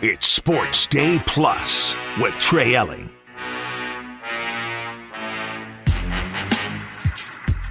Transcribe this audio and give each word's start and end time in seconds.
It's 0.00 0.28
Sports 0.28 0.86
Day 0.86 1.20
Plus 1.26 1.96
with 2.20 2.32
Trey 2.34 2.76
Elling. 2.76 3.10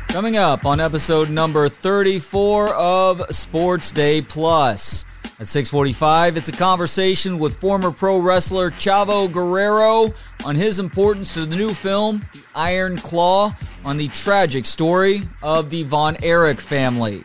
Coming 0.10 0.36
up 0.36 0.66
on 0.66 0.82
episode 0.82 1.30
number 1.30 1.70
34 1.70 2.76
of 2.76 3.34
Sports 3.34 3.94
Day 3.94 4.22
Plus. 4.22 5.06
At 5.40 5.48
645, 5.48 6.36
it's 6.36 6.50
a 6.50 6.52
conversation 6.52 7.40
with 7.40 7.62
former 7.62 7.92
pro 7.92 8.20
wrestler 8.20 8.72
Chavo 8.72 9.32
Guerrero 9.32 10.14
on 10.44 10.58
his 10.58 10.80
importance 10.80 11.34
to 11.36 11.46
the 11.46 11.56
new 11.56 11.74
film, 11.74 12.28
The 12.34 12.44
Iron 12.56 12.98
Claw, 12.98 13.56
on 13.86 13.96
the 13.96 14.10
tragic 14.10 14.66
story 14.66 15.22
of 15.42 15.70
the 15.70 15.84
Von 15.84 16.22
Erich 16.22 16.60
family. 16.60 17.24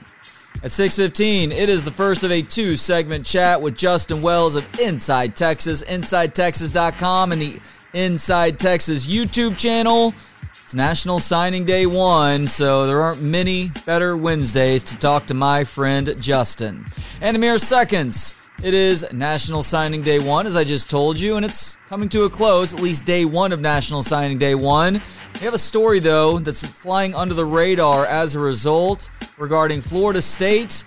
At 0.64 0.70
6:15, 0.70 1.50
it 1.50 1.68
is 1.68 1.82
the 1.82 1.90
first 1.90 2.22
of 2.22 2.30
a 2.30 2.40
two-segment 2.40 3.26
chat 3.26 3.60
with 3.60 3.76
Justin 3.76 4.22
Wells 4.22 4.54
of 4.54 4.64
Inside 4.78 5.34
Texas, 5.34 5.82
InsideTexas.com, 5.82 7.32
and 7.32 7.42
the 7.42 7.60
Inside 7.92 8.60
Texas 8.60 9.04
YouTube 9.04 9.58
channel. 9.58 10.14
It's 10.62 10.72
National 10.72 11.18
Signing 11.18 11.64
Day 11.64 11.84
one, 11.84 12.46
so 12.46 12.86
there 12.86 13.02
aren't 13.02 13.20
many 13.20 13.72
better 13.84 14.16
Wednesdays 14.16 14.84
to 14.84 14.96
talk 14.96 15.26
to 15.26 15.34
my 15.34 15.64
friend 15.64 16.14
Justin. 16.20 16.86
And 17.20 17.36
a 17.36 17.40
mere 17.40 17.58
seconds, 17.58 18.36
it 18.62 18.74
is 18.74 19.04
National 19.12 19.62
Signing 19.62 20.02
Day 20.02 20.18
1, 20.18 20.46
as 20.46 20.56
I 20.56 20.64
just 20.64 20.88
told 20.88 21.18
you, 21.18 21.36
and 21.36 21.44
it's 21.44 21.78
coming 21.88 22.08
to 22.10 22.24
a 22.24 22.30
close, 22.30 22.72
at 22.72 22.80
least 22.80 23.04
day 23.04 23.24
one 23.24 23.52
of 23.52 23.60
National 23.60 24.02
Signing 24.02 24.38
Day 24.38 24.54
1. 24.54 25.02
We 25.34 25.40
have 25.40 25.54
a 25.54 25.58
story, 25.58 25.98
though, 25.98 26.38
that's 26.38 26.64
flying 26.64 27.14
under 27.14 27.34
the 27.34 27.44
radar 27.44 28.06
as 28.06 28.34
a 28.34 28.40
result 28.40 29.10
regarding 29.36 29.80
Florida 29.80 30.22
State, 30.22 30.84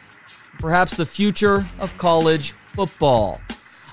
perhaps 0.60 0.96
the 0.96 1.06
future 1.06 1.68
of 1.80 1.98
college 1.98 2.54
football. 2.68 3.42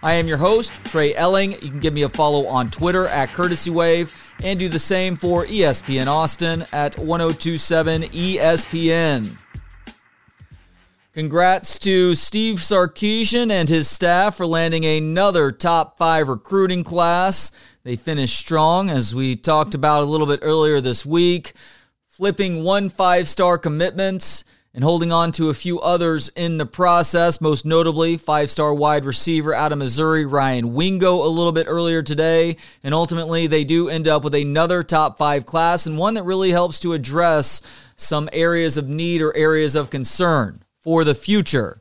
I 0.04 0.14
am 0.14 0.26
your 0.26 0.38
host, 0.38 0.74
Trey 0.84 1.14
Elling. 1.14 1.52
You 1.52 1.70
can 1.70 1.80
give 1.80 1.94
me 1.94 2.02
a 2.02 2.08
follow 2.08 2.46
on 2.46 2.70
Twitter 2.70 3.06
at 3.06 3.32
Courtesy 3.32 3.70
Wave 3.70 4.16
and 4.42 4.58
do 4.58 4.68
the 4.68 4.78
same 4.78 5.14
for 5.14 5.46
ESPN 5.46 6.08
Austin 6.08 6.66
at 6.72 6.98
1027 6.98 8.02
ESPN. 8.02 9.36
Congrats 11.12 11.78
to 11.78 12.14
Steve 12.14 12.56
Sarkisian 12.56 13.50
and 13.50 13.68
his 13.68 13.86
staff 13.86 14.36
for 14.36 14.46
landing 14.46 14.86
another 14.86 15.52
top 15.52 15.98
five 15.98 16.26
recruiting 16.26 16.82
class. 16.82 17.52
They 17.82 17.96
finished 17.96 18.38
strong, 18.38 18.88
as 18.88 19.14
we 19.14 19.36
talked 19.36 19.74
about 19.74 20.04
a 20.04 20.06
little 20.06 20.26
bit 20.26 20.40
earlier 20.40 20.80
this 20.80 21.04
week, 21.04 21.52
flipping 22.06 22.62
one 22.62 22.88
five 22.88 23.28
star 23.28 23.58
commitment 23.58 24.42
and 24.72 24.82
holding 24.82 25.12
on 25.12 25.32
to 25.32 25.50
a 25.50 25.54
few 25.54 25.78
others 25.80 26.30
in 26.30 26.56
the 26.56 26.64
process, 26.64 27.42
most 27.42 27.66
notably 27.66 28.16
five 28.16 28.50
star 28.50 28.72
wide 28.72 29.04
receiver 29.04 29.52
out 29.52 29.70
of 29.70 29.76
Missouri, 29.76 30.24
Ryan 30.24 30.72
Wingo, 30.72 31.22
a 31.22 31.28
little 31.28 31.52
bit 31.52 31.66
earlier 31.68 32.00
today. 32.00 32.56
And 32.82 32.94
ultimately, 32.94 33.46
they 33.46 33.64
do 33.64 33.90
end 33.90 34.08
up 34.08 34.24
with 34.24 34.34
another 34.34 34.82
top 34.82 35.18
five 35.18 35.44
class 35.44 35.84
and 35.84 35.98
one 35.98 36.14
that 36.14 36.22
really 36.22 36.52
helps 36.52 36.80
to 36.80 36.94
address 36.94 37.60
some 37.96 38.30
areas 38.32 38.78
of 38.78 38.88
need 38.88 39.20
or 39.20 39.36
areas 39.36 39.76
of 39.76 39.90
concern 39.90 40.61
for 40.82 41.04
the 41.04 41.14
future. 41.14 41.80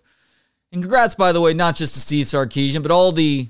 And 0.72 0.82
congrats, 0.82 1.16
by 1.16 1.34
the 1.34 1.42
way, 1.42 1.54
not 1.54 1.76
just 1.76 1.94
to 1.96 2.00
Steve 2.00 2.28
Sarkisian, 2.28 2.82
but 2.82 2.92
all 2.92 3.12
the 3.12 3.50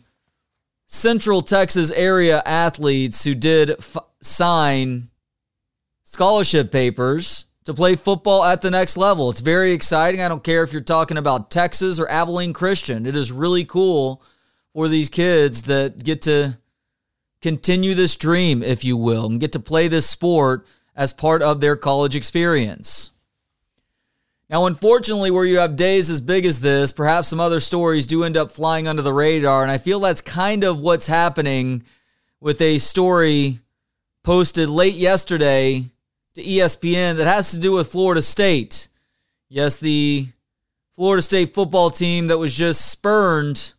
Central 0.87 1.41
Texas 1.41 1.91
area 1.91 2.41
athletes 2.45 3.23
who 3.23 3.35
did 3.35 3.71
f- 3.71 3.97
sign 4.21 5.09
scholarship 6.03 6.71
papers 6.71 7.45
to 7.65 7.73
play 7.73 7.95
football 7.95 8.43
at 8.43 8.61
the 8.61 8.71
next 8.71 8.97
level. 8.97 9.29
It's 9.29 9.39
very 9.39 9.71
exciting. 9.71 10.21
I 10.21 10.27
don't 10.27 10.43
care 10.43 10.63
if 10.63 10.73
you're 10.73 10.81
talking 10.81 11.17
about 11.17 11.51
Texas 11.51 11.99
or 11.99 12.09
Abilene 12.09 12.53
Christian. 12.53 13.05
It 13.05 13.15
is 13.15 13.31
really 13.31 13.65
cool 13.65 14.23
for 14.73 14.87
these 14.87 15.09
kids 15.09 15.63
that 15.63 16.03
get 16.03 16.23
to 16.23 16.57
continue 17.41 17.93
this 17.93 18.15
dream, 18.15 18.63
if 18.63 18.83
you 18.83 18.97
will, 18.97 19.27
and 19.27 19.39
get 19.39 19.51
to 19.53 19.59
play 19.59 19.87
this 19.87 20.09
sport 20.09 20.65
as 20.95 21.13
part 21.13 21.41
of 21.41 21.61
their 21.61 21.75
college 21.75 22.15
experience. 22.15 23.11
Now, 24.51 24.65
unfortunately, 24.65 25.31
where 25.31 25.45
you 25.45 25.59
have 25.59 25.77
days 25.77 26.09
as 26.09 26.19
big 26.19 26.45
as 26.45 26.59
this, 26.59 26.91
perhaps 26.91 27.29
some 27.29 27.39
other 27.39 27.61
stories 27.61 28.05
do 28.05 28.25
end 28.25 28.35
up 28.35 28.51
flying 28.51 28.85
under 28.85 29.01
the 29.01 29.13
radar. 29.13 29.61
And 29.61 29.71
I 29.71 29.77
feel 29.77 30.01
that's 30.01 30.19
kind 30.19 30.65
of 30.65 30.81
what's 30.81 31.07
happening 31.07 31.83
with 32.41 32.61
a 32.61 32.77
story 32.77 33.59
posted 34.23 34.67
late 34.67 34.95
yesterday 34.95 35.85
to 36.35 36.43
ESPN 36.43 37.15
that 37.15 37.27
has 37.27 37.51
to 37.51 37.59
do 37.59 37.71
with 37.71 37.89
Florida 37.89 38.21
State. 38.21 38.89
Yes, 39.47 39.77
the 39.77 40.27
Florida 40.95 41.21
State 41.21 41.53
football 41.53 41.89
team 41.89 42.27
that 42.27 42.37
was 42.37 42.53
just 42.53 42.91
spurned, 42.91 43.73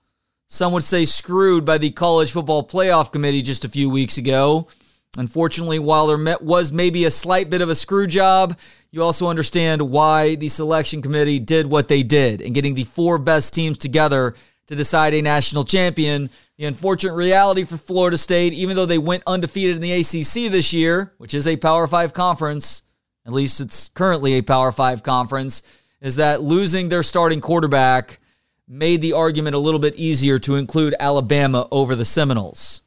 some 0.46 0.72
would 0.72 0.84
say 0.84 1.04
screwed, 1.04 1.66
by 1.66 1.76
the 1.76 1.90
College 1.90 2.32
Football 2.32 2.66
Playoff 2.66 3.12
Committee 3.12 3.42
just 3.42 3.66
a 3.66 3.68
few 3.68 3.90
weeks 3.90 4.16
ago. 4.16 4.68
Unfortunately, 5.18 5.78
while 5.78 6.06
there 6.06 6.38
was 6.40 6.72
maybe 6.72 7.04
a 7.04 7.10
slight 7.10 7.50
bit 7.50 7.60
of 7.60 7.68
a 7.68 7.74
screw 7.74 8.06
job, 8.06 8.58
you 8.90 9.02
also 9.02 9.26
understand 9.26 9.82
why 9.82 10.36
the 10.36 10.48
selection 10.48 11.02
committee 11.02 11.38
did 11.38 11.66
what 11.66 11.88
they 11.88 12.02
did 12.02 12.40
in 12.40 12.54
getting 12.54 12.74
the 12.74 12.84
four 12.84 13.18
best 13.18 13.52
teams 13.52 13.76
together 13.76 14.34
to 14.68 14.74
decide 14.74 15.12
a 15.12 15.20
national 15.20 15.64
champion. 15.64 16.30
The 16.56 16.64
unfortunate 16.64 17.14
reality 17.14 17.64
for 17.64 17.76
Florida 17.76 18.16
State, 18.16 18.54
even 18.54 18.74
though 18.74 18.86
they 18.86 18.96
went 18.96 19.22
undefeated 19.26 19.76
in 19.76 19.82
the 19.82 19.92
ACC 19.92 20.50
this 20.50 20.72
year, 20.72 21.12
which 21.18 21.34
is 21.34 21.46
a 21.46 21.56
Power 21.56 21.86
Five 21.86 22.14
conference, 22.14 22.82
at 23.26 23.34
least 23.34 23.60
it's 23.60 23.90
currently 23.90 24.34
a 24.34 24.42
Power 24.42 24.72
Five 24.72 25.02
conference, 25.02 25.62
is 26.00 26.16
that 26.16 26.42
losing 26.42 26.88
their 26.88 27.02
starting 27.02 27.42
quarterback 27.42 28.18
made 28.66 29.02
the 29.02 29.12
argument 29.12 29.54
a 29.54 29.58
little 29.58 29.80
bit 29.80 29.94
easier 29.96 30.38
to 30.38 30.56
include 30.56 30.94
Alabama 30.98 31.68
over 31.70 31.94
the 31.94 32.04
Seminoles. 32.04 32.81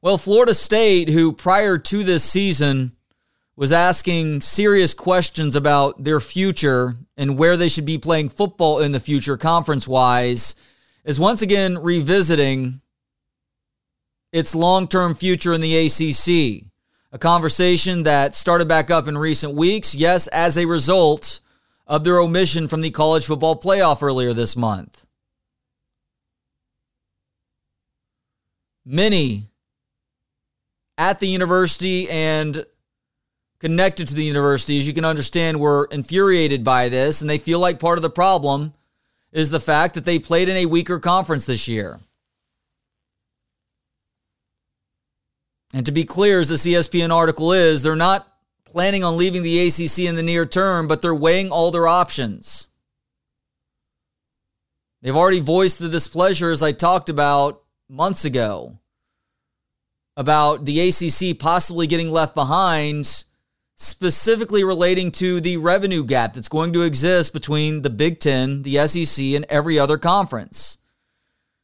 Well, 0.00 0.16
Florida 0.16 0.54
State, 0.54 1.08
who 1.08 1.32
prior 1.32 1.76
to 1.76 2.04
this 2.04 2.22
season 2.22 2.92
was 3.56 3.72
asking 3.72 4.42
serious 4.42 4.94
questions 4.94 5.56
about 5.56 6.04
their 6.04 6.20
future 6.20 6.94
and 7.16 7.36
where 7.36 7.56
they 7.56 7.66
should 7.66 7.84
be 7.84 7.98
playing 7.98 8.28
football 8.28 8.78
in 8.78 8.92
the 8.92 9.00
future, 9.00 9.36
conference 9.36 9.88
wise, 9.88 10.54
is 11.04 11.18
once 11.18 11.42
again 11.42 11.78
revisiting 11.78 12.80
its 14.30 14.54
long 14.54 14.86
term 14.86 15.14
future 15.14 15.52
in 15.52 15.60
the 15.60 15.76
ACC. 15.86 16.64
A 17.10 17.18
conversation 17.18 18.04
that 18.04 18.36
started 18.36 18.68
back 18.68 18.92
up 18.92 19.08
in 19.08 19.18
recent 19.18 19.54
weeks, 19.54 19.96
yes, 19.96 20.28
as 20.28 20.56
a 20.56 20.66
result 20.66 21.40
of 21.88 22.04
their 22.04 22.20
omission 22.20 22.68
from 22.68 22.82
the 22.82 22.90
college 22.90 23.26
football 23.26 23.58
playoff 23.58 24.00
earlier 24.02 24.32
this 24.32 24.54
month. 24.54 25.06
Many 28.84 29.48
at 30.98 31.20
the 31.20 31.28
university 31.28 32.10
and 32.10 32.66
connected 33.60 34.08
to 34.08 34.14
the 34.14 34.24
university, 34.24 34.78
as 34.78 34.86
you 34.86 34.92
can 34.92 35.04
understand, 35.04 35.60
were 35.60 35.88
infuriated 35.92 36.64
by 36.64 36.88
this, 36.88 37.20
and 37.20 37.30
they 37.30 37.38
feel 37.38 37.60
like 37.60 37.78
part 37.78 37.98
of 37.98 38.02
the 38.02 38.10
problem 38.10 38.74
is 39.32 39.50
the 39.50 39.60
fact 39.60 39.94
that 39.94 40.04
they 40.04 40.18
played 40.18 40.48
in 40.48 40.56
a 40.56 40.66
weaker 40.66 40.98
conference 40.98 41.46
this 41.46 41.68
year. 41.68 42.00
And 45.72 45.86
to 45.86 45.92
be 45.92 46.04
clear, 46.04 46.40
as 46.40 46.48
the 46.48 46.54
ESPN 46.56 47.14
article 47.14 47.52
is, 47.52 47.82
they're 47.82 47.94
not 47.94 48.26
planning 48.64 49.04
on 49.04 49.16
leaving 49.16 49.42
the 49.42 49.66
ACC 49.66 50.00
in 50.00 50.16
the 50.16 50.22
near 50.22 50.44
term, 50.44 50.88
but 50.88 51.00
they're 51.00 51.14
weighing 51.14 51.50
all 51.50 51.70
their 51.70 51.86
options. 51.86 52.68
They've 55.02 55.14
already 55.14 55.40
voiced 55.40 55.78
the 55.78 55.88
displeasure, 55.88 56.50
as 56.50 56.62
I 56.62 56.72
talked 56.72 57.08
about 57.08 57.62
months 57.88 58.24
ago 58.24 58.78
about 60.18 60.64
the 60.64 60.80
ACC 60.80 61.38
possibly 61.38 61.86
getting 61.86 62.10
left 62.10 62.34
behind, 62.34 63.24
specifically 63.76 64.64
relating 64.64 65.12
to 65.12 65.40
the 65.40 65.56
revenue 65.56 66.02
gap 66.04 66.34
that's 66.34 66.48
going 66.48 66.72
to 66.72 66.82
exist 66.82 67.32
between 67.32 67.82
the 67.82 67.88
Big 67.88 68.18
Ten, 68.18 68.62
the 68.62 68.84
SEC, 68.88 69.24
and 69.26 69.46
every 69.48 69.78
other 69.78 69.96
conference. 69.96 70.78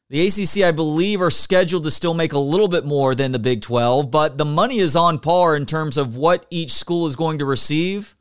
The 0.08 0.24
ACC, 0.24 0.62
I 0.62 0.70
believe, 0.70 1.20
are 1.20 1.30
scheduled 1.30 1.82
to 1.82 1.90
still 1.90 2.14
make 2.14 2.32
a 2.32 2.38
little 2.38 2.68
bit 2.68 2.84
more 2.84 3.16
than 3.16 3.32
the 3.32 3.40
Big 3.40 3.60
12, 3.60 4.08
but 4.12 4.38
the 4.38 4.44
money 4.44 4.78
is 4.78 4.94
on 4.94 5.18
par 5.18 5.56
in 5.56 5.66
terms 5.66 5.98
of 5.98 6.14
what 6.14 6.46
each 6.48 6.70
school 6.70 7.06
is 7.08 7.16
going 7.16 7.40
to 7.40 7.44
receive 7.44 8.14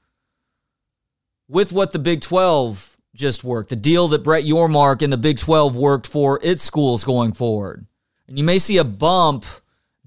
with 1.47 1.71
what 1.71 1.91
the 1.91 1.99
Big 1.99 2.21
12 2.21 2.97
just 3.13 3.43
worked, 3.43 3.69
the 3.69 3.75
deal 3.75 4.07
that 4.07 4.23
Brett 4.23 4.45
Yormark 4.45 5.03
and 5.03 5.13
the 5.13 5.17
Big 5.17 5.37
12 5.37 5.75
worked 5.75 6.07
for 6.07 6.39
its 6.41 6.63
schools 6.63 7.03
going 7.03 7.33
forward. 7.33 7.85
And 8.27 8.39
you 8.39 8.43
may 8.43 8.57
see 8.57 8.77
a 8.77 8.83
bump 8.83 9.45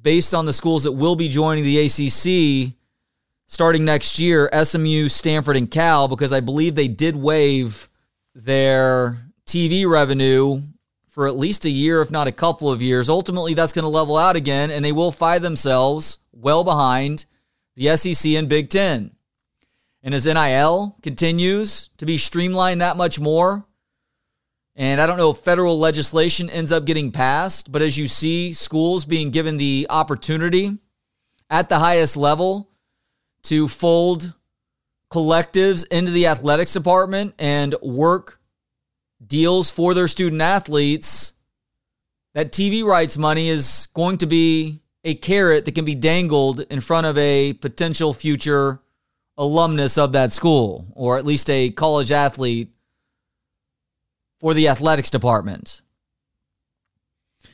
based 0.07 0.33
on 0.37 0.47
the 0.47 0.53
schools 0.53 0.85
that 0.85 0.93
will 0.93 1.17
be 1.17 1.29
joining 1.29 1.65
the 1.65 1.81
ACC 1.81 2.73
starting 3.49 3.85
next 3.85 4.21
year 4.21 4.49
SMU, 4.53 5.09
Stanford, 5.09 5.57
and 5.57 5.69
Cal, 5.69 6.07
because 6.07 6.33
I 6.33 6.39
believe 6.39 6.77
they 6.77 6.87
did 6.87 7.17
waive 7.17 7.89
their 8.33 9.19
TV 9.47 9.85
revenue 9.85 10.63
for 11.09 11.27
at 11.27 11.37
least 11.37 11.65
a 11.65 11.71
year, 11.71 12.01
if 12.03 12.13
not 12.13 12.29
a 12.29 12.33
couple 12.33 12.71
of 12.71 12.81
years. 12.81 13.09
Ultimately, 13.09 13.55
that's 13.55 13.73
going 13.73 13.83
to 13.83 13.89
level 13.89 14.17
out 14.17 14.37
again, 14.37 14.71
and 14.71 14.85
they 14.85 14.93
will 14.93 15.11
find 15.11 15.43
themselves 15.43 16.19
well 16.33 16.63
behind 16.63 17.27
the 17.75 17.97
SEC 17.97 18.31
and 18.35 18.49
Big 18.49 18.71
Ten. 18.71 19.11
And 20.05 20.15
as 20.15 20.25
NIL 20.25 20.99
continues 21.03 21.91
to 21.97 22.07
be 22.07 22.17
streamlined 22.17 22.81
that 22.81 22.97
much 22.97 23.19
more, 23.19 23.67
And 24.77 25.01
I 25.01 25.07
don't 25.07 25.17
know 25.17 25.31
if 25.31 25.39
federal 25.39 25.79
legislation 25.79 26.51
ends 26.51 26.71
up 26.71 26.85
getting 26.85 27.11
passed, 27.11 27.73
but 27.73 27.81
as 27.81 27.97
you 27.97 28.07
see 28.07 28.53
schools 28.53 29.07
being 29.07 29.31
given 29.31 29.57
the 29.57 29.87
opportunity 29.89 30.77
at 31.49 31.71
the 31.71 31.79
highest 31.79 32.17
level 32.17 32.71
to 33.45 33.69
fold 33.69 34.35
collectives 35.11 35.87
into 35.91 36.13
the 36.13 36.27
athletics 36.27 36.75
department 36.75 37.35
and 37.39 37.75
work 37.81 38.39
deals 39.27 39.71
for 39.71 39.95
their 39.95 40.09
student 40.09 40.43
athletes, 40.43 41.33
that 42.35 42.53
TV 42.53 42.85
rights 42.85 43.17
money 43.17 43.49
is 43.49 43.89
going 43.95 44.19
to 44.19 44.27
be 44.27 44.83
a 45.05 45.15
carrot 45.15 45.65
that 45.65 45.75
can 45.75 45.87
be 45.87 45.95
dangled 45.95 46.61
in 46.61 46.81
front 46.81 47.07
of 47.07 47.17
a 47.17 47.55
potential 47.55 48.13
future 48.13 48.83
alumnus 49.39 49.97
of 49.97 50.13
that 50.13 50.33
school, 50.33 50.87
or 50.95 51.17
at 51.17 51.25
least 51.25 51.49
a 51.49 51.71
college 51.71 52.13
athlete 52.13 52.76
for 54.39 54.55
the 54.55 54.69
athletics 54.69 55.11
department. 55.11 55.81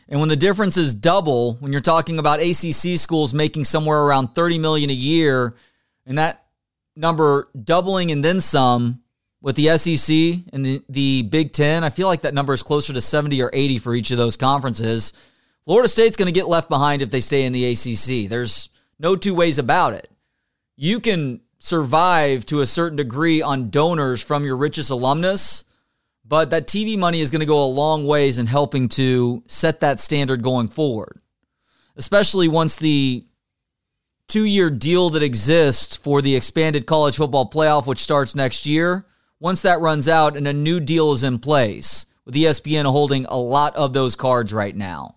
And 0.09 0.21
when 0.21 0.29
the 0.29 0.37
difference 0.37 0.77
is 0.77 0.95
double, 0.95 1.55
when 1.55 1.73
you're 1.73 1.81
talking 1.81 2.19
about 2.19 2.41
ACC 2.41 2.99
schools 2.99 3.33
making 3.33 3.65
somewhere 3.65 4.03
around 4.03 4.35
30 4.35 4.59
million 4.59 4.91
a 4.91 4.95
year, 4.95 5.55
and 6.05 6.19
that 6.19 6.45
number 6.97 7.47
doubling 7.65 8.11
and 8.11 8.23
then 8.23 8.41
some 8.41 9.03
with 9.41 9.57
the 9.57 9.77
SEC 9.77 10.45
and 10.53 10.65
the, 10.65 10.83
the 10.89 11.23
Big 11.23 11.53
Ten, 11.53 11.83
I 11.83 11.91
feel 11.91 12.07
like 12.09 12.21
that 12.21 12.35
number 12.35 12.53
is 12.53 12.63
closer 12.63 12.93
to 12.93 13.01
70 13.01 13.41
or 13.43 13.51
80 13.53 13.79
for 13.79 13.95
each 13.95 14.11
of 14.11 14.19
those 14.19 14.37
conferences. 14.37 15.13
Florida 15.65 15.89
State's 15.89 16.17
going 16.17 16.27
to 16.27 16.33
get 16.33 16.49
left 16.49 16.69
behind 16.69 17.03
if 17.03 17.11
they 17.11 17.21
stay 17.21 17.45
in 17.45 17.53
the 17.53 17.65
ACC. 17.67 18.29
There's 18.29 18.69
no 18.99 19.17
two 19.17 19.35
ways 19.35 19.59
about 19.59 19.95
it. 19.95 20.11
You 20.77 21.01
can 21.01 21.41
survive 21.59 22.45
to 22.47 22.61
a 22.61 22.67
certain 22.67 22.97
degree 22.97 23.41
on 23.41 23.71
donors 23.71 24.23
from 24.23 24.45
your 24.45 24.57
richest 24.57 24.91
alumnus, 24.91 25.65
but 26.33 26.49
that 26.49 26.67
TV 26.67 26.97
money 26.97 27.21
is 27.21 27.31
going 27.31 27.41
to 27.41 27.47
go 27.47 27.63
a 27.63 27.67
long 27.67 28.07
ways 28.07 28.39
in 28.39 28.47
helping 28.47 28.89
to 28.89 29.43
set 29.47 29.81
that 29.81 30.01
standard 30.01 30.43
going 30.43 30.67
forward, 30.67 31.21
especially 31.95 32.49
once 32.49 32.77
the 32.77 33.23
two 34.29 34.47
year 34.47 34.71
deal 34.71 35.11
that 35.11 35.23
exists 35.23 35.95
for 35.95 36.23
the 36.23 36.35
expanded 36.35 36.87
college 36.87 37.19
football 37.19 37.51
playoff, 37.51 37.87
which 37.87 37.99
starts 37.99 38.35
next 38.35 38.65
year, 38.65 39.05
once 39.41 39.61
that 39.61 39.83
runs 39.83 40.09
out 40.09 40.35
and 40.35 40.49
a 40.49 40.55
new 40.55 40.81
deal 40.81 41.13
is 41.13 41.23
in 41.23 41.39
place, 41.39 42.07
with 42.25 42.35
ESPN 42.35 42.91
holding 42.91 43.27
a 43.27 43.37
lot 43.37 43.77
of 43.77 43.93
those 43.93 44.17
cards 44.17 44.55
right 44.55 44.75
now. 44.75 45.17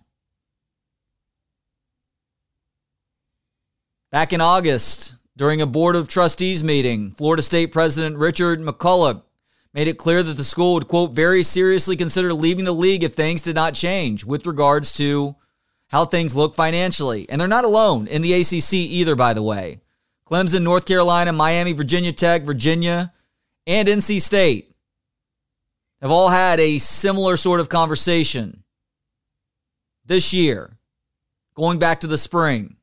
Back 4.12 4.34
in 4.34 4.42
August, 4.42 5.14
during 5.34 5.62
a 5.62 5.66
Board 5.66 5.96
of 5.96 6.08
Trustees 6.08 6.62
meeting, 6.62 7.10
Florida 7.10 7.42
State 7.42 7.72
President 7.72 8.18
Richard 8.18 8.60
McCullough 8.60 9.22
made 9.76 9.88
it 9.88 9.98
clear 9.98 10.22
that 10.22 10.38
the 10.38 10.42
school 10.42 10.72
would, 10.72 10.88
quote, 10.88 11.12
very 11.12 11.42
seriously 11.42 11.98
consider 11.98 12.32
leaving 12.32 12.64
the 12.64 12.72
league 12.72 13.04
if 13.04 13.12
things 13.12 13.42
did 13.42 13.54
not 13.54 13.74
change 13.74 14.24
with 14.24 14.46
regards 14.46 14.96
to 14.96 15.36
how 15.88 16.06
things 16.06 16.34
look 16.34 16.54
financially. 16.54 17.28
And 17.28 17.38
they're 17.38 17.46
not 17.46 17.64
alone 17.64 18.06
in 18.06 18.22
the 18.22 18.32
ACC 18.32 18.72
either, 18.72 19.14
by 19.14 19.34
the 19.34 19.42
way. 19.42 19.82
Clemson, 20.26 20.62
North 20.62 20.86
Carolina, 20.86 21.30
Miami, 21.30 21.74
Virginia 21.74 22.10
Tech, 22.10 22.42
Virginia, 22.44 23.12
and 23.66 23.86
NC 23.86 24.22
State 24.22 24.74
have 26.00 26.10
all 26.10 26.30
had 26.30 26.58
a 26.58 26.78
similar 26.78 27.36
sort 27.36 27.60
of 27.60 27.68
conversation 27.68 28.64
this 30.06 30.32
year, 30.32 30.78
going 31.54 31.78
back 31.78 32.00
to 32.00 32.06
the 32.06 32.16
spring. 32.16 32.75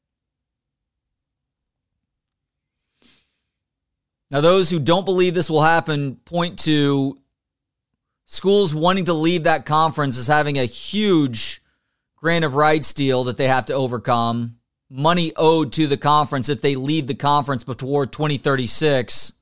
Now, 4.33 4.41
those 4.41 4.71
who 4.71 4.80
don't 4.80 5.06
believe 5.06 5.35
this 5.35 5.47
will 5.47 5.62
happen 5.62 6.15
point 6.25 6.57
to 6.63 7.19
schools 8.25 8.74
wanting 8.74 9.06
to 9.06 9.13
leave 9.13 9.44
that 9.44 9.68
conference 9.68 10.18
as 10.18 10.25
having 10.25 10.57
a 10.57 10.65
huge 10.65 11.62
grant 12.15 12.44
of 12.44 12.56
rights 12.56 12.95
deal 12.95 13.25
that 13.25 13.38
they 13.38 13.47
have 13.47 13.68
to 13.68 13.75
overcome, 13.75 14.57
money 14.89 15.33
owed 15.35 15.71
to 15.74 15.85
the 15.85 15.97
conference 15.97 16.50
if 16.50 16.62
they 16.62 16.75
leave 16.75 17.06
the 17.06 17.13
conference 17.13 17.63
before 17.63 18.07
2036. 18.07 19.33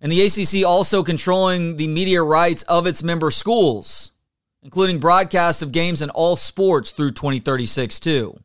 And 0.00 0.12
the 0.12 0.22
ACC 0.22 0.64
also 0.64 1.02
controlling 1.02 1.74
the 1.74 1.88
media 1.88 2.22
rights 2.22 2.62
of 2.62 2.86
its 2.86 3.02
member 3.02 3.32
schools, 3.32 4.12
including 4.62 5.00
broadcasts 5.00 5.62
of 5.62 5.72
games 5.72 6.00
in 6.00 6.10
all 6.10 6.36
sports 6.36 6.92
through 6.92 7.10
2036, 7.10 7.98
too. 7.98 8.38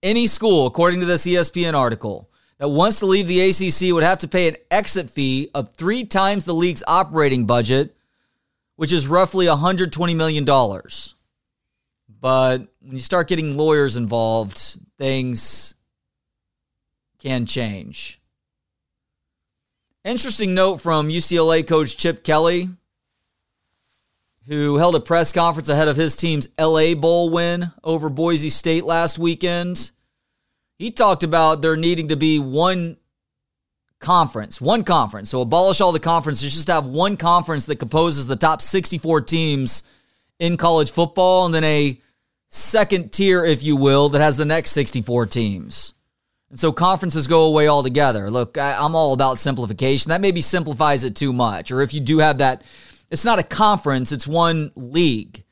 Any 0.00 0.28
school, 0.28 0.68
according 0.68 1.00
to 1.00 1.06
this 1.06 1.26
ESPN 1.26 1.74
article, 1.74 2.30
that 2.58 2.68
wants 2.68 3.00
to 3.00 3.06
leave 3.06 3.26
the 3.26 3.40
ACC 3.40 3.92
would 3.92 4.04
have 4.04 4.18
to 4.20 4.28
pay 4.28 4.48
an 4.48 4.56
exit 4.70 5.10
fee 5.10 5.50
of 5.54 5.74
three 5.74 6.04
times 6.04 6.44
the 6.44 6.54
league's 6.54 6.84
operating 6.86 7.46
budget, 7.46 7.96
which 8.76 8.92
is 8.92 9.08
roughly 9.08 9.46
$120 9.46 10.16
million. 10.16 10.44
But 12.20 12.68
when 12.80 12.92
you 12.92 12.98
start 12.98 13.28
getting 13.28 13.56
lawyers 13.56 13.96
involved, 13.96 14.78
things 14.98 15.74
can 17.18 17.46
change. 17.46 18.20
Interesting 20.04 20.54
note 20.54 20.82
from 20.82 21.08
UCLA 21.08 21.66
coach 21.66 21.96
Chip 21.96 22.22
Kelly, 22.24 22.68
who 24.46 24.76
held 24.76 24.94
a 24.94 25.00
press 25.00 25.32
conference 25.32 25.70
ahead 25.70 25.88
of 25.88 25.96
his 25.96 26.16
team's 26.16 26.48
LA 26.58 26.94
Bowl 26.94 27.30
win 27.30 27.72
over 27.82 28.10
Boise 28.10 28.50
State 28.50 28.84
last 28.84 29.18
weekend. 29.18 29.90
He 30.76 30.90
talked 30.90 31.22
about 31.22 31.62
there 31.62 31.76
needing 31.76 32.08
to 32.08 32.16
be 32.16 32.38
one 32.38 32.96
conference, 34.00 34.60
one 34.60 34.84
conference. 34.84 35.30
So 35.30 35.40
abolish 35.40 35.80
all 35.80 35.92
the 35.92 36.00
conferences, 36.00 36.52
just 36.52 36.68
have 36.68 36.86
one 36.86 37.16
conference 37.16 37.66
that 37.66 37.76
composes 37.76 38.26
the 38.26 38.36
top 38.36 38.60
64 38.60 39.22
teams 39.22 39.82
in 40.38 40.56
college 40.56 40.90
football, 40.90 41.46
and 41.46 41.54
then 41.54 41.64
a 41.64 42.00
second 42.48 43.12
tier, 43.12 43.44
if 43.44 43.62
you 43.62 43.76
will, 43.76 44.10
that 44.10 44.20
has 44.20 44.36
the 44.36 44.44
next 44.44 44.72
64 44.72 45.26
teams. 45.26 45.94
And 46.50 46.58
so 46.58 46.70
conferences 46.70 47.26
go 47.26 47.46
away 47.46 47.68
altogether. 47.68 48.30
Look, 48.30 48.58
I, 48.58 48.84
am 48.84 48.94
all 48.94 49.12
about 49.12 49.38
simplification. 49.38 50.10
That 50.10 50.20
maybe 50.20 50.40
simplifies 50.40 51.02
it 51.02 51.16
too 51.16 51.32
much. 51.32 51.70
Or 51.70 51.80
if 51.80 51.94
you 51.94 52.00
do 52.00 52.18
have 52.18 52.38
that, 52.38 52.62
it's 53.10 53.24
not 53.24 53.38
a 53.38 53.44
conference, 53.44 54.12
it's 54.12 54.26
one 54.26 54.70
league. 54.76 55.44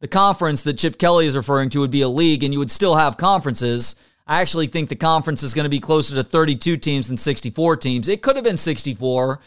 The 0.00 0.08
conference 0.08 0.62
that 0.62 0.78
Chip 0.78 0.98
Kelly 0.98 1.26
is 1.26 1.36
referring 1.36 1.70
to 1.70 1.80
would 1.80 1.90
be 1.90 2.02
a 2.02 2.08
league, 2.08 2.42
and 2.42 2.54
you 2.54 2.58
would 2.58 2.70
still 2.70 2.96
have 2.96 3.16
conferences 3.16 3.96
I 4.30 4.42
actually 4.42 4.68
think 4.68 4.88
the 4.88 4.94
conference 4.94 5.42
is 5.42 5.54
going 5.54 5.64
to 5.64 5.68
be 5.70 5.80
closer 5.80 6.14
to 6.14 6.22
32 6.22 6.76
teams 6.76 7.08
than 7.08 7.16
64 7.16 7.78
teams. 7.78 8.08
It 8.08 8.22
could 8.22 8.36
have 8.36 8.44
been 8.44 8.56
64, 8.56 9.40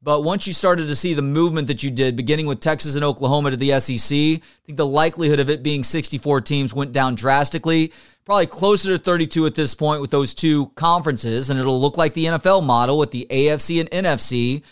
but 0.00 0.24
once 0.24 0.46
you 0.46 0.54
started 0.54 0.86
to 0.86 0.96
see 0.96 1.12
the 1.12 1.20
movement 1.20 1.68
that 1.68 1.82
you 1.82 1.90
did, 1.90 2.16
beginning 2.16 2.46
with 2.46 2.60
Texas 2.60 2.94
and 2.94 3.04
Oklahoma 3.04 3.50
to 3.50 3.58
the 3.58 3.78
SEC, 3.78 4.16
I 4.16 4.40
think 4.64 4.78
the 4.78 4.86
likelihood 4.86 5.40
of 5.40 5.50
it 5.50 5.62
being 5.62 5.84
64 5.84 6.40
teams 6.40 6.72
went 6.72 6.92
down 6.92 7.16
drastically. 7.16 7.92
Probably 8.24 8.46
closer 8.46 8.96
to 8.96 8.98
32 8.98 9.44
at 9.44 9.56
this 9.56 9.74
point 9.74 10.00
with 10.00 10.10
those 10.10 10.32
two 10.32 10.68
conferences, 10.68 11.50
and 11.50 11.60
it'll 11.60 11.78
look 11.78 11.98
like 11.98 12.14
the 12.14 12.24
NFL 12.24 12.64
model 12.64 12.96
with 12.96 13.10
the 13.10 13.26
AFC 13.28 13.78
and 13.78 13.90
NFC. 13.90 14.62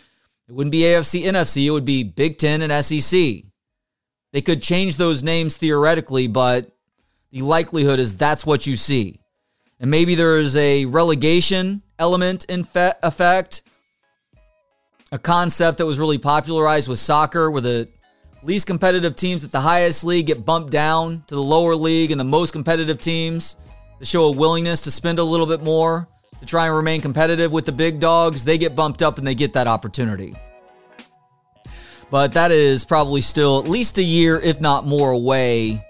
It 0.48 0.52
wouldn't 0.52 0.72
be 0.72 0.80
AFC, 0.80 1.24
NFC, 1.24 1.66
it 1.66 1.72
would 1.72 1.84
be 1.84 2.04
Big 2.04 2.38
Ten 2.38 2.62
and 2.62 2.72
SEC. 2.82 3.12
They 4.32 4.40
could 4.40 4.62
change 4.62 4.96
those 4.96 5.22
names 5.22 5.58
theoretically, 5.58 6.26
but 6.26 6.74
the 7.30 7.42
likelihood 7.42 7.98
is 7.98 8.16
that's 8.16 8.46
what 8.46 8.66
you 8.66 8.74
see 8.74 9.18
and 9.80 9.90
maybe 9.90 10.14
there 10.14 10.38
is 10.38 10.56
a 10.56 10.84
relegation 10.86 11.82
element 11.98 12.44
in 12.44 12.64
fe- 12.64 12.94
effect. 13.02 13.62
A 15.10 15.18
concept 15.18 15.78
that 15.78 15.86
was 15.86 15.98
really 15.98 16.18
popularized 16.18 16.88
with 16.88 16.98
soccer, 16.98 17.50
where 17.50 17.62
the 17.62 17.88
least 18.42 18.66
competitive 18.66 19.16
teams 19.16 19.42
at 19.42 19.52
the 19.52 19.60
highest 19.60 20.04
league 20.04 20.26
get 20.26 20.44
bumped 20.44 20.70
down 20.70 21.24
to 21.28 21.34
the 21.34 21.42
lower 21.42 21.74
league, 21.74 22.10
and 22.10 22.20
the 22.20 22.24
most 22.24 22.52
competitive 22.52 23.00
teams 23.00 23.56
to 24.00 24.04
show 24.04 24.26
a 24.26 24.32
willingness 24.32 24.82
to 24.82 24.90
spend 24.90 25.18
a 25.18 25.24
little 25.24 25.46
bit 25.46 25.62
more 25.62 26.06
to 26.40 26.46
try 26.46 26.66
and 26.66 26.76
remain 26.76 27.00
competitive 27.00 27.52
with 27.52 27.64
the 27.64 27.72
big 27.72 28.00
dogs, 28.00 28.44
they 28.44 28.58
get 28.58 28.76
bumped 28.76 29.02
up 29.02 29.18
and 29.18 29.26
they 29.26 29.34
get 29.34 29.54
that 29.54 29.66
opportunity. 29.66 30.34
But 32.10 32.32
that 32.34 32.50
is 32.50 32.84
probably 32.84 33.20
still 33.20 33.58
at 33.58 33.68
least 33.68 33.98
a 33.98 34.02
year, 34.02 34.38
if 34.40 34.60
not 34.60 34.86
more, 34.86 35.10
away 35.10 35.84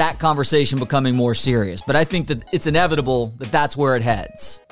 that 0.00 0.18
conversation 0.18 0.78
becoming 0.78 1.14
more 1.14 1.34
serious. 1.34 1.82
But 1.82 1.94
I 1.94 2.04
think 2.04 2.28
that 2.28 2.42
it's 2.52 2.66
inevitable 2.66 3.34
that 3.36 3.52
that's 3.52 3.76
where 3.76 3.96
it 3.96 4.02
heads. 4.02 4.62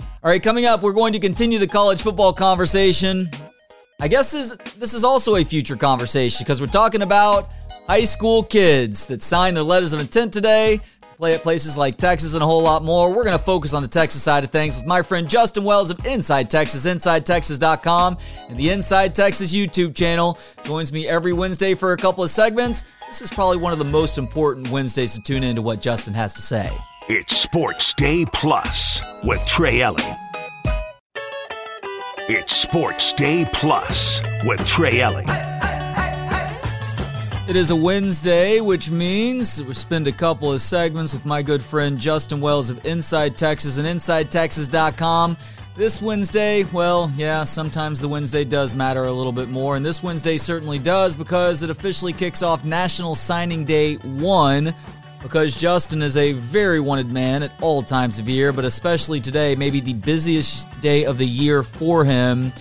All 0.00 0.30
right, 0.30 0.42
coming 0.42 0.64
up, 0.64 0.80
we're 0.82 0.94
going 0.94 1.12
to 1.12 1.18
continue 1.18 1.58
the 1.58 1.66
college 1.66 2.00
football 2.00 2.32
conversation. 2.32 3.30
I 4.00 4.08
guess 4.08 4.32
this, 4.32 4.56
this 4.78 4.94
is 4.94 5.04
also 5.04 5.36
a 5.36 5.44
future 5.44 5.76
conversation 5.76 6.42
because 6.42 6.62
we're 6.62 6.68
talking 6.68 7.02
about 7.02 7.50
high 7.86 8.04
school 8.04 8.42
kids 8.42 9.04
that 9.06 9.20
signed 9.20 9.58
their 9.58 9.64
letters 9.64 9.92
of 9.92 10.00
intent 10.00 10.32
today 10.32 10.80
play 11.16 11.34
at 11.34 11.42
places 11.42 11.76
like 11.76 11.96
Texas 11.96 12.34
and 12.34 12.42
a 12.42 12.46
whole 12.46 12.62
lot 12.62 12.84
more. 12.84 13.12
We're 13.12 13.24
going 13.24 13.36
to 13.36 13.42
focus 13.42 13.74
on 13.74 13.82
the 13.82 13.88
Texas 13.88 14.22
side 14.22 14.44
of 14.44 14.50
things 14.50 14.76
with 14.76 14.86
my 14.86 15.02
friend 15.02 15.28
Justin 15.28 15.64
Wells 15.64 15.90
of 15.90 16.04
Inside 16.06 16.50
Texas, 16.50 16.86
InsideTexas.com, 16.86 18.18
and 18.48 18.56
the 18.56 18.70
Inside 18.70 19.14
Texas 19.14 19.54
YouTube 19.54 19.94
channel. 19.94 20.38
Joins 20.64 20.92
me 20.92 21.08
every 21.08 21.32
Wednesday 21.32 21.74
for 21.74 21.92
a 21.92 21.96
couple 21.96 22.22
of 22.22 22.30
segments. 22.30 22.84
This 23.06 23.22
is 23.22 23.30
probably 23.30 23.58
one 23.58 23.72
of 23.72 23.78
the 23.78 23.84
most 23.84 24.18
important 24.18 24.68
Wednesdays 24.68 25.14
to 25.14 25.22
tune 25.22 25.44
into 25.44 25.62
what 25.62 25.80
Justin 25.80 26.14
has 26.14 26.34
to 26.34 26.42
say. 26.42 26.70
It's 27.08 27.36
Sports 27.36 27.94
Day 27.94 28.24
Plus 28.26 29.00
with 29.24 29.44
Trey 29.46 29.80
Elling. 29.80 30.04
It's 32.28 32.56
Sports 32.56 33.12
Day 33.12 33.48
Plus 33.52 34.20
with 34.44 34.66
Trey 34.66 35.00
Elling. 35.00 35.28
It 37.48 37.54
is 37.54 37.70
a 37.70 37.76
Wednesday, 37.76 38.58
which 38.58 38.90
means 38.90 39.62
we 39.62 39.72
spend 39.72 40.08
a 40.08 40.12
couple 40.12 40.52
of 40.52 40.60
segments 40.60 41.14
with 41.14 41.24
my 41.24 41.42
good 41.42 41.62
friend 41.62 41.96
Justin 41.96 42.40
Wells 42.40 42.70
of 42.70 42.84
Inside 42.84 43.38
Texas 43.38 43.78
and 43.78 43.86
InsideTexas.com. 43.86 45.36
This 45.76 46.02
Wednesday, 46.02 46.64
well, 46.64 47.12
yeah, 47.14 47.44
sometimes 47.44 48.00
the 48.00 48.08
Wednesday 48.08 48.42
does 48.42 48.74
matter 48.74 49.04
a 49.04 49.12
little 49.12 49.30
bit 49.30 49.48
more, 49.48 49.76
and 49.76 49.86
this 49.86 50.02
Wednesday 50.02 50.38
certainly 50.38 50.80
does 50.80 51.14
because 51.14 51.62
it 51.62 51.70
officially 51.70 52.12
kicks 52.12 52.42
off 52.42 52.64
National 52.64 53.14
Signing 53.14 53.64
Day 53.64 53.94
1. 53.94 54.74
Because 55.22 55.56
Justin 55.56 56.02
is 56.02 56.16
a 56.16 56.32
very 56.32 56.80
wanted 56.80 57.12
man 57.12 57.44
at 57.44 57.52
all 57.60 57.80
times 57.80 58.18
of 58.18 58.28
year, 58.28 58.52
but 58.52 58.64
especially 58.64 59.20
today, 59.20 59.54
maybe 59.54 59.80
the 59.80 59.94
busiest 59.94 60.68
day 60.80 61.04
of 61.04 61.16
the 61.16 61.26
year 61.26 61.62
for 61.62 62.04
him 62.04 62.52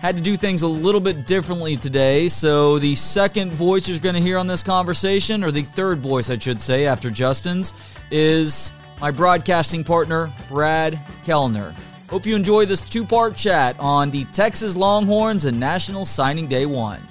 had 0.00 0.16
to 0.16 0.22
do 0.22 0.36
things 0.36 0.62
a 0.62 0.68
little 0.68 1.00
bit 1.00 1.26
differently 1.26 1.76
today. 1.76 2.26
So, 2.26 2.78
the 2.78 2.94
second 2.94 3.52
voice 3.52 3.88
you're 3.88 3.98
going 3.98 4.14
to 4.14 4.20
hear 4.20 4.38
on 4.38 4.46
this 4.46 4.62
conversation, 4.62 5.44
or 5.44 5.50
the 5.50 5.62
third 5.62 6.00
voice, 6.00 6.30
I 6.30 6.38
should 6.38 6.60
say, 6.60 6.86
after 6.86 7.10
Justin's, 7.10 7.74
is 8.10 8.72
my 9.00 9.10
broadcasting 9.10 9.84
partner, 9.84 10.32
Brad 10.48 10.98
Kellner. 11.24 11.74
Hope 12.08 12.26
you 12.26 12.34
enjoy 12.34 12.64
this 12.64 12.84
two 12.84 13.04
part 13.04 13.36
chat 13.36 13.76
on 13.78 14.10
the 14.10 14.24
Texas 14.32 14.74
Longhorns 14.74 15.44
and 15.44 15.60
National 15.60 16.04
Signing 16.04 16.48
Day 16.48 16.66
1. 16.66 17.06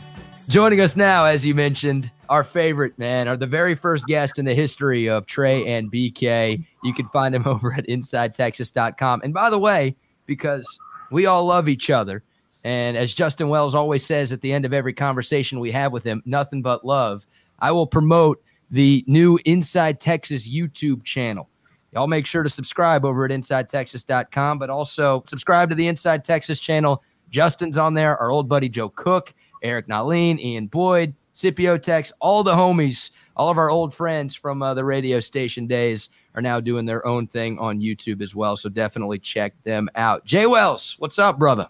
Joining 0.49 0.81
us 0.81 0.95
now, 0.95 1.25
as 1.25 1.45
you 1.45 1.53
mentioned, 1.53 2.11
our 2.27 2.43
favorite 2.43 2.97
man, 2.97 3.27
are 3.27 3.37
the 3.37 3.47
very 3.47 3.75
first 3.75 4.05
guest 4.07 4.39
in 4.39 4.45
the 4.45 4.53
history 4.53 5.07
of 5.07 5.25
Trey 5.25 5.65
and 5.67 5.91
BK. 5.91 6.65
You 6.83 6.93
can 6.93 7.07
find 7.09 7.33
him 7.33 7.43
over 7.45 7.73
at 7.73 7.87
InsideTexas.com. 7.87 9.21
And 9.23 9.33
by 9.33 9.49
the 9.49 9.59
way, 9.59 9.95
because 10.25 10.65
we 11.11 11.27
all 11.27 11.45
love 11.45 11.69
each 11.69 11.89
other, 11.89 12.23
and 12.63 12.97
as 12.97 13.13
Justin 13.13 13.49
Wells 13.49 13.75
always 13.75 14.05
says 14.05 14.31
at 14.31 14.41
the 14.41 14.51
end 14.51 14.65
of 14.65 14.73
every 14.73 14.93
conversation 14.93 15.59
we 15.59 15.71
have 15.71 15.91
with 15.91 16.03
him, 16.03 16.21
nothing 16.25 16.61
but 16.61 16.85
love, 16.85 17.25
I 17.59 17.71
will 17.71 17.87
promote 17.87 18.41
the 18.71 19.03
new 19.07 19.39
Inside 19.45 19.99
Texas 19.99 20.47
YouTube 20.47 21.03
channel. 21.03 21.49
Y'all 21.91 22.07
make 22.07 22.25
sure 22.25 22.43
to 22.43 22.49
subscribe 22.49 23.03
over 23.03 23.25
at 23.25 23.31
InsideTexas.com, 23.31 24.59
but 24.59 24.69
also 24.69 25.23
subscribe 25.27 25.69
to 25.69 25.75
the 25.75 25.87
Inside 25.87 26.23
Texas 26.23 26.59
channel. 26.59 27.03
Justin's 27.29 27.77
on 27.77 27.93
there, 27.93 28.17
our 28.17 28.29
old 28.29 28.47
buddy 28.47 28.69
Joe 28.69 28.89
Cook, 28.89 29.33
Eric 29.63 29.87
Nahlin, 29.87 30.39
Ian 30.39 30.67
Boyd, 30.67 31.15
Scipio 31.33 31.77
Tex, 31.77 32.11
all 32.19 32.43
the 32.43 32.53
homies, 32.53 33.11
all 33.35 33.49
of 33.49 33.57
our 33.57 33.69
old 33.69 33.93
friends 33.93 34.35
from 34.35 34.61
uh, 34.61 34.73
the 34.73 34.83
radio 34.83 35.19
station 35.19 35.65
days 35.65 36.09
are 36.35 36.41
now 36.41 36.59
doing 36.59 36.85
their 36.85 37.05
own 37.07 37.27
thing 37.27 37.57
on 37.59 37.79
YouTube 37.79 38.21
as 38.21 38.35
well. 38.35 38.55
So 38.57 38.69
definitely 38.69 39.19
check 39.19 39.53
them 39.63 39.89
out. 39.95 40.25
Jay 40.25 40.45
Wells, 40.45 40.95
what's 40.99 41.17
up, 41.17 41.39
brother? 41.39 41.69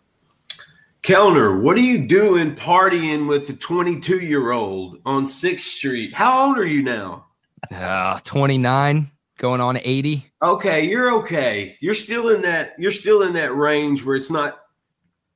Kellner, 1.02 1.58
what 1.58 1.78
are 1.78 1.82
you 1.82 2.06
doing 2.06 2.56
partying 2.56 3.28
with 3.28 3.48
the 3.48 3.54
22 3.54 4.20
year 4.20 4.52
old 4.52 5.00
on 5.06 5.26
6th 5.26 5.60
Street? 5.62 6.14
How 6.14 6.48
old 6.48 6.58
are 6.58 6.68
you 6.68 6.84
now? 6.84 7.28
Uh, 7.74 8.20
29 8.24 9.10
going 9.38 9.62
on 9.62 9.78
80. 9.78 10.26
Okay, 10.44 10.86
you're 10.88 11.14
okay. 11.20 11.78
You're 11.80 11.94
still 11.94 12.30
in 12.30 12.42
that 12.42 12.74
you're 12.78 12.92
still 12.92 13.24
in 13.24 13.34
that 13.34 13.56
range 13.56 14.06
where 14.06 14.16
it's 14.16 14.30
not 14.30 14.60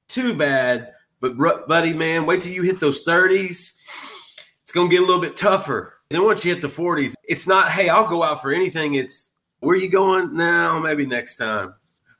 too 0.10 0.34
bad, 0.34 0.91
but 1.22 1.38
buddy 1.67 1.93
man, 1.93 2.25
wait 2.25 2.41
till 2.41 2.51
you 2.51 2.63
hit 2.63 2.79
those 2.79 3.05
30s. 3.05 3.74
It's 4.62 4.72
going 4.72 4.89
to 4.89 4.96
get 4.96 5.01
a 5.01 5.05
little 5.05 5.22
bit 5.22 5.38
tougher. 5.38 5.93
And 6.10 6.17
then 6.17 6.25
once 6.25 6.43
you 6.43 6.53
hit 6.53 6.62
the 6.62 6.67
40s, 6.67 7.13
it's 7.24 7.48
not 7.48 7.72
hey, 7.72 7.89
I'll 7.89 8.08
go 8.08 8.22
out 8.22 8.41
for 8.41 8.51
anything. 8.51 8.96
It's 8.96 9.36
where 9.60 9.75
are 9.75 9.79
you 9.79 9.89
going 9.89 10.36
now? 10.36 10.77
Maybe 10.79 11.05
next 11.05 11.38
time. 11.38 11.74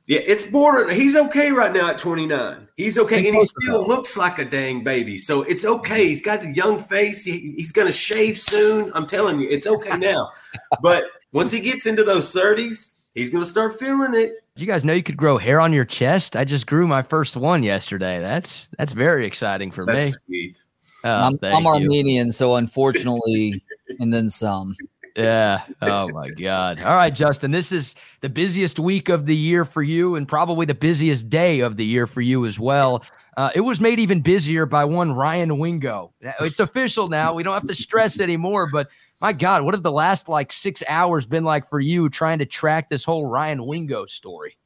Yeah, 0.05 0.19
it's 0.25 0.43
border. 0.45 0.91
He's 0.91 1.15
okay 1.15 1.51
right 1.51 1.72
now 1.72 1.89
at 1.89 1.98
29. 1.98 2.67
He's 2.75 2.98
okay, 2.98 3.25
and 3.25 3.36
he 3.38 3.41
still 3.41 3.88
looks 3.88 4.17
like 4.17 4.38
a 4.38 4.43
dang 4.45 4.83
baby. 4.83 5.17
So 5.17 5.43
it's 5.43 5.63
okay. 5.63 6.01
Mm-hmm. 6.01 6.07
He's 6.07 6.22
got 6.22 6.41
the 6.41 6.51
young 6.51 6.77
face. 6.77 7.24
He, 7.24 7.53
he's 7.55 7.72
going 7.72 7.88
to 7.88 7.93
shave 7.93 8.38
soon. 8.38 8.91
I'm 8.95 9.07
telling 9.07 9.39
you, 9.39 9.48
it's 9.50 9.65
okay 9.65 9.98
now. 9.98 10.31
but 10.81 11.05
once 11.31 11.51
he 11.51 11.62
gets 11.62 11.86
into 11.86 12.03
those 12.03 12.33
30s, 12.33 13.00
he's 13.15 13.29
going 13.29 13.43
to 13.43 13.50
start 13.50 13.79
feeling 13.79 14.13
it. 14.13 14.33
Did 14.55 14.62
you 14.62 14.67
guys 14.67 14.83
know 14.83 14.93
you 14.93 15.03
could 15.03 15.17
grow 15.17 15.38
hair 15.38 15.62
on 15.62 15.72
your 15.72 15.86
chest? 15.86 16.36
I 16.36 16.43
just 16.43 16.67
grew 16.67 16.86
my 16.86 17.01
first 17.01 17.38
one 17.38 17.63
yesterday. 17.63 18.19
That's 18.19 18.67
that's 18.77 18.91
very 18.91 19.25
exciting 19.25 19.72
for 19.72 19.86
that's 19.86 20.27
me. 20.27 20.51
Sweet. 20.51 20.57
Oh, 21.05 21.27
I'm, 21.27 21.39
I'm 21.41 21.65
Armenian, 21.65 22.31
so 22.31 22.55
unfortunately, 22.55 23.62
and 24.00 24.13
then 24.13 24.29
some. 24.29 24.75
Yeah. 25.15 25.62
Oh 25.82 26.10
my 26.10 26.29
God. 26.29 26.82
All 26.82 26.96
right, 26.96 27.13
Justin. 27.13 27.51
This 27.51 27.72
is 27.72 27.96
the 28.22 28.29
busiest 28.29 28.79
week 28.79 29.10
of 29.10 29.25
the 29.25 29.36
year 29.36 29.63
for 29.63 29.84
you, 29.84 30.15
and 30.15 30.27
probably 30.27 30.65
the 30.65 30.74
busiest 30.74 31.29
day 31.29 31.60
of 31.60 31.77
the 31.77 31.86
year 31.86 32.08
for 32.08 32.22
you 32.22 32.46
as 32.46 32.60
well. 32.60 33.03
Uh, 33.36 33.51
it 33.55 33.62
was 33.62 33.79
made 33.79 34.00
even 34.00 34.22
busier 34.22 34.65
by 34.65 34.86
one 34.86 35.12
Ryan 35.12 35.58
Wingo. 35.58 36.13
It's 36.39 36.60
official 36.60 37.10
now. 37.10 37.34
We 37.34 37.43
don't 37.43 37.53
have 37.53 37.67
to 37.67 37.75
stress 37.75 38.20
anymore, 38.20 38.70
but 38.72 38.89
my 39.22 39.34
God, 39.34 39.63
what 39.63 39.74
have 39.74 39.84
the 39.84 39.91
last 39.91 40.29
like 40.29 40.51
six 40.51 40.84
hours 40.88 41.25
been 41.25 41.43
like 41.43 41.67
for 41.70 41.79
you 41.79 42.10
trying 42.10 42.39
to 42.39 42.46
track 42.46 42.89
this 42.89 43.03
whole 43.03 43.25
Ryan 43.25 43.65
Wingo 43.65 44.05
story? 44.05 44.58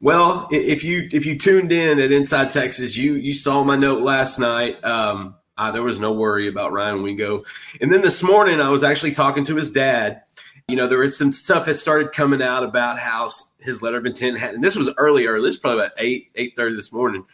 Well, 0.00 0.48
if 0.50 0.84
you 0.84 1.08
if 1.10 1.24
you 1.24 1.38
tuned 1.38 1.72
in 1.72 1.98
at 1.98 2.12
Inside 2.12 2.50
Texas, 2.50 2.96
you 2.96 3.14
you 3.14 3.32
saw 3.32 3.64
my 3.64 3.76
note 3.76 4.02
last 4.02 4.38
night. 4.38 4.82
Um, 4.84 5.36
uh, 5.58 5.70
there 5.70 5.82
was 5.82 6.00
no 6.00 6.12
worry 6.12 6.48
about 6.48 6.72
Ryan 6.72 7.02
Wingo, 7.02 7.44
and 7.80 7.92
then 7.92 8.02
this 8.02 8.22
morning 8.22 8.60
I 8.60 8.68
was 8.68 8.84
actually 8.84 9.12
talking 9.12 9.44
to 9.44 9.56
his 9.56 9.70
dad. 9.70 10.22
You 10.68 10.76
know, 10.76 10.88
there 10.88 10.98
was 10.98 11.16
some 11.16 11.30
stuff 11.30 11.66
that 11.66 11.76
started 11.76 12.12
coming 12.12 12.42
out 12.42 12.64
about 12.64 12.98
how 12.98 13.30
his 13.60 13.82
letter 13.82 13.98
of 13.98 14.06
intent 14.06 14.38
had, 14.38 14.54
and 14.54 14.64
this 14.64 14.76
was 14.76 14.90
earlier. 14.96 15.36
This 15.36 15.46
was 15.46 15.58
probably 15.58 15.84
about 15.84 15.92
eight 15.98 16.30
eight 16.34 16.54
thirty 16.56 16.74
this 16.74 16.92
morning. 16.92 17.24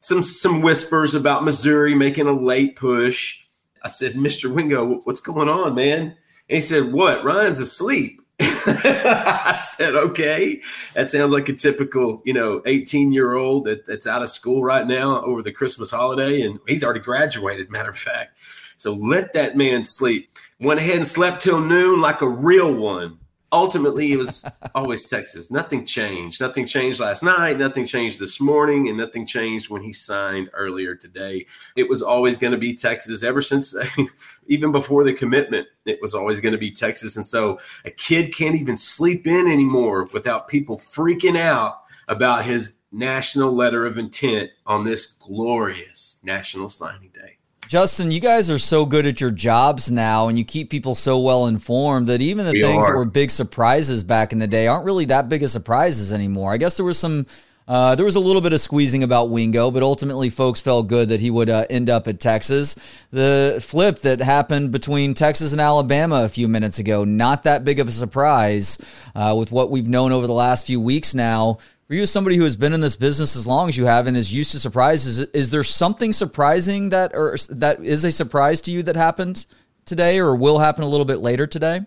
Some 0.00 0.22
some 0.22 0.62
whispers 0.62 1.14
about 1.14 1.44
Missouri 1.44 1.94
making 1.94 2.26
a 2.26 2.32
late 2.32 2.76
push 2.76 3.42
I 3.82 3.88
said, 3.88 4.14
Mr. 4.14 4.52
Wingo, 4.52 5.00
what's 5.04 5.20
going 5.20 5.48
on, 5.48 5.74
man? 5.74 6.00
And 6.48 6.56
he 6.56 6.60
said, 6.60 6.92
What? 6.92 7.24
Ryan's 7.24 7.60
asleep. 7.60 8.21
I 8.40 9.62
said, 9.76 9.94
okay, 9.94 10.60
that 10.94 11.08
sounds 11.08 11.32
like 11.32 11.48
a 11.48 11.52
typical, 11.52 12.22
you 12.24 12.32
know, 12.32 12.62
18 12.66 13.12
year 13.12 13.34
old 13.34 13.66
that, 13.66 13.86
that's 13.86 14.06
out 14.06 14.22
of 14.22 14.28
school 14.28 14.62
right 14.62 14.86
now 14.86 15.22
over 15.22 15.42
the 15.42 15.52
Christmas 15.52 15.90
holiday. 15.90 16.42
And 16.42 16.58
he's 16.66 16.84
already 16.84 17.00
graduated, 17.00 17.70
matter 17.70 17.90
of 17.90 17.98
fact. 17.98 18.38
So 18.76 18.94
let 18.94 19.32
that 19.34 19.56
man 19.56 19.84
sleep. 19.84 20.30
Went 20.58 20.80
ahead 20.80 20.96
and 20.96 21.06
slept 21.06 21.42
till 21.42 21.60
noon 21.60 22.00
like 22.00 22.20
a 22.20 22.28
real 22.28 22.72
one 22.74 23.18
ultimately 23.52 24.12
it 24.12 24.16
was 24.16 24.44
always 24.74 25.04
Texas. 25.04 25.50
Nothing 25.50 25.84
changed. 25.84 26.40
Nothing 26.40 26.66
changed 26.66 26.98
last 26.98 27.22
night. 27.22 27.58
Nothing 27.58 27.86
changed 27.86 28.18
this 28.18 28.40
morning, 28.40 28.88
and 28.88 28.96
nothing 28.96 29.26
changed 29.26 29.70
when 29.70 29.82
he 29.82 29.92
signed 29.92 30.50
earlier 30.54 30.94
today. 30.94 31.46
It 31.76 31.88
was 31.88 32.02
always 32.02 32.38
going 32.38 32.52
to 32.52 32.58
be 32.58 32.74
Texas 32.74 33.22
ever 33.22 33.42
since, 33.42 33.76
even 34.46 34.72
before 34.72 35.04
the 35.04 35.12
commitment. 35.12 35.68
It 35.84 36.00
was 36.00 36.14
always 36.14 36.40
going 36.40 36.52
to 36.52 36.58
be 36.58 36.72
Texas, 36.72 37.16
and 37.16 37.28
so 37.28 37.60
a 37.84 37.90
kid 37.90 38.34
can't 38.34 38.56
even 38.56 38.76
sleep 38.76 39.26
in 39.26 39.46
anymore 39.46 40.08
without 40.12 40.48
people 40.48 40.78
freaking 40.78 41.38
out 41.38 41.82
about 42.08 42.44
his 42.44 42.78
national 42.90 43.52
letter 43.52 43.86
of 43.86 43.98
intent 43.98 44.50
on 44.66 44.84
this 44.84 45.06
glorious 45.06 46.20
National 46.24 46.68
Signing 46.68 47.10
Day. 47.10 47.38
Justin, 47.72 48.10
you 48.10 48.20
guys 48.20 48.50
are 48.50 48.58
so 48.58 48.84
good 48.84 49.06
at 49.06 49.22
your 49.22 49.30
jobs 49.30 49.90
now 49.90 50.28
and 50.28 50.36
you 50.36 50.44
keep 50.44 50.68
people 50.68 50.94
so 50.94 51.18
well 51.18 51.46
informed 51.46 52.06
that 52.08 52.20
even 52.20 52.44
the 52.44 52.52
we 52.52 52.60
things 52.60 52.84
are. 52.84 52.92
that 52.92 52.98
were 52.98 53.06
big 53.06 53.30
surprises 53.30 54.04
back 54.04 54.34
in 54.34 54.38
the 54.38 54.46
day 54.46 54.66
aren't 54.66 54.84
really 54.84 55.06
that 55.06 55.30
big 55.30 55.42
of 55.42 55.48
surprises 55.48 56.12
anymore. 56.12 56.52
I 56.52 56.58
guess 56.58 56.76
there 56.76 56.84
was 56.84 56.98
some 56.98 57.24
uh, 57.66 57.94
there 57.94 58.04
was 58.04 58.16
a 58.16 58.20
little 58.20 58.42
bit 58.42 58.52
of 58.52 58.60
squeezing 58.60 59.02
about 59.02 59.30
Wingo, 59.30 59.70
but 59.70 59.82
ultimately 59.82 60.28
folks 60.28 60.60
felt 60.60 60.88
good 60.88 61.08
that 61.08 61.20
he 61.20 61.30
would 61.30 61.48
uh, 61.48 61.64
end 61.70 61.88
up 61.88 62.08
at 62.08 62.20
Texas. 62.20 62.74
The 63.10 63.58
flip 63.62 64.00
that 64.00 64.20
happened 64.20 64.72
between 64.72 65.14
Texas 65.14 65.52
and 65.52 65.60
Alabama 65.60 66.24
a 66.24 66.28
few 66.28 66.48
minutes 66.48 66.78
ago, 66.78 67.04
not 67.04 67.44
that 67.44 67.64
big 67.64 67.78
of 67.78 67.88
a 67.88 67.92
surprise 67.92 68.84
uh, 69.14 69.34
with 69.38 69.50
what 69.50 69.70
we've 69.70 69.88
known 69.88 70.12
over 70.12 70.26
the 70.26 70.34
last 70.34 70.66
few 70.66 70.78
weeks 70.78 71.14
now 71.14 71.58
for 71.92 71.96
you 71.96 72.02
as 72.04 72.10
somebody 72.10 72.36
who 72.36 72.44
has 72.44 72.56
been 72.56 72.72
in 72.72 72.80
this 72.80 72.96
business 72.96 73.36
as 73.36 73.46
long 73.46 73.68
as 73.68 73.76
you 73.76 73.84
have 73.84 74.06
and 74.06 74.16
is 74.16 74.32
used 74.32 74.52
to 74.52 74.58
surprises, 74.58 75.18
is 75.18 75.50
there 75.50 75.62
something 75.62 76.14
surprising 76.14 76.88
that 76.88 77.14
or 77.14 77.36
that 77.50 77.84
is 77.84 78.02
a 78.02 78.10
surprise 78.10 78.62
to 78.62 78.72
you 78.72 78.82
that 78.82 78.96
happened 78.96 79.44
today 79.84 80.18
or 80.18 80.34
will 80.34 80.58
happen 80.58 80.84
a 80.84 80.88
little 80.88 81.04
bit 81.04 81.18
later 81.18 81.46
today? 81.46 81.82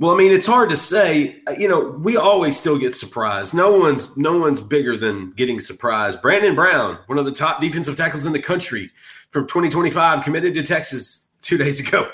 Well, 0.00 0.12
I 0.12 0.16
mean, 0.16 0.32
it's 0.32 0.48
hard 0.48 0.70
to 0.70 0.76
say. 0.76 1.40
Uh, 1.46 1.52
you 1.56 1.68
know, 1.68 1.90
we 2.02 2.16
always 2.16 2.56
still 2.56 2.78
get 2.78 2.96
surprised. 2.96 3.54
No 3.54 3.78
one's 3.78 4.16
no 4.16 4.38
one's 4.38 4.60
bigger 4.60 4.96
than 4.96 5.30
getting 5.30 5.60
surprised. 5.60 6.20
Brandon 6.20 6.56
Brown, 6.56 6.98
one 7.06 7.16
of 7.16 7.26
the 7.26 7.30
top 7.30 7.60
defensive 7.60 7.96
tackles 7.96 8.26
in 8.26 8.32
the 8.32 8.42
country, 8.42 8.90
from 9.30 9.46
2025, 9.46 10.24
committed 10.24 10.52
to 10.54 10.64
Texas 10.64 11.28
two 11.42 11.56
days 11.56 11.78
ago 11.78 12.10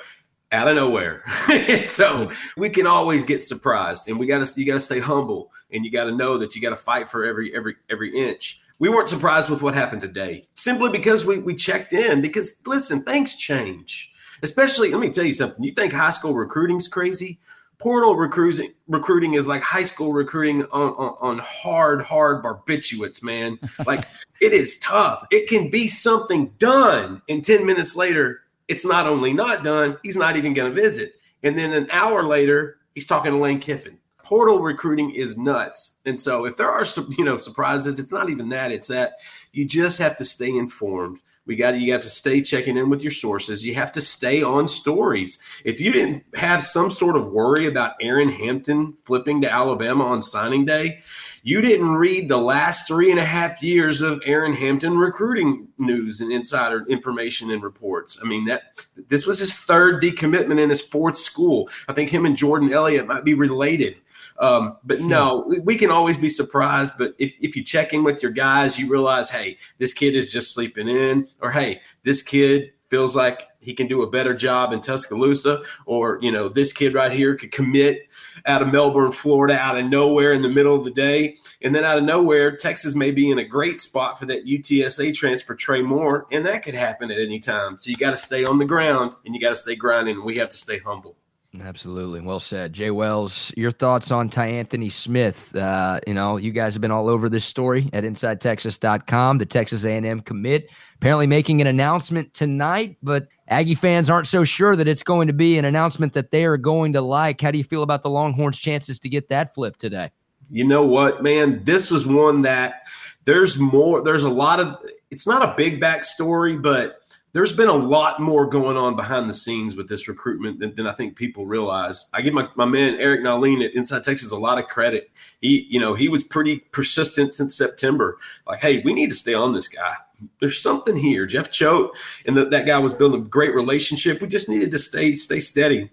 out 0.52 0.68
of 0.68 0.76
nowhere. 0.76 1.24
so 1.86 2.26
hmm. 2.26 2.60
we 2.60 2.68
can 2.68 2.86
always 2.86 3.24
get 3.24 3.44
surprised, 3.44 4.08
and 4.08 4.18
we 4.18 4.26
got 4.26 4.46
to 4.46 4.60
you 4.60 4.66
got 4.66 4.74
to 4.74 4.80
stay 4.80 5.00
humble, 5.00 5.50
and 5.72 5.84
you 5.84 5.90
got 5.90 6.04
to 6.04 6.12
know 6.12 6.38
that 6.38 6.54
you 6.54 6.62
got 6.62 6.70
to 6.70 6.76
fight 6.76 7.08
for 7.08 7.24
every 7.24 7.54
every 7.54 7.76
every 7.90 8.16
inch. 8.16 8.60
We 8.78 8.88
weren't 8.88 9.08
surprised 9.08 9.48
with 9.48 9.62
what 9.62 9.74
happened 9.74 10.00
today, 10.00 10.44
simply 10.54 10.90
because 10.90 11.24
we 11.24 11.38
we 11.38 11.54
checked 11.54 11.92
in. 11.92 12.20
Because 12.20 12.60
listen, 12.66 13.02
things 13.02 13.36
change. 13.36 14.10
Especially, 14.42 14.90
let 14.90 15.00
me 15.00 15.08
tell 15.08 15.24
you 15.24 15.34
something. 15.34 15.62
You 15.62 15.72
think 15.72 15.92
high 15.92 16.10
school 16.10 16.34
recruiting's 16.34 16.88
crazy? 16.88 17.38
portal 17.82 18.14
recruiting 18.14 18.72
recruiting 18.86 19.34
is 19.34 19.48
like 19.48 19.60
high 19.60 19.82
school 19.82 20.12
recruiting 20.12 20.62
on, 20.66 20.90
on, 20.90 21.16
on 21.20 21.38
hard, 21.44 22.00
hard 22.00 22.42
barbiturates, 22.42 23.24
man. 23.24 23.58
like 23.86 24.04
it 24.40 24.52
is 24.52 24.78
tough. 24.78 25.26
It 25.32 25.48
can 25.48 25.68
be 25.68 25.88
something 25.88 26.52
done, 26.58 27.22
and 27.28 27.44
10 27.44 27.66
minutes 27.66 27.96
later, 27.96 28.41
it's 28.68 28.84
not 28.84 29.06
only 29.06 29.32
not 29.32 29.64
done, 29.64 29.98
he's 30.02 30.16
not 30.16 30.36
even 30.36 30.54
going 30.54 30.74
to 30.74 30.80
visit. 30.80 31.14
And 31.42 31.58
then 31.58 31.72
an 31.72 31.88
hour 31.90 32.24
later, 32.24 32.78
he's 32.94 33.06
talking 33.06 33.32
to 33.32 33.38
Lane 33.38 33.60
Kiffin. 33.60 33.98
Portal 34.24 34.60
recruiting 34.60 35.10
is 35.10 35.36
nuts. 35.36 35.98
And 36.06 36.18
so 36.18 36.46
if 36.46 36.56
there 36.56 36.70
are 36.70 36.84
some, 36.84 37.08
you 37.18 37.24
know, 37.24 37.36
surprises, 37.36 37.98
it's 37.98 38.12
not 38.12 38.30
even 38.30 38.50
that. 38.50 38.70
It's 38.70 38.86
that 38.86 39.14
you 39.52 39.64
just 39.64 39.98
have 39.98 40.16
to 40.16 40.24
stay 40.24 40.50
informed. 40.50 41.20
We 41.44 41.56
got 41.56 41.72
to, 41.72 41.78
you 41.78 41.92
have 41.92 42.02
to 42.02 42.08
stay 42.08 42.40
checking 42.40 42.76
in 42.76 42.88
with 42.88 43.02
your 43.02 43.10
sources. 43.10 43.66
You 43.66 43.74
have 43.74 43.90
to 43.92 44.00
stay 44.00 44.44
on 44.44 44.68
stories. 44.68 45.40
If 45.64 45.80
you 45.80 45.92
didn't 45.92 46.24
have 46.36 46.62
some 46.62 46.88
sort 46.88 47.16
of 47.16 47.32
worry 47.32 47.66
about 47.66 47.96
Aaron 48.00 48.28
Hampton 48.28 48.92
flipping 48.92 49.42
to 49.42 49.52
Alabama 49.52 50.04
on 50.04 50.22
signing 50.22 50.64
day, 50.64 51.02
you 51.42 51.60
didn't 51.60 51.94
read 51.94 52.28
the 52.28 52.38
last 52.38 52.86
three 52.86 53.10
and 53.10 53.18
a 53.18 53.24
half 53.24 53.62
years 53.62 54.00
of 54.00 54.22
Aaron 54.24 54.52
Hampton 54.52 54.96
recruiting 54.96 55.68
news 55.76 56.20
and 56.20 56.30
insider 56.30 56.86
information 56.88 57.50
and 57.50 57.62
reports. 57.62 58.18
I 58.22 58.26
mean, 58.26 58.44
that 58.44 58.86
this 59.08 59.26
was 59.26 59.40
his 59.40 59.52
third 59.52 60.00
decommitment 60.02 60.60
in 60.60 60.70
his 60.70 60.80
fourth 60.80 61.16
school. 61.16 61.68
I 61.88 61.92
think 61.92 62.10
him 62.10 62.26
and 62.26 62.36
Jordan 62.36 62.72
Elliott 62.72 63.08
might 63.08 63.24
be 63.24 63.34
related. 63.34 63.96
Um, 64.38 64.76
but 64.84 65.00
no, 65.00 65.52
we 65.62 65.76
can 65.76 65.90
always 65.90 66.16
be 66.16 66.28
surprised. 66.28 66.94
But 66.96 67.14
if, 67.18 67.32
if 67.40 67.56
you 67.56 67.64
check 67.64 67.92
in 67.92 68.04
with 68.04 68.22
your 68.22 68.32
guys, 68.32 68.78
you 68.78 68.88
realize, 68.88 69.30
hey, 69.30 69.58
this 69.78 69.92
kid 69.92 70.14
is 70.14 70.32
just 70.32 70.54
sleeping 70.54 70.88
in, 70.88 71.28
or 71.40 71.50
hey, 71.50 71.80
this 72.04 72.22
kid 72.22 72.72
feels 72.92 73.16
like 73.16 73.48
he 73.62 73.72
can 73.72 73.86
do 73.86 74.02
a 74.02 74.10
better 74.10 74.34
job 74.34 74.70
in 74.70 74.82
Tuscaloosa, 74.82 75.62
or 75.86 76.18
you 76.20 76.30
know, 76.30 76.50
this 76.50 76.74
kid 76.74 76.92
right 76.92 77.10
here 77.10 77.34
could 77.34 77.50
commit 77.50 78.06
out 78.44 78.60
of 78.60 78.70
Melbourne, 78.70 79.12
Florida, 79.12 79.58
out 79.58 79.78
of 79.78 79.86
nowhere 79.86 80.34
in 80.34 80.42
the 80.42 80.50
middle 80.50 80.76
of 80.76 80.84
the 80.84 80.90
day, 80.90 81.36
and 81.62 81.74
then 81.74 81.84
out 81.84 81.96
of 81.96 82.04
nowhere, 82.04 82.54
Texas 82.54 82.94
may 82.94 83.10
be 83.10 83.30
in 83.30 83.38
a 83.38 83.44
great 83.44 83.80
spot 83.80 84.18
for 84.18 84.26
that 84.26 84.44
UTSA 84.44 85.14
transfer, 85.14 85.54
Trey 85.54 85.80
Moore, 85.80 86.26
and 86.30 86.44
that 86.44 86.62
could 86.62 86.74
happen 86.74 87.10
at 87.10 87.18
any 87.18 87.40
time. 87.40 87.78
So 87.78 87.88
you 87.88 87.96
got 87.96 88.10
to 88.10 88.16
stay 88.16 88.44
on 88.44 88.58
the 88.58 88.66
ground 88.66 89.14
and 89.24 89.34
you 89.34 89.40
got 89.40 89.50
to 89.50 89.56
stay 89.56 89.74
grinding. 89.74 90.22
We 90.22 90.36
have 90.36 90.50
to 90.50 90.56
stay 90.58 90.78
humble. 90.78 91.16
Absolutely. 91.60 92.20
Well 92.20 92.40
said. 92.40 92.72
Jay 92.72 92.90
Wells, 92.90 93.52
your 93.58 93.70
thoughts 93.70 94.10
on 94.10 94.30
Tyanthony 94.30 94.90
Smith? 94.90 95.54
Uh, 95.54 96.00
you 96.06 96.14
know, 96.14 96.38
you 96.38 96.50
guys 96.50 96.74
have 96.74 96.80
been 96.80 96.90
all 96.90 97.08
over 97.08 97.28
this 97.28 97.44
story 97.44 97.90
at 97.92 98.04
InsideTexas.com. 98.04 99.36
The 99.36 99.44
Texas 99.44 99.84
A&M 99.84 100.22
commit 100.22 100.70
apparently 100.96 101.26
making 101.26 101.60
an 101.60 101.66
announcement 101.66 102.32
tonight, 102.32 102.96
but 103.02 103.28
Aggie 103.48 103.74
fans 103.74 104.08
aren't 104.08 104.28
so 104.28 104.44
sure 104.44 104.76
that 104.76 104.88
it's 104.88 105.02
going 105.02 105.26
to 105.26 105.34
be 105.34 105.58
an 105.58 105.66
announcement 105.66 106.14
that 106.14 106.30
they 106.30 106.46
are 106.46 106.56
going 106.56 106.94
to 106.94 107.02
like. 107.02 107.40
How 107.42 107.50
do 107.50 107.58
you 107.58 107.64
feel 107.64 107.82
about 107.82 108.02
the 108.02 108.10
Longhorns' 108.10 108.58
chances 108.58 108.98
to 109.00 109.10
get 109.10 109.28
that 109.28 109.54
flip 109.54 109.76
today? 109.76 110.10
You 110.48 110.64
know 110.64 110.86
what, 110.86 111.22
man? 111.22 111.62
This 111.64 111.90
was 111.90 112.06
one 112.06 112.42
that 112.42 112.82
there's 113.26 113.58
more, 113.58 114.02
there's 114.02 114.24
a 114.24 114.30
lot 114.30 114.58
of, 114.58 114.78
it's 115.10 115.26
not 115.26 115.42
a 115.46 115.54
big 115.54 115.82
backstory, 115.82 116.60
but– 116.60 116.98
there's 117.32 117.56
been 117.56 117.68
a 117.68 117.74
lot 117.74 118.20
more 118.20 118.46
going 118.46 118.76
on 118.76 118.94
behind 118.94 119.28
the 119.28 119.34
scenes 119.34 119.74
with 119.74 119.88
this 119.88 120.06
recruitment 120.06 120.60
than, 120.60 120.74
than 120.74 120.86
I 120.86 120.92
think 120.92 121.16
people 121.16 121.46
realize. 121.46 122.10
I 122.12 122.20
give 122.20 122.34
my, 122.34 122.48
my 122.56 122.66
man 122.66 122.96
Eric 122.96 123.22
Nahlin 123.22 123.64
at 123.64 123.74
Inside 123.74 124.04
Texas 124.04 124.32
a 124.32 124.36
lot 124.36 124.58
of 124.58 124.68
credit. 124.68 125.10
He, 125.40 125.66
you 125.70 125.80
know, 125.80 125.94
he 125.94 126.10
was 126.10 126.22
pretty 126.22 126.58
persistent 126.58 127.32
since 127.32 127.56
September. 127.56 128.18
Like, 128.46 128.60
hey, 128.60 128.82
we 128.84 128.92
need 128.92 129.08
to 129.08 129.16
stay 129.16 129.32
on 129.32 129.54
this 129.54 129.68
guy. 129.68 129.94
There's 130.40 130.60
something 130.60 130.94
here. 130.94 131.24
Jeff 131.24 131.50
Choate 131.50 131.90
and 132.26 132.36
the, 132.36 132.44
that 132.46 132.66
guy 132.66 132.78
was 132.78 132.92
building 132.92 133.22
a 133.22 133.24
great 133.24 133.54
relationship. 133.54 134.20
We 134.20 134.28
just 134.28 134.48
needed 134.48 134.70
to 134.70 134.78
stay 134.78 135.14
stay 135.14 135.40
steady. 135.40 135.90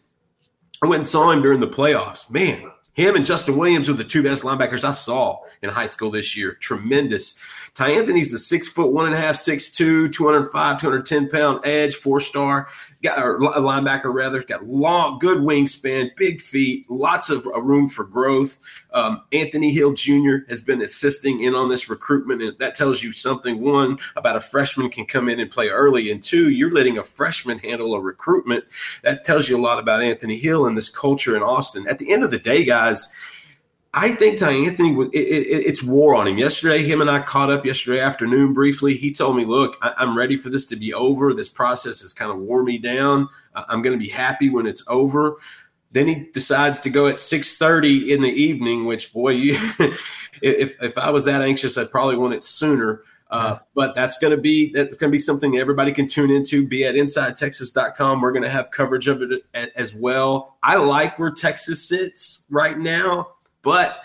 I 0.81 0.87
went 0.87 0.99
and 0.99 1.07
saw 1.07 1.31
him 1.31 1.41
during 1.41 1.61
the 1.61 1.67
playoffs. 1.67 2.29
Man, 2.29 2.71
him 2.93 3.15
and 3.15 3.25
Justin 3.25 3.57
Williams 3.57 3.87
were 3.87 3.95
the 3.95 4.03
two 4.03 4.23
best 4.23 4.43
linebackers 4.43 4.83
I 4.83 4.91
saw 4.91 5.39
in 5.61 5.69
high 5.69 5.85
school 5.85 6.11
this 6.11 6.35
year. 6.35 6.53
Tremendous. 6.53 7.41
Tyanthony's 7.79 8.33
a 8.33 8.37
six 8.37 8.67
foot 8.67 8.91
one 8.91 9.05
and 9.05 9.15
a 9.15 9.17
half, 9.17 9.37
six 9.37 9.71
two, 9.71 10.09
205, 10.09 10.81
210 10.81 11.29
pound 11.29 11.65
edge, 11.65 11.95
four 11.95 12.19
star, 12.19 12.67
got 13.01 13.17
or 13.17 13.39
linebacker 13.39 14.13
rather, 14.13 14.43
got 14.43 14.65
long, 14.65 15.17
good 15.17 15.37
wingspan, 15.37 16.09
big 16.17 16.41
feet, 16.41 16.85
lots 16.91 17.29
of 17.29 17.47
uh, 17.47 17.61
room 17.61 17.87
for 17.87 18.03
growth. 18.03 18.59
Um, 18.91 19.21
Anthony 19.31 19.71
Hill 19.71 19.93
Jr. 19.93 20.39
has 20.49 20.61
been 20.61 20.81
assisting 20.81 21.41
in 21.41 21.55
on 21.55 21.69
this 21.69 21.89
recruitment, 21.89 22.41
and 22.41 22.57
that 22.57 22.75
tells 22.75 23.01
you 23.01 23.13
something. 23.13 23.61
One 23.61 23.97
about 24.17 24.35
a 24.35 24.41
freshman 24.41 24.89
can 24.89 25.05
come 25.05 25.29
in 25.29 25.39
and 25.39 25.49
play 25.49 25.69
early, 25.69 26.11
and 26.11 26.21
two, 26.21 26.49
you're 26.49 26.73
letting 26.73 26.97
a 26.97 27.03
freshman 27.03 27.59
handle 27.59 27.95
a 27.95 28.01
recruitment. 28.01 28.65
That 29.03 29.23
tells 29.23 29.47
you 29.47 29.55
a 29.55 29.63
lot 29.63 29.79
about 29.79 30.03
Anthony 30.03 30.37
Hill 30.37 30.65
and 30.65 30.77
this 30.77 30.89
culture 30.89 31.33
in 31.37 31.43
Austin. 31.43 31.87
At 31.87 31.97
the 31.97 32.11
end 32.11 32.25
of 32.25 32.31
the 32.31 32.39
day, 32.39 32.65
guys 32.65 33.09
I 33.93 34.11
think 34.11 34.37
Tyanthony 34.37 34.95
was 34.95 35.09
it, 35.13 35.17
it, 35.17 35.65
it's 35.65 35.83
war 35.83 36.13
on 36.13 36.27
him. 36.27 36.37
Yesterday, 36.37 36.83
him 36.83 37.01
and 37.01 37.09
I 37.09 37.21
caught 37.21 37.49
up 37.49 37.65
yesterday 37.65 37.99
afternoon 37.99 38.53
briefly. 38.53 38.95
He 38.95 39.11
told 39.11 39.35
me, 39.35 39.45
"Look, 39.45 39.77
I, 39.81 39.93
am 40.03 40.15
ready 40.15 40.37
for 40.37 40.49
this 40.49 40.65
to 40.67 40.75
be 40.75 40.93
over. 40.93 41.33
This 41.33 41.49
process 41.49 42.01
has 42.01 42.13
kind 42.13 42.31
of 42.31 42.37
wore 42.37 42.63
me 42.63 42.77
down. 42.77 43.27
I'm 43.55 43.81
going 43.81 43.97
to 43.97 44.03
be 44.03 44.09
happy 44.09 44.49
when 44.49 44.67
it's 44.67 44.83
over." 44.87 45.37
Then 45.91 46.07
he 46.07 46.29
decides 46.33 46.79
to 46.81 46.91
go 46.91 47.07
at 47.07 47.15
6:30 47.15 48.09
in 48.09 48.21
the 48.21 48.29
evening. 48.29 48.85
Which, 48.85 49.11
boy, 49.11 49.31
you, 49.31 49.57
if 50.41 50.81
if 50.83 50.97
I 50.97 51.09
was 51.09 51.25
that 51.25 51.41
anxious, 51.41 51.75
I'd 51.75 51.89
probably 51.89 52.17
want 52.17 52.35
it 52.35 52.43
sooner. 52.43 53.01
Uh, 53.31 53.57
but 53.75 53.93
that's 53.93 54.17
going 54.17 54.35
to 54.35 54.41
be 54.41 54.71
that's 54.71 54.97
going 54.97 55.09
to 55.09 55.15
be 55.15 55.19
something 55.19 55.57
everybody 55.57 55.91
can 55.91 56.07
tune 56.07 56.29
into. 56.29 56.67
Be 56.67 56.85
at 56.85 56.93
InsideTexas.com. 56.93 58.21
We're 58.21 58.31
going 58.31 58.43
to 58.43 58.49
have 58.49 58.69
coverage 58.69 59.07
of 59.07 59.23
it 59.23 59.43
as 59.53 59.95
well. 59.95 60.57
I 60.61 60.77
like 60.77 61.17
where 61.17 61.31
Texas 61.31 61.87
sits 61.87 62.45
right 62.51 62.77
now. 62.77 63.29
But 63.61 63.99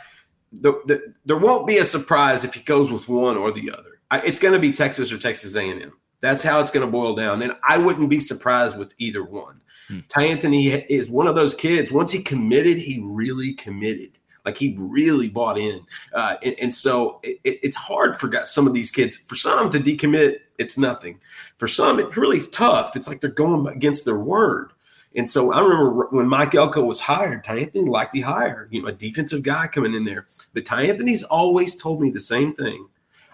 the, 0.53 0.81
the, 0.87 1.15
there 1.25 1.37
won't 1.37 1.67
be 1.67 1.79
a 1.79 1.85
surprise 1.85 2.45
if 2.45 2.55
he 2.55 2.61
goes 2.61 2.91
with 2.91 3.09
one 3.09 3.37
or 3.37 3.53
the 3.53 3.71
other. 3.71 4.01
I, 4.11 4.21
it's 4.21 4.39
going 4.39 4.55
to 4.55 4.61
be 4.61 4.73
Texas 4.73 5.13
or 5.13 5.19
Texas 5.19 5.57
A&M. 5.57 5.93
That's 6.21 6.43
how 6.43 6.61
it's 6.61 6.71
going 6.71 6.87
to 6.87 6.91
boil 6.91 7.15
down. 7.15 7.43
And 7.43 7.53
I 7.67 7.79
wouldn't 7.79 8.09
be 8.09 8.21
surprised 8.21 8.79
with 8.79 8.95
either 8.99 9.23
one. 9.23 9.61
Hmm. 9.89 10.01
Tyanthony 10.09 10.85
is 10.89 11.11
one 11.11 11.27
of 11.27 11.35
those 11.35 11.55
kids. 11.55 11.93
Once 11.93 12.11
he 12.11 12.23
committed, 12.23 12.79
he 12.79 13.01
really 13.05 13.53
committed. 13.55 14.19
Like 14.45 14.59
he 14.59 14.77
really 14.79 15.29
bought 15.29 15.59
in. 15.59 15.81
Uh, 16.13 16.37
and, 16.43 16.55
and, 16.61 16.75
so 16.75 17.21
it, 17.23 17.39
it's 17.45 17.77
hard 17.77 18.17
for 18.17 18.31
some 18.45 18.67
of 18.67 18.75
these 18.75 18.91
kids. 18.91 19.17
For 19.17 19.37
some 19.37 19.71
to 19.71 19.81
decommit, 19.81 20.41
it's 20.59 20.77
nothing. 20.77 21.19
For 21.57 21.67
some, 21.67 21.99
it's 21.99 22.17
really 22.17 22.41
tough. 22.53 22.95
It's 22.95 23.09
like 23.09 23.21
they're 23.21 23.31
going 23.31 23.67
against 23.69 24.05
their 24.05 24.19
word. 24.19 24.73
And 25.17 25.29
so 25.29 25.53
I 25.53 25.61
remember 25.61 26.09
when 26.11 26.29
Mike 26.29 26.55
Elko 26.55 26.85
was 26.85 27.01
hired, 27.01 27.45
Ty 27.45 27.59
Anthony 27.59 27.89
liked 27.89 28.13
the 28.13 28.23
hire, 28.23 28.69
you 28.71 28.83
know, 28.83 28.89
a 28.89 28.93
defensive 28.93 29.43
guy 29.43 29.69
coming 29.69 29.95
in 29.95 30.05
there. 30.05 30.27
But 30.53 30.67
Ty 30.67 30.83
Anthony's 30.85 31.23
always 31.23 31.77
told 31.77 32.01
me 32.01 32.11
the 32.11 32.21
same 32.21 32.53
thing. 32.55 32.89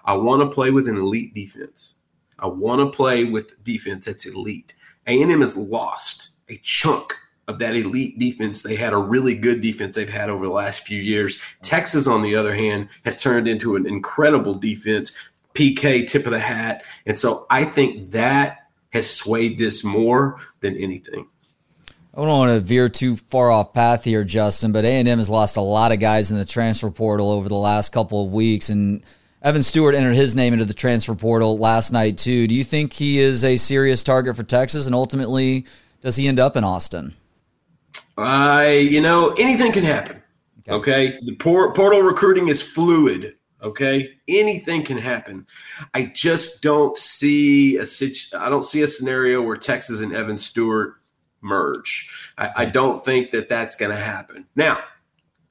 I 0.04 0.14
want 0.14 0.42
to 0.42 0.54
play 0.54 0.70
with 0.70 0.88
an 0.88 0.96
elite 0.96 1.34
defense. 1.34 1.96
I 2.38 2.48
want 2.48 2.80
to 2.80 2.96
play 2.96 3.24
with 3.24 3.62
defense 3.64 4.06
that's 4.06 4.26
elite. 4.26 4.74
A&M 5.06 5.40
has 5.40 5.56
lost 5.56 6.30
a 6.48 6.56
chunk 6.62 7.14
of 7.48 7.58
that 7.58 7.76
elite 7.76 8.18
defense. 8.18 8.62
They 8.62 8.76
had 8.76 8.92
a 8.92 8.98
really 8.98 9.34
good 9.34 9.60
defense 9.60 9.96
they've 9.96 10.08
had 10.08 10.30
over 10.30 10.46
the 10.46 10.52
last 10.52 10.86
few 10.86 11.00
years. 11.00 11.40
Texas, 11.62 12.06
on 12.06 12.22
the 12.22 12.36
other 12.36 12.54
hand, 12.54 12.88
has 13.04 13.22
turned 13.22 13.48
into 13.48 13.76
an 13.76 13.86
incredible 13.86 14.54
defense. 14.54 15.12
PK, 15.54 16.06
tip 16.06 16.26
of 16.26 16.30
the 16.30 16.38
hat. 16.38 16.84
And 17.06 17.18
so 17.18 17.46
I 17.50 17.64
think 17.64 18.12
that 18.12 18.68
has 18.92 19.10
swayed 19.10 19.58
this 19.58 19.82
more 19.82 20.38
than 20.60 20.76
anything. 20.76 21.26
I 22.12 22.18
don't 22.18 22.28
want 22.28 22.50
to 22.50 22.60
veer 22.60 22.88
too 22.88 23.16
far 23.16 23.50
off 23.52 23.72
path 23.72 24.02
here, 24.02 24.24
Justin, 24.24 24.72
but 24.72 24.84
A&M 24.84 25.06
has 25.06 25.30
lost 25.30 25.56
a 25.56 25.60
lot 25.60 25.92
of 25.92 26.00
guys 26.00 26.30
in 26.30 26.38
the 26.38 26.44
transfer 26.44 26.90
portal 26.90 27.30
over 27.30 27.48
the 27.48 27.54
last 27.54 27.90
couple 27.92 28.24
of 28.24 28.32
weeks, 28.32 28.68
and 28.68 29.04
Evan 29.42 29.62
Stewart 29.62 29.94
entered 29.94 30.16
his 30.16 30.34
name 30.34 30.52
into 30.52 30.64
the 30.64 30.74
transfer 30.74 31.14
portal 31.14 31.56
last 31.56 31.92
night 31.92 32.18
too. 32.18 32.48
Do 32.48 32.54
you 32.54 32.64
think 32.64 32.92
he 32.92 33.20
is 33.20 33.44
a 33.44 33.56
serious 33.56 34.02
target 34.02 34.34
for 34.34 34.42
Texas, 34.42 34.86
and 34.86 34.94
ultimately, 34.94 35.66
does 36.02 36.16
he 36.16 36.26
end 36.26 36.40
up 36.40 36.56
in 36.56 36.64
Austin? 36.64 37.14
I, 38.18 38.72
you 38.72 39.00
know, 39.00 39.34
anything 39.38 39.70
can 39.70 39.84
happen. 39.84 40.20
Okay, 40.68 41.12
okay? 41.12 41.18
the 41.22 41.36
portal 41.36 42.02
recruiting 42.02 42.48
is 42.48 42.60
fluid. 42.60 43.36
Okay, 43.62 44.14
anything 44.26 44.82
can 44.82 44.96
happen. 44.96 45.46
I 45.94 46.10
just 46.14 46.62
don't 46.62 46.96
see 46.96 47.76
a 47.76 47.86
situ- 47.86 48.36
I 48.36 48.48
don't 48.48 48.64
see 48.64 48.82
a 48.82 48.86
scenario 48.86 49.42
where 49.42 49.56
Texas 49.56 50.00
and 50.00 50.14
Evan 50.14 50.38
Stewart 50.38 50.99
merge. 51.40 52.32
I, 52.38 52.50
I 52.56 52.64
don't 52.64 53.04
think 53.04 53.30
that 53.30 53.48
that's 53.48 53.76
going 53.76 53.90
to 53.90 54.02
happen. 54.02 54.46
Now, 54.56 54.82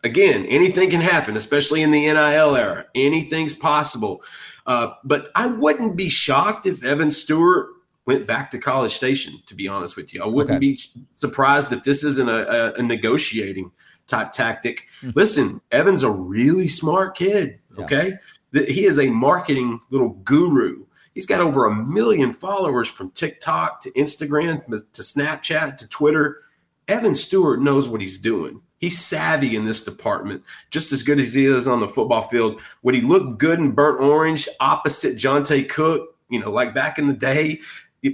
again, 0.03 0.45
anything 0.45 0.89
can 0.89 1.01
happen, 1.01 1.35
especially 1.35 1.81
in 1.81 1.91
the 1.91 2.01
NIL 2.01 2.55
era. 2.55 2.85
Anything's 2.95 3.53
possible. 3.53 4.21
Uh, 4.65 4.91
but 5.03 5.31
I 5.35 5.47
wouldn't 5.47 5.95
be 5.95 6.09
shocked 6.09 6.65
if 6.65 6.83
Evan 6.83 7.11
Stewart 7.11 7.69
went 8.05 8.25
back 8.25 8.51
to 8.51 8.57
College 8.57 8.93
Station, 8.93 9.41
to 9.45 9.55
be 9.55 9.67
honest 9.67 9.95
with 9.95 10.13
you. 10.13 10.23
I 10.23 10.27
wouldn't 10.27 10.57
okay. 10.57 10.59
be 10.59 10.79
surprised 11.09 11.71
if 11.71 11.83
this 11.83 12.03
isn't 12.03 12.29
a, 12.29 12.47
a, 12.47 12.73
a 12.79 12.83
negotiating 12.83 13.71
type 14.07 14.31
tactic. 14.31 14.87
Mm-hmm. 15.01 15.11
Listen, 15.15 15.61
Evan's 15.71 16.03
a 16.03 16.11
really 16.11 16.67
smart 16.67 17.15
kid. 17.15 17.59
Okay. 17.77 18.13
Yeah. 18.51 18.63
He 18.63 18.85
is 18.85 18.97
a 18.97 19.09
marketing 19.09 19.79
little 19.91 20.09
guru. 20.09 20.85
He's 21.19 21.25
got 21.25 21.41
over 21.41 21.65
a 21.65 21.75
million 21.75 22.31
followers 22.31 22.89
from 22.89 23.11
TikTok 23.11 23.81
to 23.81 23.91
Instagram 23.91 24.63
to 24.65 25.01
Snapchat 25.01 25.75
to 25.75 25.89
Twitter. 25.89 26.43
Evan 26.87 27.13
Stewart 27.13 27.59
knows 27.59 27.89
what 27.89 27.99
he's 27.99 28.17
doing. 28.17 28.61
He's 28.77 29.03
savvy 29.03 29.57
in 29.57 29.65
this 29.65 29.83
department, 29.83 30.43
just 30.71 30.93
as 30.93 31.03
good 31.03 31.19
as 31.19 31.33
he 31.33 31.45
is 31.45 31.67
on 31.67 31.81
the 31.81 31.89
football 31.89 32.21
field. 32.21 32.61
Would 32.83 32.95
he 32.95 33.01
look 33.01 33.37
good 33.37 33.59
in 33.59 33.71
burnt 33.71 33.99
orange 33.99 34.47
opposite 34.61 35.17
Johntay 35.17 35.67
Cook? 35.67 36.15
You 36.29 36.39
know, 36.39 36.51
like 36.51 36.73
back 36.73 36.97
in 36.97 37.09
the 37.09 37.13
day, 37.13 37.59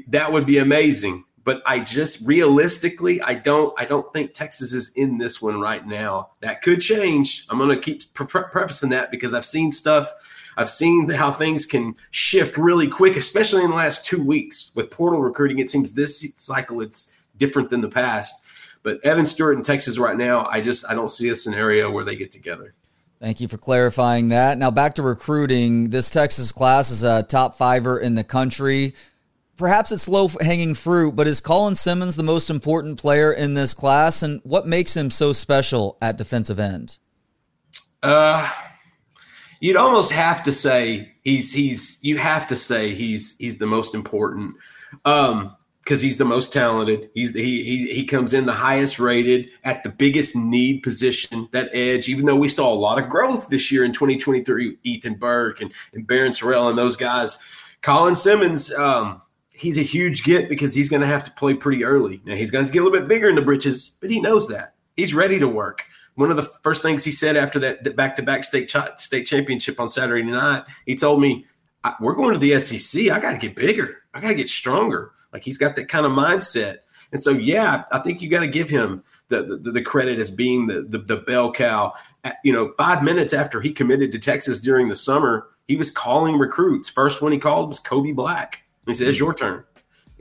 that 0.07 0.31
would 0.31 0.47
be 0.47 0.57
amazing. 0.57 1.25
But 1.43 1.61
I 1.67 1.81
just 1.81 2.25
realistically, 2.25 3.21
I 3.21 3.35
don't, 3.35 3.79
I 3.79 3.85
don't 3.85 4.11
think 4.13 4.33
Texas 4.33 4.73
is 4.73 4.91
in 4.95 5.19
this 5.19 5.43
one 5.43 5.61
right 5.61 5.85
now. 5.85 6.31
That 6.39 6.63
could 6.63 6.81
change. 6.81 7.45
I'm 7.51 7.59
going 7.59 7.69
to 7.69 7.79
keep 7.79 8.11
pre- 8.15 8.25
prefacing 8.25 8.89
that 8.89 9.11
because 9.11 9.35
I've 9.35 9.45
seen 9.45 9.71
stuff. 9.71 10.11
I've 10.57 10.69
seen 10.69 11.09
how 11.09 11.31
things 11.31 11.65
can 11.65 11.95
shift 12.11 12.57
really 12.57 12.87
quick, 12.87 13.15
especially 13.15 13.63
in 13.63 13.71
the 13.71 13.75
last 13.75 14.05
two 14.05 14.23
weeks 14.23 14.71
with 14.75 14.91
portal 14.91 15.19
recruiting. 15.19 15.59
It 15.59 15.69
seems 15.69 15.93
this 15.93 16.25
cycle 16.35 16.81
it's 16.81 17.13
different 17.37 17.69
than 17.69 17.81
the 17.81 17.89
past 17.89 18.45
but 18.85 19.03
Evan 19.03 19.25
Stewart 19.25 19.57
in 19.57 19.63
Texas 19.63 19.97
right 19.97 20.15
now, 20.15 20.45
I 20.45 20.61
just 20.61 20.87
I 20.87 20.93
don't 20.93 21.09
see 21.09 21.29
a 21.29 21.35
scenario 21.35 21.89
where 21.89 22.03
they 22.03 22.15
get 22.15 22.31
together. 22.31 22.75
Thank 23.19 23.41
you 23.41 23.47
for 23.47 23.57
clarifying 23.57 24.29
that. 24.29 24.59
Now 24.59 24.69
back 24.69 24.93
to 24.95 25.01
recruiting. 25.01 25.89
This 25.89 26.11
Texas 26.11 26.51
class 26.51 26.91
is 26.91 27.03
a 27.03 27.23
top 27.23 27.55
fiver 27.55 27.97
in 27.97 28.13
the 28.13 28.23
country. 28.23 28.93
Perhaps 29.57 29.91
it's 29.91 30.07
low 30.07 30.27
hanging 30.39 30.75
fruit, 30.75 31.15
but 31.15 31.25
is 31.25 31.41
Colin 31.41 31.73
Simmons 31.73 32.15
the 32.15 32.23
most 32.23 32.51
important 32.51 32.99
player 32.99 33.33
in 33.33 33.55
this 33.55 33.73
class? 33.73 34.21
And 34.21 34.39
what 34.43 34.67
makes 34.67 34.95
him 34.95 35.09
so 35.09 35.33
special 35.33 35.97
at 35.99 36.17
defensive 36.17 36.59
end? 36.59 36.99
Uh, 38.03 38.47
you'd 39.59 39.77
almost 39.77 40.11
have 40.11 40.43
to 40.43 40.51
say 40.51 41.13
he's 41.23 41.53
he's 41.53 41.99
you 42.01 42.17
have 42.17 42.47
to 42.47 42.55
say 42.55 42.93
he's 42.93 43.37
he's 43.37 43.57
the 43.57 43.67
most 43.67 43.95
important. 43.95 44.55
Um, 45.03 45.55
because 45.85 46.01
he's 46.01 46.17
the 46.17 46.25
most 46.25 46.51
talented. 46.51 47.11
He's 47.13 47.31
the, 47.33 47.43
he, 47.43 47.63
he 47.63 47.93
he 47.93 48.05
comes 48.05 48.33
in 48.33 48.47
the 48.47 48.53
highest 48.53 48.97
rated 48.97 49.49
at 49.63 49.83
the 49.83 49.89
biggest 49.89 50.35
need 50.35 50.81
position, 50.81 51.47
that 51.51 51.69
edge. 51.73 52.09
Even 52.09 52.25
though 52.25 52.35
we 52.35 52.49
saw 52.49 52.73
a 52.73 52.75
lot 52.75 52.97
of 52.97 53.07
growth 53.07 53.49
this 53.49 53.71
year 53.71 53.85
in 53.85 53.93
2023, 53.93 54.79
Ethan 54.83 55.13
Burke 55.13 55.61
and, 55.61 55.71
and 55.93 56.07
Barryn 56.07 56.31
Sorrell 56.31 56.69
and 56.69 56.77
those 56.77 56.95
guys. 56.95 57.37
Colin 57.83 58.15
Simmons, 58.15 58.73
um, 58.73 59.21
he's 59.53 59.77
a 59.77 59.83
huge 59.83 60.23
get 60.23 60.49
because 60.49 60.73
he's 60.73 60.89
going 60.89 61.03
to 61.03 61.07
have 61.07 61.23
to 61.23 61.31
play 61.31 61.53
pretty 61.53 61.83
early. 61.83 62.19
Now 62.25 62.33
he's 62.33 62.49
going 62.49 62.65
to 62.65 62.71
get 62.71 62.79
a 62.79 62.83
little 62.83 62.99
bit 62.99 63.07
bigger 63.07 63.29
in 63.29 63.35
the 63.35 63.43
britches, 63.43 63.95
but 64.01 64.09
he 64.09 64.19
knows 64.19 64.47
that 64.47 64.73
he's 64.95 65.13
ready 65.13 65.37
to 65.37 65.47
work. 65.47 65.83
One 66.15 66.31
of 66.31 66.37
the 66.37 66.43
first 66.63 66.81
things 66.81 67.03
he 67.03 67.11
said 67.11 67.35
after 67.35 67.59
that 67.59 67.95
back-to-back 67.95 68.43
state 68.43 68.69
ch- 68.69 68.97
state 68.99 69.25
championship 69.25 69.79
on 69.79 69.89
Saturday 69.89 70.23
night, 70.23 70.63
he 70.85 70.95
told 70.95 71.21
me, 71.21 71.45
"We're 71.99 72.15
going 72.15 72.33
to 72.33 72.39
the 72.39 72.59
SEC. 72.59 73.11
I 73.11 73.19
got 73.19 73.33
to 73.33 73.37
get 73.37 73.55
bigger. 73.55 74.03
I 74.13 74.21
got 74.21 74.29
to 74.29 74.35
get 74.35 74.49
stronger." 74.49 75.11
Like 75.33 75.43
he's 75.43 75.57
got 75.57 75.75
that 75.75 75.89
kind 75.89 76.05
of 76.05 76.13
mindset. 76.13 76.77
And 77.11 77.21
so, 77.21 77.31
yeah, 77.31 77.83
I 77.91 77.99
think 77.99 78.21
you 78.21 78.29
got 78.29 78.39
to 78.41 78.47
give 78.47 78.69
him 78.69 79.03
the, 79.27 79.59
the, 79.61 79.71
the 79.71 79.81
credit 79.81 80.19
as 80.19 80.31
being 80.31 80.67
the, 80.67 80.81
the, 80.81 80.97
the 80.97 81.17
bell 81.17 81.51
cow. 81.51 81.93
You 82.43 82.53
know, 82.53 82.73
five 82.77 83.03
minutes 83.03 83.33
after 83.33 83.61
he 83.61 83.71
committed 83.71 84.11
to 84.13 84.19
Texas 84.19 84.59
during 84.59 84.89
the 84.89 84.95
summer, 84.95 85.47
he 85.67 85.75
was 85.75 85.91
calling 85.91 86.37
recruits. 86.37 86.89
First 86.89 87.21
one 87.21 87.31
he 87.31 87.37
called 87.37 87.67
was 87.67 87.79
Kobe 87.79 88.11
Black. 88.11 88.63
He 88.85 88.93
says, 88.93 89.19
"Your 89.19 89.33
turn." 89.33 89.63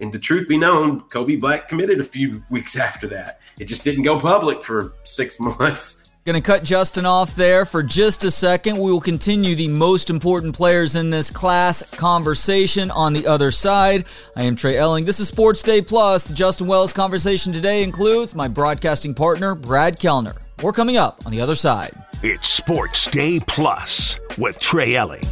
And 0.00 0.12
the 0.12 0.18
truth 0.18 0.48
be 0.48 0.58
known, 0.58 1.00
Kobe 1.02 1.36
Black 1.36 1.68
committed 1.68 2.00
a 2.00 2.04
few 2.04 2.42
weeks 2.50 2.76
after 2.76 3.06
that. 3.08 3.40
It 3.58 3.66
just 3.66 3.84
didn't 3.84 4.02
go 4.02 4.18
public 4.18 4.62
for 4.62 4.94
six 5.04 5.38
months. 5.58 6.12
Going 6.24 6.40
to 6.40 6.42
cut 6.42 6.64
Justin 6.64 7.04
off 7.04 7.36
there 7.36 7.66
for 7.66 7.82
just 7.82 8.24
a 8.24 8.30
second. 8.30 8.78
We 8.78 8.90
will 8.90 9.00
continue 9.02 9.54
the 9.54 9.68
most 9.68 10.08
important 10.08 10.56
players 10.56 10.96
in 10.96 11.10
this 11.10 11.30
class 11.30 11.82
conversation 11.96 12.90
on 12.90 13.12
the 13.12 13.26
other 13.26 13.50
side. 13.50 14.06
I 14.34 14.44
am 14.44 14.56
Trey 14.56 14.78
Elling. 14.78 15.04
This 15.04 15.20
is 15.20 15.28
Sports 15.28 15.62
Day 15.62 15.82
Plus. 15.82 16.24
The 16.24 16.32
Justin 16.32 16.66
Wells 16.66 16.94
conversation 16.94 17.52
today 17.52 17.82
includes 17.82 18.34
my 18.34 18.48
broadcasting 18.48 19.12
partner, 19.12 19.54
Brad 19.54 20.00
Kellner. 20.00 20.34
We're 20.62 20.72
coming 20.72 20.96
up 20.96 21.20
on 21.26 21.32
the 21.32 21.42
other 21.42 21.54
side. 21.54 21.92
It's 22.22 22.48
Sports 22.48 23.10
Day 23.10 23.38
Plus 23.46 24.18
with 24.38 24.58
Trey 24.58 24.94
Elling. 24.94 25.24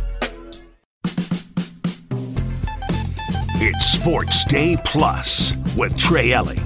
It's 3.64 3.86
Sports 3.86 4.44
Day 4.46 4.76
Plus 4.84 5.56
with 5.76 5.96
Trey 5.96 6.32
Elling. 6.32 6.58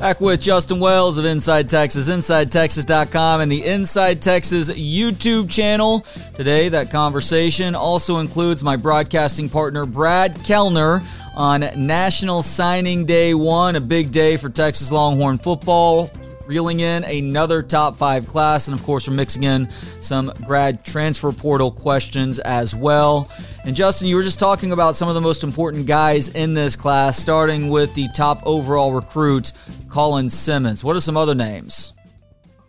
Back 0.00 0.20
with 0.20 0.40
Justin 0.40 0.80
Wells 0.80 1.16
of 1.16 1.24
Inside 1.24 1.68
Texas, 1.68 2.08
InsideTexas.com, 2.08 3.40
and 3.40 3.52
the 3.52 3.64
Inside 3.64 4.20
Texas 4.20 4.68
YouTube 4.68 5.48
channel. 5.48 6.00
Today, 6.34 6.68
that 6.70 6.90
conversation 6.90 7.76
also 7.76 8.18
includes 8.18 8.64
my 8.64 8.74
broadcasting 8.74 9.48
partner, 9.48 9.86
Brad 9.86 10.34
Kellner, 10.42 11.02
on 11.36 11.60
National 11.76 12.42
Signing 12.42 13.04
Day 13.04 13.32
1, 13.32 13.76
a 13.76 13.80
big 13.80 14.10
day 14.10 14.36
for 14.36 14.48
Texas 14.48 14.90
Longhorn 14.90 15.38
football 15.38 16.10
reeling 16.46 16.80
in 16.80 17.04
another 17.04 17.62
top 17.62 17.96
five 17.96 18.26
class. 18.26 18.68
And 18.68 18.78
of 18.78 18.84
course, 18.84 19.08
we're 19.08 19.14
mixing 19.14 19.44
in 19.44 19.70
some 20.00 20.32
grad 20.46 20.84
transfer 20.84 21.32
portal 21.32 21.70
questions 21.70 22.38
as 22.38 22.74
well. 22.74 23.30
And 23.64 23.74
Justin, 23.74 24.08
you 24.08 24.16
were 24.16 24.22
just 24.22 24.38
talking 24.38 24.72
about 24.72 24.94
some 24.94 25.08
of 25.08 25.14
the 25.14 25.20
most 25.20 25.42
important 25.42 25.86
guys 25.86 26.28
in 26.28 26.54
this 26.54 26.76
class, 26.76 27.18
starting 27.18 27.68
with 27.68 27.94
the 27.94 28.08
top 28.14 28.42
overall 28.46 28.92
recruit, 28.92 29.52
Colin 29.88 30.30
Simmons. 30.30 30.84
What 30.84 30.96
are 30.96 31.00
some 31.00 31.16
other 31.16 31.34
names? 31.34 31.92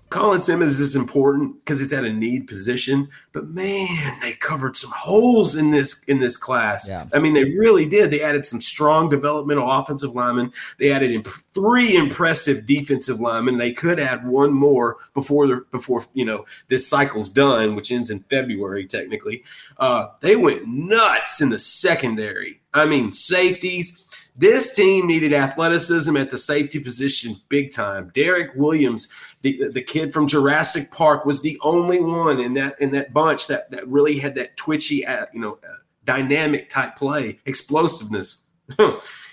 Colin 0.09 0.41
Simmons 0.41 0.79
is 0.79 0.95
important 0.95 1.59
because 1.59 1.81
it's 1.81 1.91
at 1.91 2.05
a 2.05 2.13
need 2.13 2.47
position, 2.47 3.09
but 3.33 3.49
man, 3.49 4.17
they 4.21 4.33
covered 4.33 4.77
some 4.77 4.91
holes 4.91 5.55
in 5.55 5.71
this 5.71 6.03
in 6.05 6.19
this 6.19 6.37
class. 6.37 6.87
Yeah. 6.87 7.05
I 7.13 7.19
mean, 7.19 7.33
they 7.33 7.43
really 7.43 7.85
did. 7.85 8.09
They 8.09 8.21
added 8.21 8.45
some 8.45 8.61
strong 8.61 9.09
developmental 9.09 9.69
offensive 9.69 10.15
linemen. 10.15 10.53
They 10.79 10.93
added 10.93 11.11
imp- 11.11 11.27
three 11.53 11.97
impressive 11.97 12.65
defensive 12.65 13.19
linemen. 13.19 13.57
They 13.57 13.73
could 13.73 13.99
add 13.99 14.25
one 14.25 14.53
more 14.53 14.97
before 15.13 15.65
before 15.71 16.05
you 16.13 16.23
know 16.23 16.45
this 16.69 16.87
cycle's 16.87 17.29
done, 17.29 17.75
which 17.75 17.91
ends 17.91 18.09
in 18.09 18.21
February 18.29 18.87
technically. 18.87 19.43
Uh, 19.77 20.07
they 20.21 20.37
went 20.37 20.67
nuts 20.67 21.41
in 21.41 21.49
the 21.49 21.59
secondary. 21.59 22.61
I 22.73 22.85
mean, 22.85 23.11
safeties 23.11 24.06
this 24.37 24.75
team 24.75 25.07
needed 25.07 25.33
athleticism 25.33 26.15
at 26.15 26.29
the 26.29 26.37
safety 26.37 26.79
position 26.79 27.35
big 27.49 27.71
time. 27.71 28.11
Derek 28.13 28.51
Williams, 28.55 29.09
the, 29.41 29.69
the 29.69 29.81
kid 29.81 30.13
from 30.13 30.27
Jurassic 30.27 30.91
Park, 30.91 31.25
was 31.25 31.41
the 31.41 31.59
only 31.61 31.99
one 31.99 32.39
in 32.39 32.53
that 32.53 32.79
in 32.79 32.91
that 32.91 33.13
bunch 33.13 33.47
that, 33.47 33.71
that 33.71 33.87
really 33.87 34.19
had 34.19 34.35
that 34.35 34.55
twitchy, 34.55 35.05
uh, 35.05 35.25
you 35.33 35.39
know, 35.39 35.57
uh, 35.67 35.73
dynamic 36.05 36.69
type 36.69 36.95
play, 36.95 37.39
explosiveness. 37.45 38.43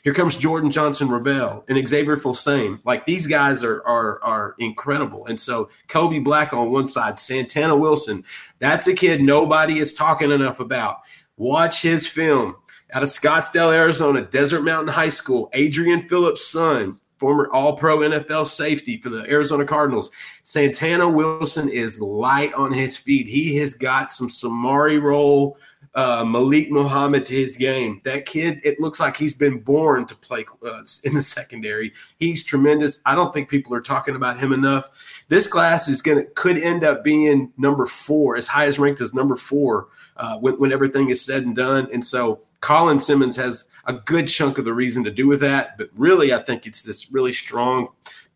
Here 0.04 0.14
comes 0.14 0.36
Jordan 0.36 0.70
Johnson-Rubell 0.70 1.64
and 1.68 1.88
Xavier 1.88 2.16
Filsaime. 2.16 2.80
Like 2.84 3.04
these 3.04 3.26
guys 3.26 3.62
are 3.62 3.86
are 3.86 4.22
are 4.22 4.54
incredible. 4.58 5.26
And 5.26 5.38
so 5.38 5.68
Kobe 5.88 6.20
Black 6.20 6.54
on 6.54 6.70
one 6.70 6.86
side, 6.86 7.18
Santana 7.18 7.76
Wilson, 7.76 8.24
that's 8.58 8.86
a 8.86 8.94
kid 8.94 9.20
nobody 9.20 9.78
is 9.78 9.92
talking 9.92 10.30
enough 10.30 10.60
about. 10.60 11.00
Watch 11.36 11.82
his 11.82 12.06
film 12.06 12.54
out 12.94 13.02
of 13.02 13.08
Scottsdale, 13.08 13.74
Arizona, 13.74 14.22
Desert 14.22 14.62
Mountain 14.62 14.94
High 14.94 15.08
School, 15.08 15.50
Adrian 15.52 16.08
Phillips' 16.08 16.46
son, 16.46 16.96
former 17.18 17.50
All 17.52 17.76
Pro 17.76 17.98
NFL 17.98 18.46
safety 18.46 18.98
for 18.98 19.08
the 19.08 19.28
Arizona 19.28 19.64
Cardinals. 19.64 20.12
Santana 20.44 21.08
Wilson 21.10 21.68
is 21.68 22.00
light 22.00 22.54
on 22.54 22.72
his 22.72 22.96
feet. 22.96 23.26
He 23.26 23.56
has 23.56 23.74
got 23.74 24.12
some 24.12 24.28
Samari 24.28 25.02
Rolle, 25.02 25.58
uh, 25.94 26.24
Malik 26.24 26.70
Muhammad 26.70 27.24
to 27.26 27.34
his 27.34 27.56
game. 27.56 28.00
That 28.04 28.26
kid, 28.26 28.60
it 28.64 28.80
looks 28.80 28.98
like 28.98 29.16
he's 29.16 29.34
been 29.34 29.60
born 29.60 30.06
to 30.06 30.14
play 30.16 30.44
uh, 30.66 30.82
in 31.04 31.14
the 31.14 31.22
secondary. 31.22 31.92
He's 32.18 32.44
tremendous. 32.44 33.00
I 33.06 33.14
don't 33.14 33.32
think 33.32 33.48
people 33.48 33.74
are 33.74 33.80
talking 33.80 34.16
about 34.16 34.40
him 34.40 34.52
enough. 34.52 35.24
This 35.28 35.46
class 35.46 35.88
is 35.88 36.02
gonna 36.02 36.24
could 36.24 36.58
end 36.58 36.84
up 36.84 37.04
being 37.04 37.52
number 37.56 37.86
four, 37.86 38.36
as 38.36 38.48
high 38.48 38.66
as 38.66 38.78
ranked 38.78 39.00
as 39.00 39.14
number 39.14 39.36
four 39.36 39.88
uh, 40.16 40.38
when, 40.38 40.54
when 40.58 40.72
everything 40.72 41.10
is 41.10 41.24
said 41.24 41.44
and 41.44 41.54
done. 41.54 41.88
And 41.92 42.04
so 42.04 42.40
Colin 42.60 42.98
Simmons 42.98 43.36
has 43.36 43.68
a 43.86 43.92
good 43.92 44.26
chunk 44.26 44.58
of 44.58 44.64
the 44.64 44.74
reason 44.74 45.04
to 45.04 45.10
do 45.10 45.26
with 45.26 45.40
that. 45.40 45.78
But 45.78 45.90
really, 45.94 46.32
I 46.32 46.38
think 46.38 46.66
it's 46.66 46.82
this 46.82 47.12
really 47.12 47.32
strong 47.32 47.88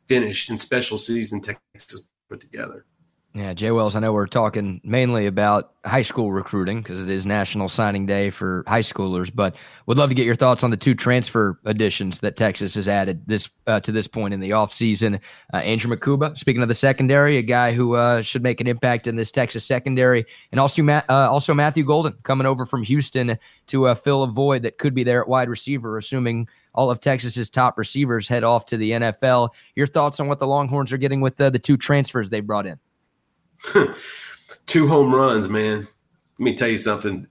finish 0.07 0.49
and 0.49 0.61
special 0.61 0.97
season 0.97 1.41
Texas 1.41 2.09
put 2.29 2.41
together. 2.41 2.85
Yeah, 3.39 3.55
Jay 3.55 3.71
Wells, 3.71 3.95
I 3.95 4.01
know 4.01 4.13
we're 4.13 4.27
talking 4.27 4.81
mainly 4.83 5.27
about 5.27 5.75
high 5.85 6.03
school 6.03 6.33
recruiting 6.33 6.83
because 6.83 7.01
it 7.01 7.09
is 7.09 7.25
National 7.25 7.69
Signing 7.69 8.05
Day 8.05 8.31
for 8.31 8.65
high 8.67 8.83
schoolers, 8.83 9.31
but 9.33 9.55
would 9.87 9.97
love 9.97 10.09
to 10.09 10.17
get 10.17 10.27
your 10.27 10.35
thoughts 10.35 10.65
on 10.65 10.73
the 10.73 10.77
two 10.77 10.93
transfer 10.93 11.57
additions 11.65 12.19
that 12.19 12.35
Texas 12.35 12.75
has 12.75 12.89
added 12.89 13.23
this 13.29 13.49
uh, 13.69 13.79
to 13.79 13.93
this 13.93 14.09
point 14.09 14.35
in 14.35 14.41
the 14.41 14.51
offseason. 14.51 15.21
Uh, 15.55 15.59
Andrew 15.59 15.95
Mukuba, 15.95 16.37
speaking 16.37 16.63
of 16.63 16.69
the 16.69 16.75
secondary, 16.75 17.37
a 17.37 17.43
guy 17.43 17.73
who 17.73 17.95
uh, 17.95 18.23
should 18.23 18.43
make 18.43 18.61
an 18.61 18.67
impact 18.67 19.07
in 19.07 19.15
this 19.15 19.31
Texas 19.31 19.65
secondary, 19.65 20.27
and 20.51 20.59
also, 20.59 20.85
uh, 20.85 21.03
also 21.09 21.55
Matthew 21.55 21.85
Golden 21.85 22.15
coming 22.25 22.45
over 22.47 22.67
from 22.67 22.83
Houston 22.83 23.39
to 23.69 23.87
uh, 23.87 23.95
fill 23.95 24.25
a 24.25 24.27
void 24.27 24.63
that 24.63 24.79
could 24.79 24.95
be 24.97 25.05
there 25.05 25.23
at 25.23 25.29
wide 25.29 25.49
receiver, 25.49 25.97
assuming 25.97 26.49
all 26.75 26.91
of 26.91 26.99
Texas's 26.99 27.51
top 27.51 27.79
receivers 27.79 28.27
head 28.27 28.43
off 28.43 28.67
to 28.67 28.77
the 28.77 28.91
NFL. 28.91 29.51
Your 29.77 29.87
thoughts 29.87 30.19
on 30.19 30.27
what 30.27 30.41
the 30.41 30.47
Longhorns 30.49 30.93
are 30.93 30.99
getting 30.99 31.21
with 31.21 31.41
uh, 31.41 31.51
the 31.51 31.61
two 31.61 31.77
transfers 31.77 32.31
they 32.31 32.41
brought 32.41 32.67
in? 32.67 32.81
two 34.67 34.89
home 34.89 35.15
runs, 35.15 35.49
man. 35.49 35.89
Let 36.39 36.45
me 36.45 36.55
tell 36.55 36.69
you 36.69 36.79
something. 36.79 37.27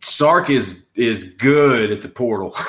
Sark 0.00 0.50
is 0.50 0.86
is 0.94 1.24
good 1.34 1.90
at 1.90 2.02
the 2.02 2.08
portal. 2.08 2.54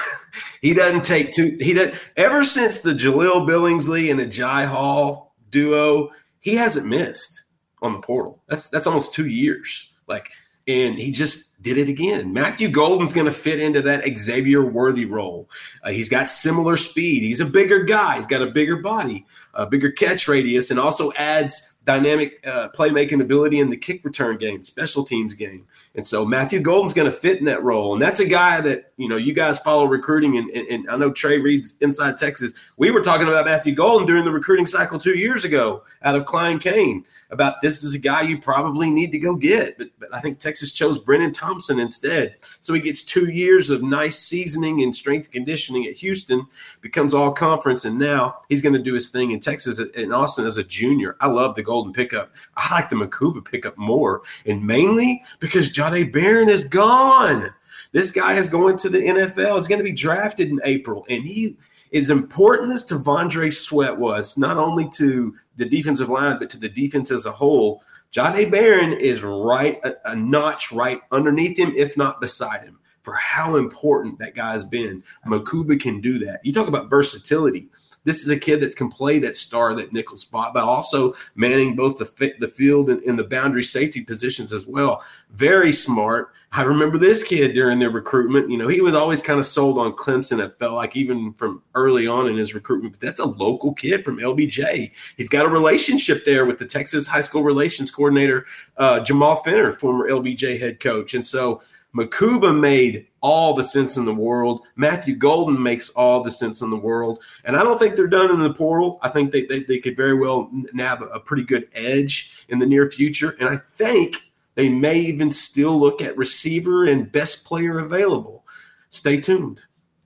He 0.62 0.74
doesn't 0.74 1.06
take 1.06 1.32
two. 1.32 1.58
He 1.60 1.74
does 1.74 1.98
ever 2.16 2.44
since 2.44 2.80
the 2.80 2.94
Jahleel 2.94 3.48
Billingsley 3.48 4.10
and 4.10 4.20
the 4.20 4.26
Jai 4.26 4.66
Hall 4.66 5.36
duo. 5.50 6.10
He 6.40 6.56
hasn't 6.56 6.88
missed 6.88 7.44
on 7.82 7.94
the 7.94 8.00
portal. 8.00 8.42
That's 8.48 8.70
that's 8.70 8.88
almost 8.88 9.14
two 9.14 9.28
years. 9.28 9.94
Like, 10.08 10.32
and 10.68 10.98
he 10.98 11.12
just 11.12 11.62
did 11.62 11.78
it 11.78 11.90
again. 11.90 12.34
Matthew 12.34 12.70
Golden's 12.70 13.14
going 13.14 13.26
to 13.26 13.34
fit 13.34 13.60
into 13.60 13.82
that 13.84 14.18
Xavier 14.18 14.66
Worthy 14.66 15.06
role. 15.06 15.50
Uh, 15.84 15.92
he's 15.92 16.10
got 16.10 16.30
similar 16.30 16.78
speed. 16.78 17.24
He's 17.24 17.40
a 17.40 17.46
bigger 17.46 17.84
guy. 17.84 18.18
He's 18.18 18.28
got 18.28 18.42
a 18.42 18.52
bigger 18.52 18.78
body, 18.78 19.26
a 19.54 19.66
bigger 19.66 19.92
catch 19.92 20.28
radius, 20.28 20.72
and 20.72 20.80
also 20.80 21.12
adds 21.14 21.77
dynamic 21.88 22.46
uh, 22.46 22.68
playmaking 22.76 23.22
ability 23.22 23.60
in 23.60 23.70
the 23.70 23.78
kick 23.78 24.04
return 24.04 24.38
game, 24.38 24.62
special 24.62 25.06
teams 25.06 25.34
game. 25.34 25.66
And 25.96 26.06
so 26.06 26.26
Matthew 26.26 26.60
Golden's 26.60 26.92
going 26.92 27.10
to 27.10 27.18
fit 27.18 27.40
in 27.40 27.46
that 27.46 27.64
role. 27.64 27.94
And 27.94 28.02
that's 28.02 28.20
a 28.20 28.28
guy 28.28 28.60
that, 28.60 28.92
you 28.98 29.08
know, 29.08 29.16
you 29.16 29.34
guys 29.34 29.58
follow 29.60 29.86
recruiting. 29.86 30.38
And, 30.38 30.50
and, 30.50 30.68
and, 30.68 30.90
I 30.90 30.98
know 30.98 31.12
Trey 31.12 31.40
reads 31.40 31.76
Inside 31.80 32.18
Texas. 32.18 32.54
We 32.76 32.92
were 32.92 33.00
talking 33.00 33.30
about 33.30 33.46
Matthew 33.46 33.74
Golden 33.74 34.06
during 34.06 34.26
the 34.26 34.32
recruiting 34.32 34.66
cycle 34.66 35.00
two 35.00 35.18
years 35.18 35.46
ago 35.46 35.84
out 36.04 36.16
of 36.16 36.26
Klein 36.26 36.60
Cain 36.60 37.06
about 37.30 37.62
this 37.62 37.84
is 37.84 37.94
a 37.94 38.00
guy 38.00 38.22
you 38.22 38.40
probably 38.40 38.90
need 38.90 39.14
to 39.14 39.20
go 39.20 39.36
get. 39.36 39.78
But, 39.78 39.88
but 39.98 40.14
I 40.14 40.20
think 40.20 40.40
Texas 40.40 40.74
chose 40.74 41.00
Brennan 41.00 41.32
Thompson 41.32 41.80
instead. 41.80 42.36
So 42.60 42.74
he 42.74 42.82
gets 42.82 43.02
two 43.02 43.30
years 43.30 43.70
of 43.70 43.82
nice 43.82 44.20
seasoning 44.20 44.84
and 44.84 44.94
strength 44.94 45.32
conditioning 45.32 45.86
at 45.86 45.94
Houston, 45.96 46.48
becomes 46.82 47.14
all 47.14 47.32
conference. 47.32 47.86
And 47.86 47.98
now 47.98 48.40
he's 48.50 48.62
going 48.62 48.74
to 48.74 48.84
do 48.84 48.94
his 48.94 49.10
thing 49.10 49.32
in 49.32 49.40
Texas 49.40 49.80
in 49.80 50.12
Austin 50.12 50.46
as 50.46 50.58
a 50.58 50.64
junior. 50.66 51.16
I 51.22 51.28
love 51.28 51.56
the 51.56 51.64
Golden 51.64 51.77
pickup. 51.94 52.36
I 52.56 52.74
like 52.74 52.90
the 52.90 52.96
Mukuba 52.96 53.44
pickup 53.44 53.78
more. 53.78 54.22
And 54.46 54.66
mainly 54.66 55.24
because 55.40 55.70
Jahdae 55.70 56.12
Barron 56.12 56.50
is 56.50 56.68
gone. 56.68 57.50
This 57.92 58.12
guy 58.12 58.34
is 58.34 58.48
going 58.48 58.78
to 58.78 58.90
the 58.90 59.00
NFL. 59.00 59.58
He's 59.58 59.68
going 59.68 59.80
to 59.80 59.84
be 59.84 59.94
drafted 59.94 60.50
in 60.50 60.60
April. 60.64 61.06
And 61.10 61.24
he 61.24 61.58
as 61.94 62.10
important 62.10 62.74
as 62.74 62.86
T'Vondre 62.86 63.54
Sweat 63.54 63.98
was, 63.98 64.38
not 64.38 64.58
only 64.58 64.90
to 64.96 65.34
the 65.56 65.66
defensive 65.66 66.10
line, 66.10 66.38
but 66.40 66.50
to 66.52 66.60
the 66.60 66.70
defense 66.70 67.12
as 67.12 67.26
a 67.26 67.32
whole, 67.32 67.82
Jahdae 68.12 68.52
Barron 68.52 68.94
is 68.94 69.24
right 69.24 69.80
a, 69.84 69.96
a, 70.06 70.16
notch 70.16 70.72
right 70.72 71.02
underneath 71.12 71.58
him, 71.58 71.74
if 71.76 71.98
not 71.98 72.22
beside 72.22 72.64
him, 72.64 72.80
for 73.02 73.14
how 73.16 73.56
important 73.56 74.20
that 74.20 74.36
guy 74.36 74.54
has 74.54 74.66
been. 74.66 75.04
Mukuba 75.26 75.80
can 75.80 76.02
do 76.02 76.20
that. 76.20 76.40
You 76.44 76.54
talk 76.54 76.68
about 76.68 76.90
versatility. 76.90 77.70
This 78.08 78.24
is 78.24 78.30
a 78.30 78.40
kid 78.40 78.62
that 78.62 78.74
can 78.78 78.88
play 78.88 79.20
that 79.20 79.36
star, 79.36 79.76
that 79.76 79.92
nickel 79.92 80.16
spot, 80.16 80.54
but 80.54 80.64
also 80.64 81.14
manning 81.36 81.76
both 81.76 81.98
the 81.98 82.34
the 82.40 82.48
field 82.48 82.90
and, 82.90 83.02
and 83.02 83.20
the 83.20 83.26
boundary 83.26 83.64
safety 83.64 84.00
positions 84.00 84.54
as 84.54 84.66
well. 84.66 85.04
Very 85.32 85.74
smart. 85.74 86.32
I 86.54 86.62
remember 86.62 86.98
this 86.98 87.22
kid 87.22 87.54
during 87.54 87.80
their 87.80 87.90
recruitment. 87.90 88.50
You 88.50 88.58
know, 88.58 88.70
he 88.70 88.80
was 88.80 88.96
always 88.96 89.22
kind 89.22 89.40
of 89.40 89.46
sold 89.46 89.78
on 89.78 89.92
Clemson. 89.92 90.40
It 90.40 90.58
felt 90.58 90.74
like 90.74 90.96
even 90.96 91.34
from 91.34 91.62
early 91.76 92.08
on 92.08 92.28
in 92.28 92.38
his 92.38 92.56
recruitment. 92.56 92.94
But 92.94 93.02
that's 93.02 93.20
a 93.20 93.26
local 93.26 93.74
kid 93.74 94.06
from 94.06 94.20
LBJ. 94.20 94.92
He's 95.18 95.28
got 95.28 95.46
a 95.46 95.50
relationship 95.50 96.24
there 96.24 96.46
with 96.46 96.60
the 96.60 96.66
Texas 96.66 97.08
high 97.08 97.22
school 97.22 97.44
relations 97.44 97.92
coordinator, 97.92 98.46
uh, 98.78 99.02
Jamal 99.02 99.36
Fenner, 99.36 99.74
former 99.74 100.10
LBJ 100.10 100.58
head 100.58 100.80
coach. 100.80 101.14
And 101.14 101.28
so 101.28 101.62
Mukuba 101.98 102.58
made 102.58 103.08
all 103.22 103.54
the 103.54 103.64
sense 103.64 103.98
in 103.98 104.06
the 104.06 104.14
world. 104.14 104.62
Matthew 104.76 105.16
Golden 105.16 105.62
makes 105.62 105.90
all 105.92 106.22
the 106.22 106.32
sense 106.32 106.62
in 106.62 106.70
the 106.70 106.78
world. 106.78 107.24
And 107.44 107.58
I 107.58 107.64
don't 107.64 107.80
think 107.80 107.96
they're 107.96 108.08
done 108.08 108.30
in 108.30 108.40
the 108.40 108.54
portal. 108.54 109.00
I 109.02 109.10
think 109.10 109.32
they, 109.32 109.46
they, 109.46 109.62
they 109.62 109.80
could 109.80 109.98
very 109.98 110.18
well 110.18 110.50
nab 110.74 111.02
a 111.02 111.20
pretty 111.20 111.44
good 111.44 111.68
edge 111.74 112.46
in 112.50 112.60
the 112.60 112.68
near 112.68 112.90
future. 112.90 113.36
And 113.40 113.50
I 113.50 113.58
think 113.78 114.32
they 114.54 114.70
may 114.70 115.00
even 115.00 115.32
still 115.32 115.80
look 115.80 116.02
at 116.02 116.16
receiver 116.18 116.86
and 116.86 117.12
best 117.12 117.46
player 117.46 117.80
available. 117.80 118.46
Stay 118.90 119.20
tuned. 119.20 119.62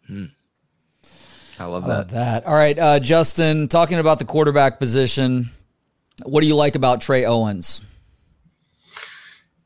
Hmm. 0.07 0.25
I 1.59 1.65
love 1.65 1.85
that. 1.85 2.09
that. 2.09 2.45
All 2.45 2.55
right, 2.55 2.77
uh, 2.79 2.99
Justin, 2.99 3.67
talking 3.67 3.99
about 3.99 4.17
the 4.17 4.25
quarterback 4.25 4.79
position, 4.79 5.51
what 6.23 6.41
do 6.41 6.47
you 6.47 6.55
like 6.55 6.73
about 6.73 7.01
Trey 7.01 7.23
Owens? 7.23 7.81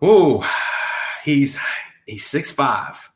Oh, 0.02 0.46
he's 1.24 1.58
he's 2.06 2.26
six 2.26 2.52
five, 2.52 3.12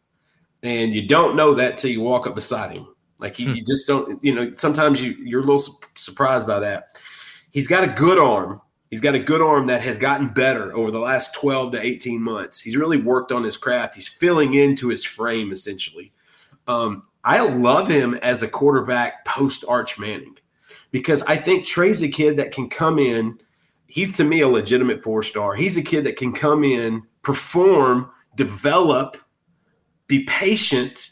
and 0.63 0.93
you 0.93 1.07
don't 1.07 1.35
know 1.35 1.53
that 1.55 1.77
till 1.77 1.91
you 1.91 2.01
walk 2.01 2.27
up 2.27 2.35
beside 2.35 2.71
him. 2.71 2.87
Like 3.19 3.39
you, 3.39 3.49
hmm. 3.49 3.55
you 3.55 3.65
just 3.65 3.87
don't. 3.87 4.23
You 4.23 4.33
know, 4.33 4.53
sometimes 4.53 5.03
you 5.03 5.11
you're 5.23 5.41
a 5.41 5.45
little 5.45 5.59
su- 5.59 5.77
surprised 5.95 6.47
by 6.47 6.59
that. 6.59 6.99
He's 7.51 7.67
got 7.67 7.83
a 7.83 7.87
good 7.87 8.17
arm. 8.17 8.61
He's 8.89 9.01
got 9.01 9.15
a 9.15 9.19
good 9.19 9.41
arm 9.41 9.67
that 9.67 9.83
has 9.83 9.99
gotten 9.99 10.29
better 10.29 10.75
over 10.75 10.89
the 10.89 10.99
last 10.99 11.35
12 11.35 11.73
to 11.73 11.81
18 11.85 12.21
months. 12.21 12.59
He's 12.59 12.75
really 12.75 12.99
worked 12.99 13.31
on 13.31 13.43
his 13.43 13.55
craft. 13.55 13.93
He's 13.93 14.07
filling 14.07 14.55
into 14.55 14.87
his 14.87 15.05
frame 15.05 15.51
essentially. 15.51 16.11
Um, 16.67 17.03
I 17.23 17.41
love 17.41 17.87
him 17.87 18.15
as 18.15 18.41
a 18.41 18.47
quarterback 18.47 19.25
post 19.25 19.63
Arch 19.67 19.99
Manning 19.99 20.37
because 20.91 21.21
I 21.23 21.35
think 21.35 21.65
Trey's 21.65 22.01
a 22.01 22.07
kid 22.07 22.37
that 22.37 22.51
can 22.51 22.69
come 22.69 22.97
in. 22.97 23.39
He's 23.85 24.15
to 24.17 24.23
me 24.23 24.41
a 24.41 24.47
legitimate 24.47 25.03
four 25.03 25.21
star. 25.21 25.53
He's 25.53 25.77
a 25.77 25.83
kid 25.83 26.05
that 26.05 26.15
can 26.15 26.31
come 26.31 26.63
in, 26.63 27.03
perform, 27.21 28.09
develop, 28.39 29.17
be 30.07 30.23
patient 30.23 31.11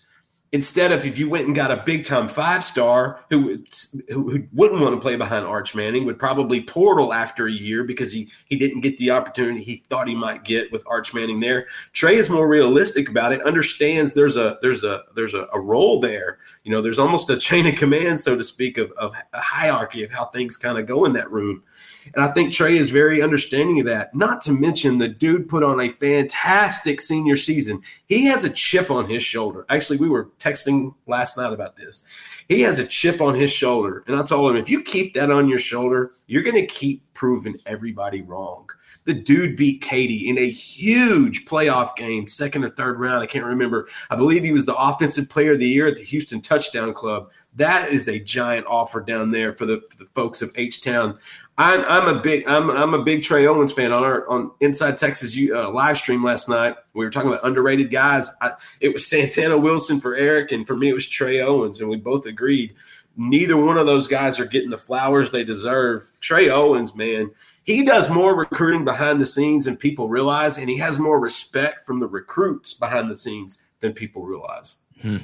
instead 0.53 0.93
of 0.93 1.05
if 1.05 1.19
you 1.19 1.29
went 1.29 1.45
and 1.45 1.53
got 1.53 1.71
a 1.71 1.83
big 1.85 2.05
time 2.05 2.27
five 2.27 2.63
star 2.63 3.25
who, 3.29 3.61
who, 4.09 4.29
who 4.29 4.47
wouldn't 4.53 4.81
want 4.81 4.95
to 4.95 5.01
play 5.01 5.17
behind 5.17 5.45
Arch 5.45 5.75
Manning 5.75 6.05
would 6.05 6.17
probably 6.17 6.61
portal 6.61 7.13
after 7.13 7.47
a 7.47 7.51
year 7.51 7.83
because 7.83 8.13
he 8.13 8.29
he 8.45 8.55
didn't 8.55 8.81
get 8.81 8.95
the 8.97 9.11
opportunity 9.11 9.61
he 9.61 9.83
thought 9.89 10.07
he 10.07 10.15
might 10.15 10.45
get 10.45 10.71
with 10.71 10.83
Arch 10.87 11.13
Manning 11.13 11.41
there. 11.41 11.67
Trey 11.91 12.15
is 12.15 12.29
more 12.29 12.47
realistic 12.47 13.09
about 13.09 13.33
it, 13.33 13.41
understands 13.43 14.13
there's 14.13 14.37
a 14.37 14.57
there's 14.61 14.83
a 14.83 15.03
there's 15.15 15.33
a, 15.33 15.47
a 15.53 15.59
role 15.59 15.99
there. 15.99 16.39
You 16.63 16.71
know, 16.71 16.81
there's 16.81 16.99
almost 16.99 17.29
a 17.29 17.37
chain 17.37 17.67
of 17.67 17.75
command, 17.75 18.19
so 18.19 18.37
to 18.37 18.43
speak, 18.43 18.77
of, 18.77 18.91
of 18.93 19.13
a 19.33 19.39
hierarchy 19.39 20.03
of 20.03 20.11
how 20.11 20.25
things 20.25 20.55
kind 20.55 20.77
of 20.77 20.85
go 20.85 21.03
in 21.05 21.13
that 21.13 21.29
room. 21.29 21.63
And 22.13 22.23
I 22.23 22.27
think 22.29 22.53
Trey 22.53 22.77
is 22.77 22.89
very 22.89 23.21
understanding 23.21 23.79
of 23.79 23.85
that. 23.85 24.15
Not 24.15 24.41
to 24.41 24.53
mention 24.53 24.97
the 24.97 25.07
dude 25.07 25.49
put 25.49 25.63
on 25.63 25.79
a 25.79 25.91
fantastic 25.93 27.01
senior 27.01 27.35
season. 27.35 27.81
He 28.07 28.25
has 28.25 28.43
a 28.43 28.49
chip 28.49 28.89
on 28.89 29.09
his 29.09 29.23
shoulder. 29.23 29.65
Actually, 29.69 29.97
we 29.97 30.09
were 30.09 30.29
texting 30.39 30.93
last 31.05 31.37
night 31.37 31.53
about 31.53 31.75
this. 31.75 32.03
He 32.47 32.61
has 32.61 32.79
a 32.79 32.87
chip 32.87 33.21
on 33.21 33.33
his 33.33 33.51
shoulder. 33.51 34.03
And 34.07 34.15
I 34.15 34.23
told 34.23 34.51
him, 34.51 34.57
if 34.57 34.69
you 34.69 34.81
keep 34.81 35.13
that 35.15 35.31
on 35.31 35.49
your 35.49 35.59
shoulder, 35.59 36.11
you're 36.27 36.43
going 36.43 36.55
to 36.55 36.65
keep 36.65 37.03
proving 37.13 37.55
everybody 37.65 38.21
wrong. 38.21 38.69
The 39.05 39.13
dude 39.13 39.55
beat 39.55 39.81
Katy 39.81 40.27
in 40.27 40.37
a 40.37 40.49
huge 40.49 41.45
playoff 41.45 41.95
game, 41.95 42.27
second 42.27 42.65
or 42.65 42.69
third 42.69 42.99
round. 42.99 43.23
I 43.23 43.25
can't 43.25 43.45
remember. 43.45 43.87
I 44.09 44.17
believe 44.17 44.43
he 44.43 44.51
was 44.51 44.65
the 44.65 44.75
offensive 44.75 45.29
player 45.29 45.53
of 45.53 45.59
the 45.59 45.67
year 45.67 45.87
at 45.87 45.95
the 45.95 46.03
Houston 46.03 46.41
Touchdown 46.41 46.93
Club. 46.93 47.31
That 47.55 47.89
is 47.89 48.09
a 48.09 48.19
giant 48.19 48.67
offer 48.67 49.01
down 49.01 49.31
there 49.31 49.53
for 49.53 49.65
the, 49.65 49.81
for 49.89 49.97
the 49.97 50.09
folks 50.11 50.41
of 50.41 50.51
H 50.55 50.81
Town. 50.81 51.17
I'm, 51.59 51.83
I'm 51.85 52.15
a 52.15 52.19
big 52.19 52.47
I'm, 52.47 52.69
I'm 52.69 52.93
a 52.93 53.01
big 53.01 53.23
Trey 53.23 53.47
Owens 53.47 53.73
fan 53.73 53.91
on 53.91 54.03
our 54.03 54.27
on 54.29 54.51
Inside 54.59 54.97
Texas 54.97 55.37
uh, 55.51 55.71
live 55.71 55.97
stream 55.97 56.23
last 56.23 56.47
night. 56.47 56.75
We 56.93 57.03
were 57.03 57.09
talking 57.09 57.29
about 57.29 57.45
underrated 57.45 57.89
guys. 57.89 58.29
I, 58.41 58.53
it 58.79 58.93
was 58.93 59.07
Santana 59.09 59.57
Wilson 59.57 59.99
for 59.99 60.15
Eric, 60.15 60.51
and 60.51 60.67
for 60.67 60.75
me 60.75 60.89
it 60.89 60.93
was 60.93 61.09
Trey 61.09 61.41
Owens, 61.41 61.79
and 61.79 61.89
we 61.89 61.97
both 61.97 62.25
agreed 62.25 62.75
neither 63.17 63.57
one 63.57 63.77
of 63.77 63.87
those 63.87 64.07
guys 64.07 64.39
are 64.39 64.45
getting 64.45 64.69
the 64.69 64.77
flowers 64.77 65.31
they 65.31 65.43
deserve. 65.43 66.03
Trey 66.21 66.49
Owens, 66.49 66.95
man, 66.95 67.31
he 67.63 67.83
does 67.83 68.09
more 68.09 68.35
recruiting 68.35 68.85
behind 68.85 69.19
the 69.19 69.25
scenes 69.25 69.65
than 69.65 69.75
people 69.75 70.07
realize, 70.07 70.57
and 70.57 70.69
he 70.69 70.77
has 70.77 70.99
more 70.99 71.19
respect 71.19 71.81
from 71.81 71.99
the 71.99 72.07
recruits 72.07 72.73
behind 72.75 73.09
the 73.09 73.15
scenes 73.15 73.61
than 73.79 73.93
people 73.93 74.23
realize. 74.23 74.77
Hmm. 75.01 75.17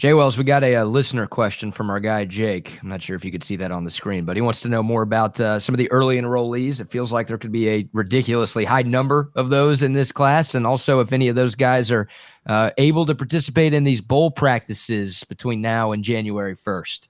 Jay 0.00 0.14
Wells, 0.14 0.38
we 0.38 0.44
got 0.44 0.64
a, 0.64 0.76
a, 0.76 0.84
listener 0.86 1.26
question 1.26 1.70
from 1.70 1.90
our 1.90 2.00
guy 2.00 2.24
Jake. 2.24 2.78
I'm 2.80 2.88
not 2.88 3.02
sure 3.02 3.16
if 3.16 3.22
you 3.22 3.30
could 3.30 3.44
see 3.44 3.56
that 3.56 3.70
on 3.70 3.84
the 3.84 3.90
screen, 3.90 4.24
but 4.24 4.34
he 4.34 4.40
wants 4.40 4.62
to 4.62 4.70
know 4.70 4.82
more 4.82 5.02
about 5.02 5.38
uh, 5.38 5.58
some 5.58 5.74
of 5.74 5.78
the 5.78 5.92
early 5.92 6.16
enrollees. 6.16 6.80
It 6.80 6.90
feels 6.90 7.12
like 7.12 7.26
there 7.26 7.36
could 7.36 7.52
be 7.52 7.68
a 7.68 7.86
ridiculously 7.92 8.64
high 8.64 8.80
number 8.80 9.30
of 9.34 9.50
those 9.50 9.82
in 9.82 9.92
this 9.92 10.10
class, 10.10 10.54
and 10.54 10.66
also 10.66 11.00
if 11.00 11.12
any 11.12 11.28
of 11.28 11.36
those 11.36 11.54
guys 11.54 11.90
are 11.90 12.08
uh, 12.46 12.70
able 12.78 13.04
to 13.04 13.14
participate 13.14 13.74
in 13.74 13.84
these 13.84 14.00
bowl 14.00 14.30
practices 14.30 15.22
between 15.24 15.60
now 15.60 15.92
and 15.92 16.02
January 16.02 16.56
1st. 16.56 17.08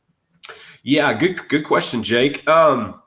Yeah, 0.82 1.14
good 1.14 1.38
good 1.48 1.64
question, 1.64 2.02
Jake. 2.02 2.44
Um, 2.48 3.00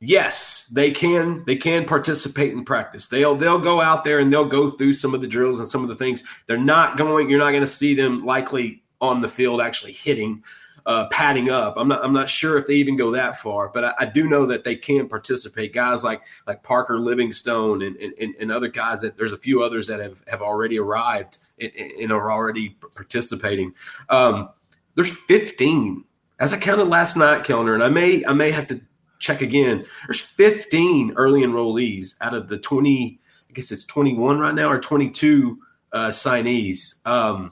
yes, 0.00 0.68
they 0.68 0.90
can 0.90 1.44
they 1.44 1.56
can 1.56 1.84
participate 1.84 2.52
in 2.52 2.64
practice. 2.64 3.08
They'll 3.08 3.36
they'll 3.36 3.58
go 3.58 3.82
out 3.82 4.04
there 4.04 4.18
and 4.18 4.32
they'll 4.32 4.46
go 4.46 4.70
through 4.70 4.94
some 4.94 5.12
of 5.12 5.20
the 5.20 5.28
drills 5.28 5.60
and 5.60 5.68
some 5.68 5.82
of 5.82 5.90
the 5.90 5.94
things. 5.94 6.24
They're 6.46 6.56
not 6.56 6.96
going. 6.96 7.28
You're 7.28 7.40
not 7.40 7.50
going 7.50 7.60
to 7.60 7.66
see 7.66 7.92
them 7.92 8.24
likely 8.24 8.80
on 9.08 9.20
the 9.20 9.28
field 9.28 9.60
actually 9.60 9.92
hitting, 9.92 10.42
uh, 10.86 11.08
padding 11.08 11.50
up. 11.50 11.74
I'm 11.76 11.88
not 11.88 12.04
I'm 12.04 12.12
not 12.12 12.28
sure 12.28 12.58
if 12.58 12.66
they 12.66 12.74
even 12.74 12.96
go 12.96 13.10
that 13.12 13.36
far, 13.36 13.70
but 13.72 13.84
I, 13.84 13.94
I 14.00 14.06
do 14.06 14.28
know 14.28 14.46
that 14.46 14.64
they 14.64 14.76
can 14.76 15.08
participate. 15.08 15.72
Guys 15.72 16.04
like 16.04 16.22
like 16.46 16.62
Parker 16.62 16.98
Livingstone 16.98 17.82
and 17.82 17.96
and, 17.96 18.34
and 18.38 18.52
other 18.52 18.68
guys 18.68 19.00
that 19.02 19.16
there's 19.16 19.32
a 19.32 19.38
few 19.38 19.62
others 19.62 19.86
that 19.86 20.00
have 20.00 20.22
have 20.28 20.42
already 20.42 20.78
arrived 20.78 21.38
and, 21.58 21.72
and 21.74 22.12
are 22.12 22.30
already 22.30 22.76
participating. 22.94 23.74
Um, 24.08 24.50
there's 24.94 25.10
15 25.10 26.04
as 26.40 26.52
I 26.52 26.58
counted 26.58 26.84
last 26.84 27.16
night, 27.16 27.44
Kellner, 27.44 27.74
and 27.74 27.82
I 27.82 27.88
may 27.88 28.24
I 28.26 28.32
may 28.32 28.50
have 28.50 28.66
to 28.68 28.80
check 29.18 29.40
again. 29.40 29.84
There's 30.06 30.20
15 30.20 31.14
early 31.16 31.42
enrollees 31.42 32.16
out 32.20 32.34
of 32.34 32.48
the 32.48 32.58
20, 32.58 33.18
I 33.48 33.52
guess 33.52 33.72
it's 33.72 33.84
21 33.84 34.38
right 34.38 34.54
now 34.54 34.70
or 34.70 34.78
22 34.78 35.58
uh, 35.92 36.08
signees. 36.08 37.06
Um, 37.06 37.50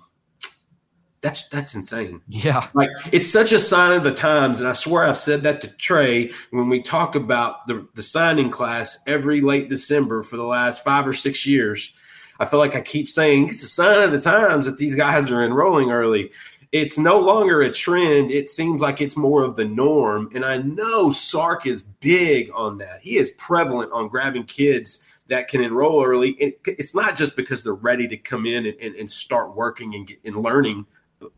That's 1.22 1.48
that's 1.48 1.76
insane. 1.76 2.20
Yeah. 2.28 2.68
Like 2.74 2.90
it's 3.12 3.30
such 3.30 3.52
a 3.52 3.58
sign 3.60 3.92
of 3.92 4.02
the 4.02 4.12
times. 4.12 4.58
And 4.58 4.68
I 4.68 4.72
swear 4.72 5.04
I've 5.04 5.16
said 5.16 5.42
that 5.42 5.60
to 5.60 5.68
Trey 5.68 6.32
when 6.50 6.68
we 6.68 6.82
talk 6.82 7.14
about 7.14 7.66
the, 7.68 7.86
the 7.94 8.02
signing 8.02 8.50
class 8.50 8.98
every 9.06 9.40
late 9.40 9.68
December 9.68 10.24
for 10.24 10.36
the 10.36 10.44
last 10.44 10.84
five 10.84 11.06
or 11.06 11.12
six 11.12 11.46
years. 11.46 11.94
I 12.40 12.44
feel 12.44 12.58
like 12.58 12.74
I 12.74 12.80
keep 12.80 13.08
saying 13.08 13.50
it's 13.50 13.62
a 13.62 13.68
sign 13.68 14.02
of 14.02 14.10
the 14.10 14.20
times 14.20 14.66
that 14.66 14.78
these 14.78 14.96
guys 14.96 15.30
are 15.30 15.44
enrolling 15.44 15.92
early. 15.92 16.32
It's 16.72 16.98
no 16.98 17.20
longer 17.20 17.60
a 17.60 17.70
trend. 17.70 18.32
It 18.32 18.50
seems 18.50 18.80
like 18.80 19.00
it's 19.00 19.16
more 19.16 19.44
of 19.44 19.54
the 19.54 19.64
norm. 19.64 20.28
And 20.34 20.44
I 20.44 20.56
know 20.56 21.12
Sark 21.12 21.66
is 21.66 21.82
big 21.82 22.50
on 22.52 22.78
that. 22.78 23.00
He 23.00 23.16
is 23.16 23.30
prevalent 23.32 23.92
on 23.92 24.08
grabbing 24.08 24.44
kids 24.44 25.22
that 25.28 25.46
can 25.48 25.62
enroll 25.62 26.04
early. 26.04 26.36
And 26.40 26.52
it's 26.66 26.94
not 26.94 27.14
just 27.14 27.36
because 27.36 27.62
they're 27.62 27.74
ready 27.74 28.08
to 28.08 28.16
come 28.16 28.44
in 28.46 28.66
and, 28.66 28.76
and, 28.80 28.96
and 28.96 29.10
start 29.10 29.54
working 29.54 29.94
and, 29.94 30.06
get, 30.06 30.18
and 30.24 30.42
learning 30.42 30.86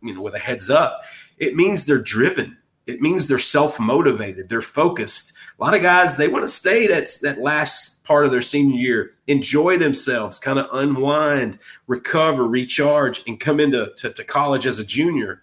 you 0.03 0.15
know 0.15 0.23
with 0.23 0.35
a 0.35 0.39
heads 0.39 0.71
up 0.71 1.01
it 1.39 1.57
means 1.57 1.85
they're 1.85 1.99
driven. 1.99 2.57
It 2.87 3.01
means 3.01 3.27
they're 3.27 3.39
self-motivated. 3.39 4.49
They're 4.49 4.61
focused. 4.61 5.33
A 5.59 5.65
lot 5.65 5.75
of 5.75 5.83
guys 5.83 6.17
they 6.17 6.29
want 6.29 6.45
to 6.45 6.51
stay 6.51 6.87
that 6.89 7.09
that 7.23 7.41
last 7.41 8.05
part 8.05 8.27
of 8.27 8.33
their 8.33 8.43
senior 8.43 8.77
year 8.77 9.11
enjoy 9.27 9.79
themselves 9.79 10.39
kind 10.39 10.59
of 10.59 10.67
unwind 10.73 11.59
recover 11.87 12.47
recharge 12.47 13.23
and 13.27 13.41
come 13.41 13.61
into 13.61 13.91
to, 13.97 14.13
to 14.13 14.25
college 14.25 14.67
as 14.67 14.79
a 14.79 14.85
junior. 14.85 15.43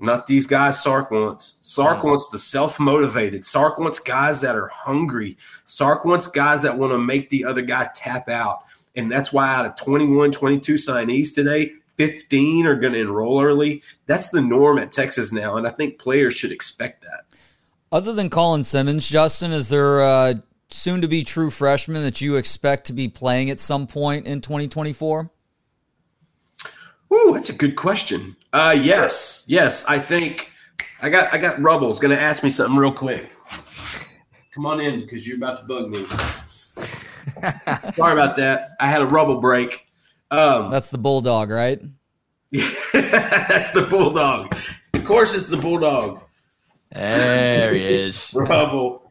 Not 0.00 0.26
these 0.26 0.46
guys 0.46 0.80
sark 0.82 1.10
wants. 1.10 1.58
Sark 1.62 2.00
mm. 2.00 2.04
wants 2.04 2.28
the 2.28 2.38
self-motivated. 2.38 3.44
Sark 3.44 3.78
wants 3.78 3.98
guys 3.98 4.40
that 4.42 4.54
are 4.54 4.68
hungry. 4.68 5.36
Sark 5.64 6.04
wants 6.04 6.28
guys 6.28 6.62
that 6.62 6.78
want 6.78 6.92
to 6.92 6.98
make 6.98 7.30
the 7.30 7.44
other 7.44 7.62
guy 7.62 7.88
tap 7.94 8.28
out. 8.28 8.58
And 8.94 9.10
that's 9.10 9.32
why 9.32 9.52
out 9.52 9.66
of 9.66 9.76
21 9.76 10.30
22 10.30 10.74
signees 10.74 11.34
today 11.34 11.72
15 11.98 12.66
are 12.66 12.76
going 12.76 12.94
to 12.94 13.00
enroll 13.00 13.42
early. 13.42 13.82
That's 14.06 14.30
the 14.30 14.40
norm 14.40 14.78
at 14.78 14.90
Texas 14.90 15.32
now, 15.32 15.56
and 15.56 15.66
I 15.66 15.70
think 15.70 15.98
players 15.98 16.34
should 16.34 16.52
expect 16.52 17.02
that. 17.02 17.24
Other 17.90 18.12
than 18.12 18.30
Colin 18.30 18.64
Simmons, 18.64 19.08
Justin, 19.08 19.52
is 19.52 19.68
there 19.68 20.00
a 20.00 20.42
soon 20.70 21.00
to 21.00 21.08
be 21.08 21.24
true 21.24 21.50
freshman 21.50 22.02
that 22.02 22.20
you 22.20 22.36
expect 22.36 22.86
to 22.86 22.92
be 22.92 23.08
playing 23.08 23.50
at 23.50 23.58
some 23.58 23.86
point 23.86 24.26
in 24.26 24.40
2024? 24.40 25.30
Ooh, 27.12 27.32
that's 27.32 27.48
a 27.48 27.54
good 27.54 27.74
question. 27.74 28.36
Uh, 28.52 28.76
yes, 28.78 29.44
yes. 29.48 29.84
I 29.86 29.98
think 29.98 30.52
I 31.00 31.08
got 31.08 31.32
I 31.32 31.38
got 31.38 31.60
Rubble's 31.60 31.98
going 31.98 32.14
to 32.14 32.20
ask 32.20 32.44
me 32.44 32.50
something 32.50 32.76
real 32.76 32.92
quick. 32.92 33.30
Come 34.54 34.66
on 34.66 34.80
in 34.80 35.00
because 35.00 35.26
you're 35.26 35.38
about 35.38 35.60
to 35.60 35.66
bug 35.66 35.88
me. 35.88 36.04
Sorry 37.94 38.12
about 38.12 38.36
that. 38.36 38.70
I 38.78 38.88
had 38.88 39.00
a 39.00 39.06
rubble 39.06 39.40
break. 39.40 39.87
Um, 40.30 40.70
That's 40.70 40.90
the 40.90 40.98
bulldog, 40.98 41.50
right? 41.50 41.80
That's 42.52 43.72
the 43.72 43.86
bulldog. 43.88 44.54
Of 44.94 45.04
course, 45.04 45.34
it's 45.34 45.48
the 45.48 45.56
bulldog. 45.56 46.22
There 46.92 47.74
he 47.74 47.82
is. 47.84 48.32
Rubble. 48.34 49.10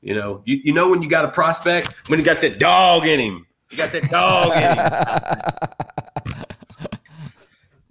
You 0.00 0.14
know, 0.14 0.42
you, 0.44 0.60
you 0.64 0.72
know 0.72 0.90
when 0.90 1.02
you 1.02 1.08
got 1.08 1.24
a 1.24 1.28
prospect 1.28 1.92
when 2.08 2.18
you 2.18 2.24
got 2.24 2.40
that 2.40 2.58
dog 2.58 3.06
in 3.06 3.18
him. 3.18 3.46
You 3.70 3.76
got 3.76 3.92
that 3.92 4.10
dog 4.10 4.56
in 4.56 4.62
him. 6.32 6.38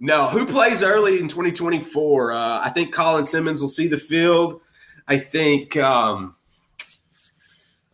no, 0.00 0.28
who 0.28 0.46
plays 0.46 0.82
early 0.82 1.20
in 1.20 1.28
2024? 1.28 2.32
Uh, 2.32 2.60
I 2.60 2.70
think 2.70 2.92
Colin 2.94 3.26
Simmons 3.26 3.60
will 3.60 3.68
see 3.68 3.86
the 3.88 3.98
field. 3.98 4.62
I 5.06 5.18
think. 5.18 5.76
Um, 5.76 6.34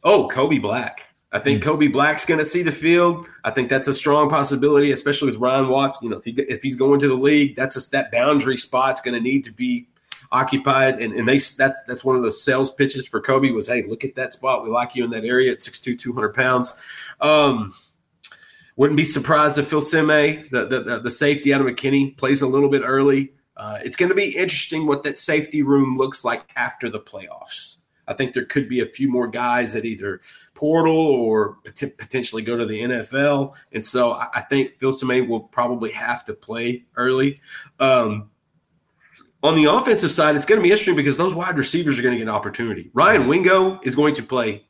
oh, 0.05 0.29
Kobe 0.29 0.59
Black. 0.59 1.04
I 1.35 1.41
think 1.41 1.61
mm 1.61 1.65
Kobe 1.65 1.89
Black's 1.89 2.25
going 2.25 2.39
to 2.39 2.45
see 2.45 2.63
the 2.63 2.71
field. 2.71 3.27
I 3.43 3.51
think 3.51 3.69
that's 3.69 3.89
a 3.89 3.93
strong 3.93 4.31
possibility, 4.31 4.93
especially 4.93 5.33
with 5.33 5.41
Ryan 5.41 5.69
Watts. 5.69 5.99
You 6.01 6.11
know, 6.11 6.19
if, 6.19 6.25
he, 6.25 6.31
if 6.31 6.63
he's 6.63 6.77
going 6.77 7.01
to 7.01 7.09
the 7.09 7.15
league, 7.15 7.57
that's 7.57 7.77
a, 7.77 7.91
that 7.91 8.13
boundary 8.13 8.57
spot's 8.57 9.01
going 9.01 9.15
to 9.15 9.21
need 9.21 9.43
to 9.45 9.53
be 9.53 9.89
occupied. 10.31 11.01
And, 11.01 11.13
and 11.13 11.29
they 11.29 11.39
that's 11.39 11.81
that's 11.89 12.05
one 12.05 12.15
of 12.15 12.23
the 12.23 12.31
sales 12.31 12.73
pitches 12.73 13.09
for 13.09 13.21
Kobe 13.21 13.51
was, 13.51 13.67
hey, 13.67 13.83
look 13.83 14.05
at 14.05 14.15
that 14.15 14.33
spot. 14.33 14.63
We 14.63 14.71
like 14.71 14.95
you 14.95 15.05
in 15.05 15.11
that 15.11 15.25
area 15.25 15.51
at 15.51 15.59
6'2", 15.59 15.99
200 15.99 16.33
pounds. 16.35 16.81
Um, 17.21 17.75
wouldn't 18.77 18.97
be 18.97 19.05
surprised 19.05 19.59
if 19.59 19.71
Filsaime, 19.71 20.49
the, 20.51 20.67
the, 20.67 21.01
the 21.01 21.11
safety 21.11 21.53
out 21.53 21.61
of 21.61 21.67
McKinney, 21.67 22.17
plays 22.17 22.43
a 22.43 22.47
little 22.47 22.69
bit 22.69 22.83
early. 22.85 23.33
Uh, 23.57 23.79
it's 23.85 23.97
going 23.97 24.09
to 24.09 24.17
be 24.17 24.37
interesting 24.37 24.87
what 24.87 25.03
that 25.03 25.19
safety 25.19 25.63
room 25.63 25.97
looks 25.97 26.25
like 26.25 26.45
after 26.55 26.89
the 26.89 27.01
playoffs. 27.01 27.79
I 28.07 28.15
think 28.15 28.35
there 28.35 28.45
could 28.45 28.69
be 28.69 28.81
a 28.81 28.87
few 28.87 29.09
more 29.09 29.29
guys 29.29 29.73
that 29.73 29.85
either 29.85 30.21
portal 30.55 30.97
or 30.97 31.57
pot- 31.65 31.99
potentially 31.99 32.43
go 32.43 32.57
to 32.57 32.65
the 32.65 32.81
NFL. 32.81 33.55
And 33.73 33.85
so 33.85 34.13
I, 34.13 34.29
I 34.35 34.41
think 34.43 34.79
Filsaime 34.79 35.29
will 35.29 35.41
probably 35.41 35.91
have 35.91 36.25
to 36.27 36.35
play 36.35 36.85
early. 36.97 37.41
Um, 37.81 38.31
on 39.43 39.55
the 39.55 39.67
offensive 39.67 40.11
side, 40.11 40.37
it's 40.37 40.47
going 40.47 40.59
to 40.59 40.63
be 40.63 40.71
interesting 40.71 40.97
because 40.97 41.19
those 41.19 41.35
wide 41.35 41.59
receivers 41.59 41.99
are 41.99 42.03
going 42.03 42.15
to 42.15 42.19
get 42.19 42.29
an 42.29 42.35
opportunity. 42.35 42.91
Ryan 42.95 43.29
Wingo 43.29 43.79
is 43.83 43.95
going 43.95 44.15
to 44.15 44.23
play. 44.23 44.65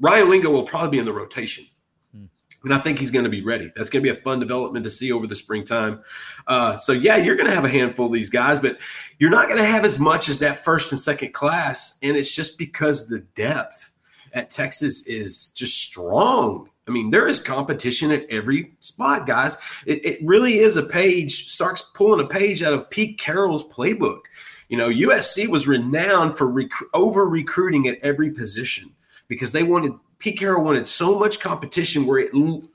Ryan 0.00 0.28
Wingo 0.28 0.50
will 0.50 0.64
probably 0.64 0.90
be 0.90 0.98
in 0.98 1.04
the 1.04 1.12
rotation. 1.12 1.66
Hmm. 2.12 2.24
And 2.64 2.74
I 2.74 2.78
think 2.78 2.98
he's 2.98 3.12
going 3.12 3.24
to 3.24 3.30
be 3.30 3.44
ready. 3.44 3.70
That's 3.76 3.90
going 3.90 4.02
to 4.04 4.12
be 4.12 4.18
a 4.18 4.20
fun 4.20 4.40
development 4.40 4.82
to 4.84 4.90
see 4.90 5.12
over 5.12 5.28
the 5.28 5.36
springtime. 5.36 6.02
Uh, 6.48 6.74
so, 6.76 6.92
yeah, 6.92 7.16
you're 7.16 7.36
going 7.36 7.48
to 7.48 7.54
have 7.54 7.64
a 7.64 7.68
handful 7.68 8.06
of 8.06 8.12
these 8.12 8.30
guys, 8.30 8.58
but 8.58 8.78
you're 9.20 9.30
not 9.30 9.46
going 9.46 9.60
to 9.60 9.64
have 9.64 9.84
as 9.84 10.00
much 10.00 10.28
as 10.28 10.40
that 10.40 10.64
first 10.64 10.90
and 10.90 11.00
second 11.00 11.32
class. 11.32 11.96
And 12.02 12.16
it's 12.16 12.34
just 12.34 12.58
because 12.58 13.06
the 13.06 13.20
depth 13.20 13.92
at 14.32 14.50
Texas 14.50 15.06
is 15.06 15.50
just 15.50 15.76
strong. 15.76 16.68
I 16.86 16.90
mean, 16.90 17.10
there 17.10 17.28
is 17.28 17.38
competition 17.38 18.10
at 18.10 18.28
every 18.30 18.72
spot, 18.80 19.26
guys. 19.26 19.58
It, 19.86 20.04
it 20.04 20.18
really 20.22 20.58
is 20.58 20.76
a 20.76 20.82
page, 20.82 21.48
starts 21.48 21.82
pulling 21.94 22.24
a 22.24 22.28
page 22.28 22.62
out 22.62 22.72
of 22.72 22.88
Pete 22.88 23.18
Carroll's 23.18 23.64
playbook. 23.68 24.22
You 24.68 24.78
know, 24.78 24.88
USC 24.88 25.48
was 25.48 25.68
renowned 25.68 26.36
for 26.36 26.48
rec- 26.48 26.70
over 26.94 27.26
recruiting 27.26 27.88
at 27.88 27.98
every 28.02 28.30
position 28.30 28.90
because 29.28 29.52
they 29.52 29.62
wanted, 29.62 29.92
Pete 30.18 30.38
Carroll 30.38 30.64
wanted 30.64 30.88
so 30.88 31.18
much 31.18 31.40
competition 31.40 32.06
where 32.06 32.18
it 32.18 32.32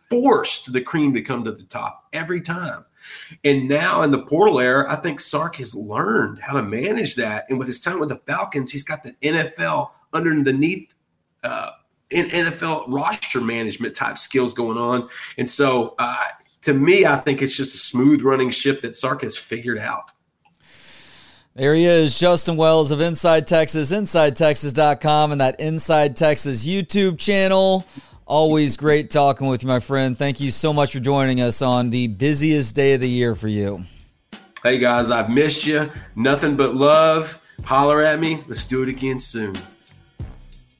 forced 0.09 0.71
the 0.73 0.81
cream 0.81 1.13
to 1.13 1.21
come 1.21 1.43
to 1.43 1.51
the 1.51 1.63
top 1.63 2.07
every 2.13 2.41
time. 2.41 2.85
And 3.43 3.67
now 3.67 4.03
in 4.03 4.11
the 4.11 4.21
portal 4.21 4.59
era, 4.59 4.85
I 4.87 4.95
think 4.95 5.19
Sark 5.19 5.57
has 5.57 5.75
learned 5.75 6.39
how 6.39 6.53
to 6.53 6.63
manage 6.63 7.15
that. 7.15 7.45
And 7.49 7.57
with 7.57 7.67
his 7.67 7.81
time 7.81 7.99
with 7.99 8.09
the 8.09 8.17
Falcons, 8.17 8.71
he's 8.71 8.83
got 8.83 9.03
the 9.03 9.13
NFL 9.23 9.89
underneath 10.13 10.93
uh, 11.43 11.71
in 12.09 12.27
NFL 12.27 12.85
roster 12.87 13.41
management 13.41 13.95
type 13.95 14.17
skills 14.17 14.53
going 14.53 14.77
on. 14.77 15.09
And 15.37 15.49
so, 15.49 15.95
uh, 15.99 16.15
to 16.61 16.73
me, 16.73 17.05
I 17.05 17.17
think 17.17 17.41
it's 17.41 17.57
just 17.57 17.75
a 17.75 17.77
smooth 17.77 18.21
running 18.21 18.51
ship 18.51 18.81
that 18.81 18.95
Sark 18.95 19.23
has 19.23 19.37
figured 19.37 19.79
out. 19.79 20.11
There 21.55 21.75
he 21.75 21.85
is, 21.85 22.17
Justin 22.17 22.55
Wells 22.55 22.91
of 22.91 22.99
Inside 22.99 23.45
Texas, 23.45 23.91
InsideTexas.com, 23.91 25.33
and 25.33 25.41
that 25.41 25.59
Inside 25.59 26.15
Texas 26.15 26.65
YouTube 26.65 27.19
channel. 27.19 27.85
Always 28.25 28.75
great 28.75 29.11
talking 29.11 29.47
with 29.47 29.61
you, 29.61 29.67
my 29.67 29.79
friend. 29.79 30.17
Thank 30.17 30.39
you 30.39 30.49
so 30.49 30.73
much 30.73 30.93
for 30.93 30.99
joining 30.99 31.41
us 31.41 31.61
on 31.61 31.91
the 31.91 32.07
busiest 32.07 32.75
day 32.75 32.93
of 32.93 33.01
the 33.01 33.09
year 33.09 33.35
for 33.35 33.49
you. 33.49 33.83
Hey, 34.63 34.79
guys, 34.79 35.11
I've 35.11 35.29
missed 35.29 35.67
you. 35.67 35.91
Nothing 36.15 36.55
but 36.55 36.73
love. 36.73 37.39
Holler 37.65 38.01
at 38.01 38.19
me. 38.19 38.43
Let's 38.47 38.63
do 38.63 38.81
it 38.81 38.89
again 38.89 39.19
soon. 39.19 39.55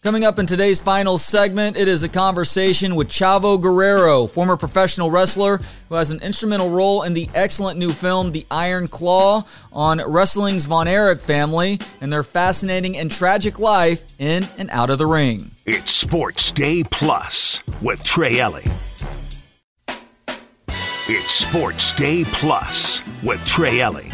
Coming 0.04 0.26
up 0.26 0.38
in 0.38 0.46
today's 0.46 0.82
final 0.82 1.18
segment, 1.18 1.78
it 1.78 1.88
is 1.88 2.04
a 2.04 2.10
conversation 2.10 2.96
with 2.96 3.08
Chavo 3.08 3.58
Guerrero, 3.60 4.28
former 4.28 4.58
professional 4.58 5.10
wrestler 5.10 5.62
who 5.88 5.96
has 5.96 6.12
an 6.12 6.22
instrumental 6.22 6.70
role 6.70 7.04
in 7.04 7.14
the 7.14 7.30
excellent 7.34 7.80
new 7.80 7.94
film 7.94 8.34
The 8.34 8.46
Iron 8.52 8.90
Claw 8.90 9.46
on 9.72 10.02
wrestling's 10.06 10.66
Von 10.66 10.90
Erich 10.90 11.22
family 11.22 11.80
and 12.02 12.12
their 12.12 12.22
fascinating 12.22 12.98
and 12.98 13.10
tragic 13.10 13.60
life 13.60 14.04
in 14.20 14.46
and 14.58 14.70
out 14.72 14.90
of 14.90 14.98
the 14.98 15.06
ring. 15.06 15.52
It's 15.66 15.94
Sports 15.94 16.52
Day 16.52 16.84
Plus 16.84 17.64
with 17.82 18.04
Trey 18.04 18.42
Elling. 18.42 18.70
It's 21.08 21.32
Sports 21.32 21.94
Day 21.94 22.26
Plus 22.26 23.02
with 23.24 23.42
Trey 23.46 23.80
Elling. 23.80 24.12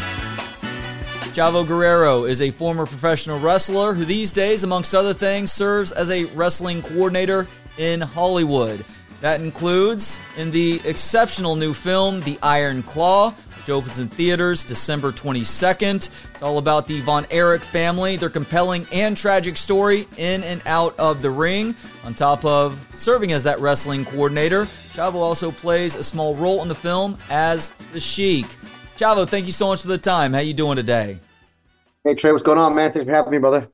Chavo 1.40 1.66
Guerrero 1.66 2.24
is 2.24 2.42
a 2.42 2.50
former 2.50 2.84
professional 2.84 3.40
wrestler 3.40 3.94
who 3.94 4.04
these 4.04 4.30
days, 4.30 4.62
amongst 4.62 4.94
other 4.94 5.14
things, 5.14 5.50
serves 5.50 5.90
as 5.90 6.10
a 6.10 6.26
wrestling 6.26 6.82
coordinator 6.82 7.48
in 7.78 8.02
Hollywood. 8.02 8.84
That 9.22 9.40
includes 9.40 10.20
in 10.36 10.50
the 10.50 10.82
exceptional 10.84 11.56
new 11.56 11.72
film, 11.72 12.20
The 12.20 12.38
Iron 12.42 12.82
Claw, 12.82 13.30
which 13.56 13.70
opens 13.70 13.98
in 14.00 14.10
theaters 14.10 14.64
December 14.64 15.12
22nd. 15.12 16.10
It's 16.30 16.42
all 16.42 16.58
about 16.58 16.86
the 16.86 17.00
Von 17.00 17.26
Erich 17.30 17.64
family, 17.64 18.18
their 18.18 18.28
compelling 18.28 18.86
and 18.92 19.16
tragic 19.16 19.56
story 19.56 20.06
in 20.18 20.44
and 20.44 20.60
out 20.66 20.94
of 21.00 21.22
the 21.22 21.30
ring. 21.30 21.74
On 22.04 22.12
top 22.12 22.44
of 22.44 22.86
serving 22.92 23.32
as 23.32 23.44
that 23.44 23.60
wrestling 23.60 24.04
coordinator, 24.04 24.66
Chavo 24.92 25.14
also 25.14 25.50
plays 25.50 25.94
a 25.94 26.02
small 26.02 26.36
role 26.36 26.60
in 26.60 26.68
the 26.68 26.74
film 26.74 27.16
as 27.30 27.70
the 27.94 28.00
Sheik. 28.00 28.44
Chavo, 28.98 29.26
thank 29.26 29.46
you 29.46 29.52
so 29.52 29.68
much 29.68 29.80
for 29.80 29.88
the 29.88 29.96
time. 29.96 30.34
How 30.34 30.40
are 30.40 30.42
you 30.42 30.52
doing 30.52 30.76
today? 30.76 31.18
Hey 32.04 32.14
Trey, 32.14 32.32
what's 32.32 32.42
going 32.42 32.56
on, 32.58 32.74
man? 32.74 32.92
Thanks 32.92 33.06
for 33.06 33.12
having 33.14 33.30
me, 33.32 33.38
brother. 33.38 33.70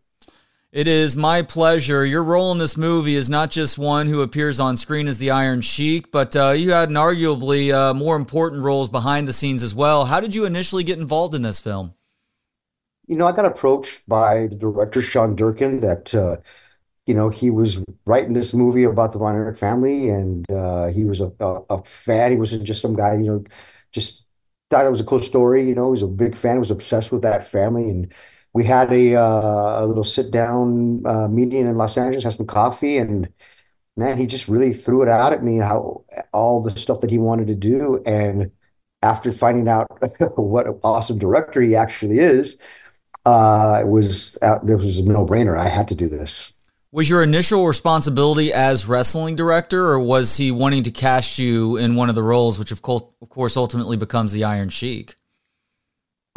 It 0.73 0.89
is 0.89 1.17
my 1.17 1.43
pleasure. 1.43 2.05
Your 2.05 2.25
role 2.25 2.51
in 2.51 2.59
this 2.59 2.77
movie 2.77 3.15
is 3.15 3.31
not 3.31 3.51
just 3.51 3.79
one 3.79 4.09
who 4.09 4.21
appears 4.21 4.59
on 4.59 4.77
screen 4.77 5.07
as 5.07 5.19
the 5.19 5.31
Iron 5.31 5.61
Sheik, 5.61 6.11
but 6.11 6.35
uh, 6.35 6.51
you 6.51 6.73
had 6.73 6.89
an 6.89 6.97
arguably 6.97 7.73
uh, 7.73 7.95
more 7.95 8.17
important 8.17 8.63
roles 8.63 8.89
behind 8.89 9.29
the 9.29 9.33
scenes 9.33 9.63
as 9.63 9.75
well. 9.75 10.07
How 10.07 10.21
did 10.21 10.35
you 10.35 10.45
initially 10.45 10.83
get 10.83 10.99
involved 10.99 11.35
in 11.37 11.43
this 11.43 11.61
film? 11.61 11.95
You 13.07 13.17
know, 13.17 13.27
I 13.27 13.33
got 13.33 13.47
approached 13.47 14.09
by 14.09 14.49
the 14.49 14.57
director 14.57 15.01
Sean 15.01 15.37
Durkin 15.37 15.81
that 15.81 16.15
uh, 16.15 16.39
you 17.07 17.15
know 17.15 17.29
he 17.29 17.51
was 17.51 17.83
writing 18.07 18.35
this 18.35 18.55
movie 18.55 18.85
about 18.85 19.13
the 19.13 19.19
Von 19.21 19.37
Erich 19.37 19.59
family, 19.59 20.09
and 20.11 20.51
uh, 20.51 20.89
he 20.89 21.05
was 21.05 21.21
a, 21.21 21.33
a, 21.41 21.63
a 21.71 21.85
fan. 21.85 22.33
He 22.33 22.39
wasn't 22.39 22.65
just 22.65 22.83
some 22.83 22.97
guy, 22.97 23.15
you 23.15 23.27
know, 23.27 23.45
just 23.93 24.26
thought 24.71 24.87
it 24.87 24.91
was 24.91 25.01
a 25.01 25.05
cool 25.05 25.21
story. 25.21 25.67
You 25.69 25.75
know, 25.75 25.87
he 25.87 25.91
was 25.93 26.03
a 26.03 26.09
big 26.09 26.37
fan. 26.37 26.59
Was 26.59 26.71
obsessed 26.71 27.13
with 27.13 27.23
that 27.23 27.47
family 27.47 27.89
and 27.91 28.13
we 28.57 28.65
had 28.65 28.91
a, 28.91 29.15
uh, 29.15 29.85
a 29.85 29.87
little 29.87 30.03
sit 30.03 30.31
down 30.31 31.03
uh, 31.05 31.29
meeting 31.29 31.69
in 31.69 31.77
Los 31.77 31.99
Angeles, 31.99 32.25
had 32.25 32.33
some 32.33 32.47
coffee, 32.47 32.97
and 32.97 33.29
man, 33.99 34.17
he 34.17 34.27
just 34.27 34.49
really 34.49 34.73
threw 34.73 35.03
it 35.03 35.11
out 35.11 35.35
at 35.35 35.45
me 35.45 35.59
how 35.59 36.05
all 36.33 36.63
the 36.63 36.71
stuff 36.79 37.01
that 37.03 37.11
he 37.11 37.19
wanted 37.19 37.49
to 37.49 37.55
do. 37.55 38.03
And 38.07 38.53
after 39.03 39.33
finding 39.33 39.69
out 39.69 39.89
what 40.39 40.67
an 40.67 40.81
awesome 40.83 41.19
director 41.19 41.61
he 41.61 41.77
actually 41.77 42.19
is, 42.19 42.59
uh, 43.27 43.81
it 43.83 43.89
was 43.89 44.39
uh, 44.43 44.61
this 44.65 44.83
was 44.83 45.01
a 45.01 45.07
no 45.07 45.27
brainer. 45.27 45.59
I 45.59 45.69
had 45.69 45.89
to 45.89 45.95
do 45.95 46.09
this. 46.09 46.56
Was 46.93 47.11
your 47.11 47.23
initial 47.23 47.67
responsibility 47.67 48.53
as 48.53 48.87
wrestling 48.87 49.37
director, 49.37 49.87
or 49.87 50.01
was 50.01 50.37
he 50.37 50.51
wanting 50.51 50.85
to 50.85 50.91
cast 50.91 51.39
you 51.39 51.77
in 51.77 51.95
one 51.95 52.09
of 52.09 52.15
the 52.15 52.23
roles, 52.23 52.59
which 52.59 52.71
of 52.71 52.83
course, 52.83 53.03
of 53.21 53.29
course 53.29 53.57
ultimately 53.57 53.97
becomes 53.97 54.33
the 54.33 54.45
Iron 54.45 54.69
Sheik? 54.69 55.15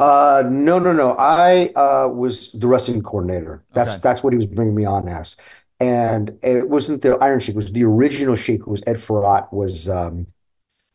Uh, 0.00 0.42
no, 0.48 0.78
no, 0.78 0.92
no. 0.92 1.14
I 1.18 1.72
uh, 1.76 2.08
was 2.08 2.52
the 2.52 2.66
wrestling 2.66 3.02
coordinator. 3.02 3.62
That's 3.74 3.92
okay. 3.92 4.00
that's 4.02 4.24
what 4.24 4.32
he 4.32 4.38
was 4.38 4.46
bringing 4.46 4.74
me 4.74 4.86
on 4.86 5.08
as. 5.08 5.36
And 5.78 6.38
it 6.42 6.68
wasn't 6.68 7.02
the 7.02 7.16
Iron 7.18 7.40
Sheik. 7.40 7.54
It 7.54 7.56
was 7.56 7.72
the 7.72 7.84
original 7.84 8.34
Sheik. 8.34 8.64
Who 8.64 8.70
was 8.70 8.82
Ed 8.86 8.96
Farhat 8.96 9.52
was 9.52 9.88
um, 9.88 10.26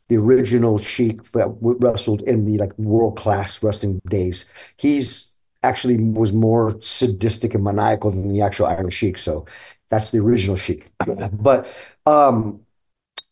the 0.09 0.17
original 0.17 0.77
Sheik 0.77 1.31
that 1.31 1.55
wrestled 1.61 2.21
in 2.23 2.45
the 2.45 2.57
like 2.57 2.77
world 2.77 3.17
class 3.17 3.61
wrestling 3.63 4.01
days. 4.07 4.51
He's 4.77 5.34
actually 5.65 5.97
was 5.97 6.31
more 6.31 6.79
sadistic 6.81 7.53
and 7.55 7.63
maniacal 7.63 8.11
than 8.11 8.31
the 8.31 8.41
actual 8.41 8.67
Iron 8.67 8.89
Sheik. 8.89 9.17
So 9.17 9.45
that's 9.89 10.11
the 10.11 10.19
original 10.19 10.55
Sheik. 10.55 10.87
but 11.33 11.59
um, 12.05 12.61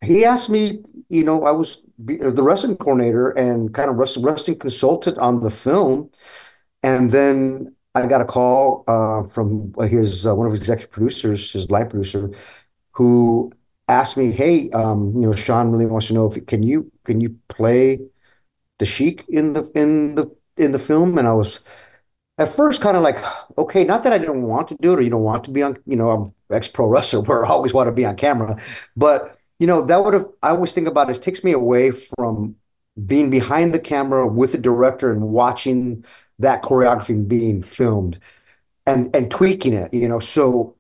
he 0.04 0.26
asked 0.26 0.50
me, 0.50 0.84
you 1.10 1.24
know, 1.24 1.46
I 1.46 1.52
was 1.52 1.82
the 2.00 2.44
wrestling 2.44 2.78
coordinator 2.78 3.30
and 3.32 3.74
kind 3.74 3.90
of 3.90 3.96
wrestling, 3.96 4.26
wrestling 4.26 4.60
consultant 4.60 5.18
on 5.18 5.42
the 5.42 5.50
film. 5.50 6.10
And 6.82 7.12
then 7.12 7.76
I 7.96 8.08
got 8.08 8.22
a 8.22 8.26
call 8.26 8.84
uh, 8.88 9.24
from 9.30 9.74
his 9.88 10.26
uh, 10.26 10.36
one 10.36 10.48
of 10.48 10.54
his 10.54 10.60
executive 10.60 10.92
producers, 10.92 11.52
his 11.52 11.70
line 11.70 11.90
producer, 11.90 12.32
who 12.92 13.52
asked 13.88 14.18
me, 14.18 14.32
"Hey, 14.32 14.70
um, 14.72 15.14
you 15.16 15.22
know, 15.28 15.34
Sean 15.34 15.72
really 15.72 15.86
wants 15.86 16.08
to 16.08 16.14
know 16.14 16.26
if 16.28 16.46
can 16.48 16.64
you 16.64 16.92
can 17.06 17.22
you 17.22 17.38
play 17.48 18.00
the 18.80 18.86
Sheik 18.86 19.24
in 19.30 19.54
the 19.54 19.72
in 19.76 20.16
the 20.16 20.36
in 20.58 20.72
the 20.72 20.80
film?" 20.80 21.18
And 21.18 21.28
I 21.28 21.34
was 21.34 21.60
at 22.38 22.50
first 22.50 22.82
kind 22.82 22.98
of 22.98 23.04
like, 23.04 23.18
"Okay, 23.58 23.84
not 23.84 24.04
that 24.04 24.14
I 24.14 24.18
don't 24.18 24.44
want 24.44 24.68
to 24.70 24.76
do 24.80 24.94
it 24.94 25.00
or 25.00 25.02
you 25.02 25.10
don't 25.10 25.24
want 25.24 25.44
to 25.46 25.52
be 25.52 25.62
on, 25.64 25.78
you 25.86 25.96
know, 25.96 26.10
I'm 26.12 26.34
ex 26.52 26.68
pro 26.68 26.88
wrestler 26.88 27.22
where 27.28 27.46
I 27.46 27.50
always 27.50 27.74
want 27.74 27.88
to 27.88 27.94
be 27.94 28.06
on 28.06 28.16
camera, 28.16 28.58
but." 28.96 29.38
you 29.60 29.68
know, 29.68 29.82
that 29.86 30.04
would 30.04 30.14
have, 30.14 30.28
I 30.42 30.50
always 30.50 30.74
think 30.74 30.88
about 30.88 31.10
it, 31.10 31.16
it 31.16 31.22
takes 31.22 31.42
me 31.44 31.54
away 31.54 31.92
from 31.92 32.56
being 33.06 33.30
behind 33.30 33.74
the 33.74 33.80
camera 33.80 34.28
with 34.28 34.52
the 34.52 34.58
director 34.58 35.12
and 35.12 35.22
watching 35.30 36.04
that 36.40 36.62
choreography 36.64 37.26
being 37.28 37.62
filmed 37.62 38.20
and 38.86 39.16
and 39.16 39.32
tweaking 39.32 39.74
it, 39.74 39.94
you 39.94 40.08
know. 40.08 40.20
So 40.20 40.76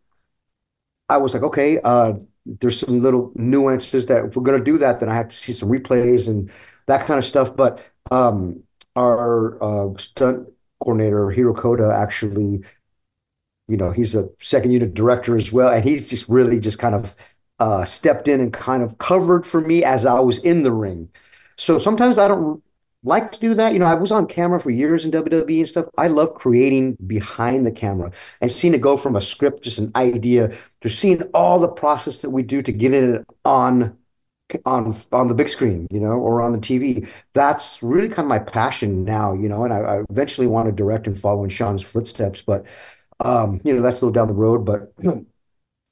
I 1.09 1.17
was 1.17 1.33
like, 1.33 1.43
okay, 1.43 1.79
uh, 1.83 2.13
there's 2.45 2.79
some 2.79 3.01
little 3.01 3.31
nuances 3.35 4.07
that 4.07 4.25
if 4.25 4.35
we're 4.35 4.43
gonna 4.43 4.63
do 4.63 4.77
that, 4.79 4.99
then 4.99 5.09
I 5.09 5.15
have 5.15 5.29
to 5.29 5.35
see 5.35 5.53
some 5.53 5.69
replays 5.69 6.27
and 6.27 6.51
that 6.87 7.05
kind 7.05 7.17
of 7.17 7.25
stuff. 7.25 7.55
But 7.55 7.81
um, 8.11 8.63
our 8.95 9.61
uh, 9.63 9.97
stunt 9.97 10.49
coordinator, 10.83 11.29
Hiro 11.31 11.53
Koda, 11.53 11.93
actually, 11.95 12.63
you 13.67 13.77
know, 13.77 13.91
he's 13.91 14.15
a 14.15 14.29
second 14.39 14.71
unit 14.71 14.93
director 14.93 15.37
as 15.37 15.51
well, 15.51 15.69
and 15.69 15.83
he's 15.83 16.09
just 16.09 16.27
really 16.27 16.59
just 16.59 16.79
kind 16.79 16.95
of 16.95 17.15
uh, 17.59 17.85
stepped 17.85 18.27
in 18.27 18.41
and 18.41 18.51
kind 18.51 18.83
of 18.83 18.97
covered 18.97 19.45
for 19.45 19.61
me 19.61 19.83
as 19.83 20.05
I 20.05 20.19
was 20.19 20.39
in 20.39 20.63
the 20.63 20.71
ring. 20.73 21.09
So 21.55 21.77
sometimes 21.77 22.17
I 22.17 22.27
don't 22.27 22.61
like 23.03 23.31
to 23.31 23.39
do 23.39 23.53
that. 23.53 23.73
You 23.73 23.79
know, 23.79 23.85
I 23.85 23.95
was 23.95 24.11
on 24.11 24.27
camera 24.27 24.59
for 24.59 24.69
years 24.69 25.05
in 25.05 25.11
WWE 25.11 25.59
and 25.59 25.69
stuff. 25.69 25.87
I 25.97 26.07
love 26.07 26.33
creating 26.33 26.97
behind 27.05 27.65
the 27.65 27.71
camera 27.71 28.11
and 28.41 28.51
seeing 28.51 28.73
it 28.73 28.81
go 28.81 28.97
from 28.97 29.15
a 29.15 29.21
script, 29.21 29.63
just 29.63 29.77
an 29.77 29.91
idea, 29.95 30.53
to 30.81 30.89
seeing 30.89 31.21
all 31.33 31.59
the 31.59 31.71
process 31.71 32.21
that 32.21 32.31
we 32.31 32.43
do 32.43 32.61
to 32.61 32.71
get 32.71 32.93
it 32.93 33.25
on 33.45 33.97
on 34.65 34.95
on 35.11 35.27
the 35.27 35.33
big 35.33 35.49
screen, 35.49 35.87
you 35.91 35.99
know, 35.99 36.13
or 36.13 36.41
on 36.41 36.51
the 36.51 36.59
TV. 36.59 37.07
That's 37.33 37.81
really 37.81 38.09
kind 38.09 38.25
of 38.25 38.29
my 38.29 38.39
passion 38.39 39.03
now, 39.03 39.33
you 39.33 39.49
know, 39.49 39.63
and 39.63 39.73
I, 39.73 39.79
I 39.79 40.03
eventually 40.09 40.47
want 40.47 40.67
to 40.67 40.71
direct 40.71 41.07
and 41.07 41.17
follow 41.17 41.43
in 41.43 41.49
Sean's 41.49 41.83
footsteps, 41.83 42.41
but 42.41 42.65
um, 43.19 43.61
you 43.63 43.73
know, 43.75 43.81
that's 43.81 44.01
a 44.01 44.05
little 44.05 44.13
down 44.13 44.27
the 44.27 44.33
road. 44.33 44.65
But 44.65 44.93
you 44.99 45.09
know, 45.09 45.25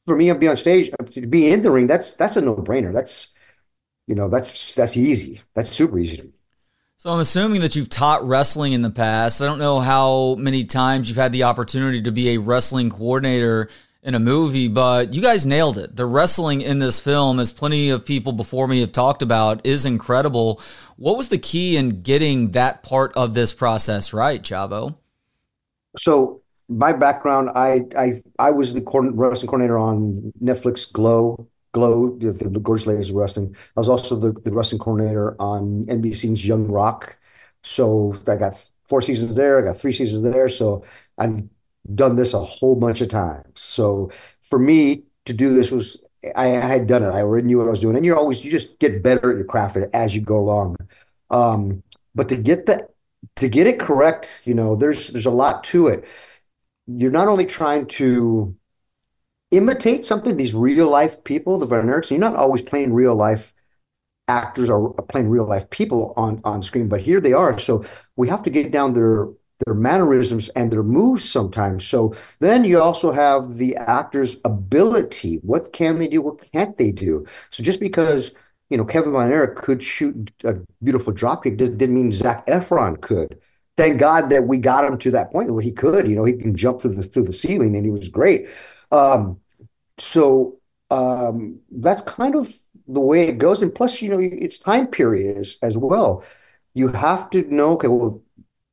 for 0.08 0.16
me 0.16 0.28
to 0.28 0.36
be 0.36 0.48
on 0.48 0.58
stage, 0.58 0.92
to 1.14 1.28
be 1.28 1.52
in 1.52 1.64
the 1.64 1.72
ring, 1.72 1.88
that's 1.88 2.14
that's 2.16 2.38
a 2.38 2.42
no 2.42 2.56
brainer. 2.56 2.92
That's 2.92 3.34
you 4.08 4.16
know 4.16 4.30
that's 4.30 4.76
that's 4.76 4.98
easy. 4.98 5.42
That's 5.54 5.70
super 5.70 6.00
easy 6.00 6.18
to 6.18 6.24
me. 6.24 6.32
So 6.98 7.10
I'm 7.10 7.20
assuming 7.20 7.62
that 7.62 7.76
you've 7.76 7.90
taught 7.90 8.24
wrestling 8.28 8.74
in 8.74 8.84
the 8.84 8.92
past. 8.92 9.42
I 9.42 9.48
don't 9.48 9.58
know 9.58 9.80
how 9.80 10.36
many 10.36 10.66
times 10.66 11.10
you've 11.10 11.18
had 11.18 11.32
the 11.32 11.44
opportunity 11.44 12.00
to 12.04 12.12
be 12.12 12.30
a 12.30 12.38
wrestling 12.38 12.92
coordinator 12.92 13.70
in 14.04 14.16
a 14.16 14.20
movie, 14.20 14.68
but 14.68 15.14
you 15.14 15.22
guys 15.22 15.46
nailed 15.46 15.78
it. 15.78 15.96
The 15.96 16.06
wrestling 16.06 16.62
in 16.62 16.80
this 16.80 17.00
film, 17.00 17.40
as 17.40 17.52
plenty 17.52 17.90
of 17.90 18.06
people 18.06 18.34
before 18.34 18.68
me 18.68 18.82
have 18.82 18.92
talked 18.92 19.22
about, 19.22 19.66
is 19.66 19.86
incredible. 19.86 20.60
What 20.98 21.18
was 21.18 21.28
the 21.28 21.38
key 21.38 21.78
in 21.78 22.02
getting 22.02 22.52
that 22.52 22.82
part 22.82 23.16
of 23.16 23.34
this 23.34 23.54
process 23.54 24.12
right, 24.14 24.42
Chavo? 24.42 24.96
So 25.98 26.42
my 26.68 26.94
background, 26.94 27.52
I 27.54 27.82
I 27.98 28.14
I 28.40 28.52
was 28.52 28.74
the 28.74 28.82
wrestling 29.14 29.48
coordinator 29.48 29.78
on 29.78 30.34
Netflix 30.42 30.92
Glow. 30.92 31.48
Glow, 31.74 32.18
the, 32.18 32.50
Gorgeous 32.62 32.86
Ladies 32.86 33.12
of 33.12 33.16
Wrestling. 33.16 33.56
I 33.78 33.80
was 33.80 33.88
also 33.88 34.18
the, 34.18 34.34
the 34.34 34.52
wrestling 34.52 34.80
coordinator 34.80 35.42
on 35.42 35.86
NBC's 35.86 36.46
Young 36.46 36.68
Rock. 36.68 37.18
So 37.64 38.14
I 38.28 38.36
got 38.36 38.62
four 38.90 39.02
seasons 39.02 39.38
there. 39.38 39.58
I 39.58 39.62
got 39.62 39.78
three 39.78 39.94
seasons 39.94 40.22
there. 40.22 40.50
So 40.50 40.84
I've 41.18 41.44
done 41.96 42.16
this 42.16 42.34
a 42.34 42.40
whole 42.40 42.76
bunch 42.76 43.02
of 43.02 43.10
times. 43.10 43.60
So 43.60 44.12
for 44.42 44.60
me 44.60 45.06
to 45.26 45.34
do 45.34 45.54
this 45.54 45.72
was 45.72 46.04
I, 46.36 46.48
had 46.48 46.88
done 46.88 47.04
it. 47.04 47.10
I 47.10 47.22
already 47.22 47.48
knew 47.48 47.58
what 47.58 47.68
I 47.68 47.72
was 47.72 47.82
doing. 47.82 47.96
And 47.96 48.06
you're 48.06 48.18
always 48.18 48.46
you 48.46 48.52
just 48.52 48.80
get 48.80 49.02
better 49.04 49.32
at 49.32 49.38
your 49.38 49.46
craft 49.46 49.78
as 49.94 50.16
you 50.16 50.22
go 50.22 50.38
along. 50.40 50.78
Um, 51.30 51.84
but 52.14 52.30
to 52.30 52.36
get 52.36 52.66
the 52.66 52.88
to 53.38 53.48
get 53.48 53.68
it 53.68 53.80
correct, 53.80 54.44
you 54.46 54.54
know, 54.54 54.76
there's 54.76 55.10
there's 55.10 55.26
a 55.26 55.32
lot 55.32 55.64
to 55.66 55.88
it 55.88 56.08
you're 56.98 57.12
not 57.12 57.28
only 57.28 57.46
trying 57.46 57.86
to 57.86 58.56
imitate 59.52 60.06
something, 60.06 60.38
these 60.38 60.54
real 60.54 60.88
life 60.88 61.24
people, 61.24 61.58
the 61.58 61.68
Erichs, 61.68 62.12
you're 62.12 62.20
not 62.20 62.36
always 62.36 62.62
playing 62.62 62.94
real 62.94 63.16
life 63.16 63.54
actors 64.28 64.70
or 64.70 64.94
playing 65.10 65.30
real 65.30 65.46
life 65.46 65.70
people 65.70 66.14
on, 66.16 66.42
on 66.44 66.64
screen, 66.64 66.88
but 66.88 67.02
here 67.02 67.20
they 67.20 67.34
are. 67.34 67.58
So 67.60 67.84
we 68.16 68.30
have 68.30 68.44
to 68.44 68.50
get 68.50 68.72
down 68.72 68.94
their 68.94 69.28
their 69.66 69.76
mannerisms 69.76 70.50
and 70.50 70.72
their 70.72 70.84
moves 70.84 71.30
sometimes. 71.30 71.86
So 71.86 72.16
then 72.40 72.64
you 72.64 72.80
also 72.82 73.12
have 73.12 73.56
the 73.56 73.76
actor's 73.76 74.40
ability. 74.46 75.36
What 75.44 75.74
can 75.74 76.00
they 76.00 76.08
do? 76.08 76.22
What 76.22 76.52
can't 76.52 76.78
they 76.78 76.92
do? 76.92 77.26
So 77.50 77.64
just 77.64 77.80
because 77.80 78.36
you 78.70 78.78
know 78.78 78.86
Kevin 78.86 79.12
Von 79.12 79.32
Erich 79.32 79.56
could 79.56 79.84
shoot 79.84 80.32
a 80.44 80.56
beautiful 80.84 81.14
dropkick 81.14 81.58
didn't 81.58 81.94
mean 81.94 82.12
Zac 82.12 82.46
Efron 82.48 83.00
could 83.02 83.40
thank 83.78 84.00
God 84.00 84.30
that 84.30 84.44
we 84.48 84.58
got 84.58 84.86
him 84.86 84.98
to 85.00 85.12
that 85.12 85.32
point 85.32 85.52
where 85.52 85.64
he 85.64 85.72
could, 85.72 86.08
you 86.08 86.16
know, 86.16 86.26
he 86.26 86.34
can 86.34 86.56
jump 86.56 86.82
through 86.82 86.94
the 86.94 87.04
through 87.04 87.24
the 87.24 87.34
ceiling 87.34 87.76
and 87.76 87.86
he 87.86 87.92
was 87.92 88.10
great. 88.10 88.48
Um, 88.92 89.40
so 89.98 90.60
um, 90.90 91.60
that's 91.72 92.02
kind 92.02 92.36
of 92.36 92.54
the 92.88 93.00
way 93.00 93.28
it 93.28 93.38
goes. 93.38 93.62
And 93.62 93.74
plus, 93.74 94.02
you 94.02 94.10
know, 94.10 94.20
it's 94.20 94.60
time 94.60 94.88
period 94.88 95.38
as, 95.38 95.58
as 95.62 95.78
well. 95.78 96.24
You 96.74 96.90
have 96.90 97.30
to 97.32 97.44
know, 97.54 97.74
okay, 97.74 97.88
well, 97.88 98.22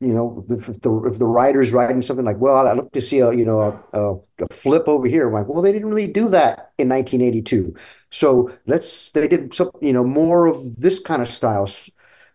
you 0.01 0.13
know, 0.13 0.45
if 0.49 0.67
the 0.81 1.03
if 1.07 1.19
the 1.19 1.27
writer's 1.27 1.73
writing 1.73 2.03
something 2.03 2.25
like, 2.25 2.39
well, 2.39 2.67
I'd 2.67 2.77
love 2.77 2.93
to 2.93 3.01
see 3.01 3.19
a 3.19 3.33
you 3.33 3.45
know 3.45 3.83
a, 3.93 4.15
a, 4.45 4.49
flip 4.53 4.87
over 4.87 5.09
here. 5.09 5.27
I'm 5.27 5.35
like, 5.35 5.49
well, 5.49 5.63
they 5.63 5.73
didn't 5.73 5.89
really 5.89 6.07
do 6.07 6.29
that 6.29 6.73
in 6.79 6.89
1982. 6.89 7.75
So 8.11 8.53
let's 8.67 9.11
they 9.11 9.27
did 9.27 9.53
some 9.53 9.71
you 9.81 9.93
know 9.93 10.05
more 10.05 10.47
of 10.47 10.77
this 10.77 11.01
kind 11.01 11.21
of 11.21 11.29
style. 11.29 11.69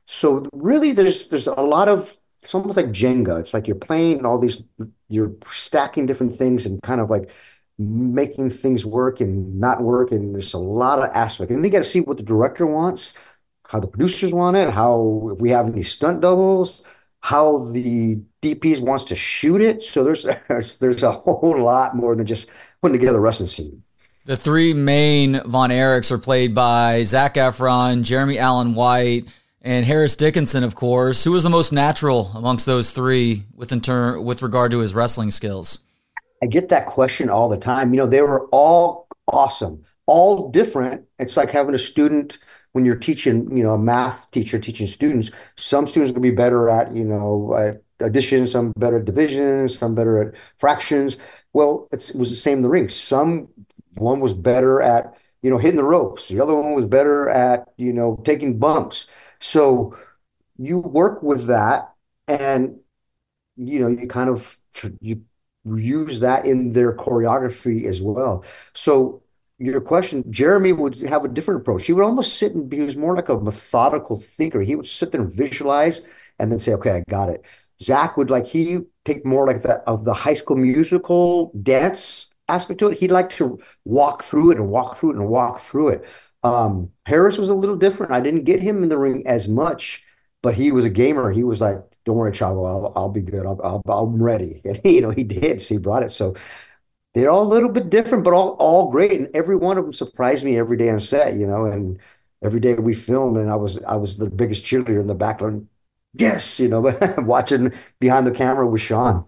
So 0.07 0.45
really, 0.51 0.91
there's 0.91 1.29
there's 1.29 1.47
a 1.47 1.53
lot 1.53 1.87
of 1.87 2.17
it's 2.43 2.53
almost 2.53 2.77
like 2.77 2.87
Jenga. 2.87 3.39
It's 3.39 3.53
like 3.53 3.67
you're 3.67 3.75
playing 3.75 4.25
all 4.25 4.37
these, 4.37 4.61
you're 5.07 5.33
stacking 5.51 6.05
different 6.05 6.35
things 6.35 6.65
and 6.65 6.81
kind 6.81 6.99
of 6.99 7.09
like 7.09 7.31
making 7.79 8.49
things 8.49 8.85
work 8.85 9.21
and 9.21 9.59
not 9.59 9.81
work. 9.81 10.11
And 10.11 10.35
there's 10.35 10.53
a 10.53 10.59
lot 10.59 10.99
of 10.99 11.09
aspect. 11.15 11.51
And 11.51 11.63
you 11.63 11.71
got 11.71 11.79
to 11.79 11.83
see 11.85 12.01
what 12.01 12.17
the 12.17 12.23
director 12.23 12.65
wants, 12.65 13.17
how 13.67 13.79
the 13.79 13.87
producers 13.87 14.33
want 14.33 14.57
it, 14.57 14.69
how 14.71 15.31
if 15.33 15.41
we 15.41 15.51
have 15.51 15.67
any 15.67 15.83
stunt 15.83 16.21
doubles, 16.21 16.83
how 17.23 17.57
the 17.71 18.19
DPs 18.41 18.81
wants 18.81 19.05
to 19.05 19.15
shoot 19.15 19.61
it. 19.61 19.81
So 19.81 20.03
there's 20.03 20.27
there's, 20.49 20.77
there's 20.77 21.03
a 21.03 21.11
whole 21.11 21.57
lot 21.57 21.95
more 21.95 22.15
than 22.15 22.25
just 22.25 22.51
putting 22.81 22.99
together 22.99 23.17
a 23.17 23.21
wrestling 23.21 23.47
scene. 23.47 23.81
The 24.25 24.37
three 24.37 24.73
main 24.73 25.41
Von 25.45 25.69
Erichs 25.69 26.11
are 26.11 26.17
played 26.17 26.53
by 26.53 27.03
Zac 27.03 27.35
Efron, 27.35 28.03
Jeremy 28.03 28.39
Allen 28.39 28.75
White, 28.75 29.27
and 29.61 29.85
Harris 29.85 30.15
Dickinson, 30.15 30.63
of 30.63 30.75
course. 30.75 31.23
Who 31.23 31.31
was 31.31 31.43
the 31.43 31.49
most 31.49 31.71
natural 31.71 32.31
amongst 32.35 32.65
those 32.65 32.91
three 32.91 33.43
with 33.55 33.71
in 33.71 33.81
turn 33.81 34.23
with 34.23 34.41
regard 34.41 34.71
to 34.71 34.79
his 34.79 34.93
wrestling 34.93 35.31
skills? 35.31 35.79
I 36.41 36.47
get 36.47 36.69
that 36.69 36.87
question 36.87 37.29
all 37.29 37.47
the 37.47 37.57
time. 37.57 37.93
You 37.93 38.01
know, 38.01 38.07
they 38.07 38.21
were 38.21 38.47
all 38.51 39.07
awesome, 39.31 39.81
all 40.07 40.49
different. 40.49 41.05
It's 41.19 41.37
like 41.37 41.51
having 41.51 41.75
a 41.75 41.79
student 41.79 42.37
when 42.73 42.85
you're 42.85 42.95
teaching, 42.95 43.55
you 43.55 43.63
know, 43.63 43.73
a 43.73 43.77
math 43.77 44.29
teacher 44.31 44.59
teaching 44.59 44.87
students. 44.87 45.31
Some 45.55 45.87
students 45.87 46.11
are 46.11 46.15
going 46.15 46.23
to 46.23 46.31
be 46.31 46.35
better 46.35 46.69
at, 46.69 46.95
you 46.95 47.05
know, 47.05 47.79
addition, 47.99 48.45
some 48.45 48.73
better 48.77 48.99
at 48.99 49.05
division, 49.05 49.69
some 49.69 49.95
better 49.95 50.21
at 50.21 50.35
fractions. 50.57 51.17
Well, 51.53 51.87
it 51.91 52.11
was 52.15 52.29
the 52.29 52.35
same 52.35 52.57
in 52.57 52.63
the 52.63 52.69
ring. 52.69 52.89
Some 52.89 53.47
one 53.95 54.19
was 54.19 54.33
better 54.33 54.81
at, 54.81 55.17
you 55.41 55.49
know, 55.49 55.57
hitting 55.57 55.77
the 55.77 55.83
ropes. 55.83 56.27
The 56.27 56.41
other 56.41 56.55
one 56.55 56.73
was 56.73 56.85
better 56.85 57.29
at, 57.29 57.69
you 57.77 57.93
know, 57.93 58.21
taking 58.25 58.59
bumps. 58.59 59.07
So 59.39 59.97
you 60.57 60.79
work 60.79 61.23
with 61.23 61.47
that 61.47 61.93
and 62.27 62.79
you 63.55 63.79
know, 63.79 63.87
you 63.87 64.07
kind 64.07 64.29
of 64.29 64.57
you 65.01 65.23
use 65.65 66.19
that 66.21 66.45
in 66.45 66.73
their 66.73 66.95
choreography 66.95 67.85
as 67.85 68.01
well. 68.01 68.43
So 68.73 69.22
your 69.59 69.81
question, 69.81 70.23
Jeremy 70.31 70.73
would 70.73 71.01
have 71.01 71.25
a 71.25 71.27
different 71.27 71.61
approach. 71.61 71.85
He 71.85 71.93
would 71.93 72.03
almost 72.03 72.37
sit 72.37 72.53
and 72.53 72.69
be, 72.69 72.77
he 72.77 72.83
was 72.83 72.97
more 72.97 73.15
like 73.15 73.29
a 73.29 73.39
methodical 73.39 74.17
thinker. 74.17 74.61
He 74.61 74.75
would 74.75 74.85
sit 74.85 75.11
there 75.11 75.21
and 75.21 75.31
visualize 75.31 76.07
and 76.39 76.51
then 76.51 76.59
say, 76.59 76.73
okay, 76.73 76.91
I 76.91 77.03
got 77.09 77.29
it. 77.29 77.45
Zac 77.81 78.17
would 78.17 78.29
like, 78.29 78.45
he 78.45 78.79
take 79.05 79.25
more 79.25 79.45
like 79.45 79.63
that 79.63 79.83
of 79.87 80.05
the 80.05 80.13
high 80.13 80.33
school 80.33 80.57
musical 80.57 81.51
dance 81.61 82.33
aspect 82.47 82.79
to 82.79 82.89
it. 82.89 82.99
He'd 82.99 83.11
like 83.11 83.29
to 83.31 83.59
walk 83.85 84.23
through 84.23 84.51
it 84.51 84.57
and 84.57 84.69
walk 84.69 84.97
through 84.97 85.11
it 85.11 85.17
and 85.17 85.29
walk 85.29 85.59
through 85.59 85.89
it. 85.89 86.05
Um, 86.43 86.91
Harris 87.05 87.37
was 87.37 87.49
a 87.49 87.53
little 87.53 87.75
different. 87.75 88.11
I 88.11 88.21
didn't 88.21 88.43
get 88.43 88.61
him 88.61 88.83
in 88.83 88.89
the 88.89 88.97
ring 88.97 89.25
as 89.25 89.47
much, 89.47 90.05
but 90.41 90.55
he 90.55 90.71
was 90.71 90.85
a 90.85 90.89
gamer. 90.89 91.31
He 91.31 91.43
was 91.43 91.61
like, 91.61 91.77
don't 92.03 92.17
worry, 92.17 92.31
Chavo, 92.31 92.67
I'll, 92.67 92.93
I'll 92.95 93.09
be 93.09 93.21
good. 93.21 93.45
I'll, 93.45 93.81
i 93.87 94.01
am 94.01 94.21
ready. 94.21 94.61
And, 94.65 94.79
you 94.83 95.01
know, 95.01 95.11
he 95.11 95.23
did. 95.23 95.61
So 95.61 95.75
he 95.75 95.79
brought 95.79 96.03
it. 96.03 96.11
So 96.11 96.35
they're 97.13 97.29
all 97.29 97.43
a 97.43 97.53
little 97.53 97.69
bit 97.69 97.89
different, 97.89 98.23
but 98.23 98.33
all, 98.33 98.55
all 98.59 98.91
great. 98.91 99.11
And 99.11 99.29
every 99.33 99.55
one 99.55 99.77
of 99.77 99.83
them 99.83 99.93
surprised 99.93 100.43
me 100.43 100.57
every 100.57 100.77
day 100.77 100.89
on 100.89 100.99
set, 100.99 101.35
you 101.35 101.45
know, 101.45 101.65
and 101.65 101.99
every 102.43 102.59
day 102.59 102.73
we 102.73 102.93
filmed 102.93 103.37
and 103.37 103.49
I 103.49 103.55
was, 103.55 103.81
I 103.83 103.95
was 103.95 104.17
the 104.17 104.29
biggest 104.29 104.65
cheerleader 104.65 104.99
in 104.99 105.07
the 105.07 105.15
background. 105.15 105.67
Yes. 106.13 106.59
You 106.59 106.67
know, 106.67 106.81
watching 107.19 107.71
behind 107.99 108.27
the 108.27 108.31
camera 108.31 108.67
with 108.67 108.81
Sean. 108.81 109.25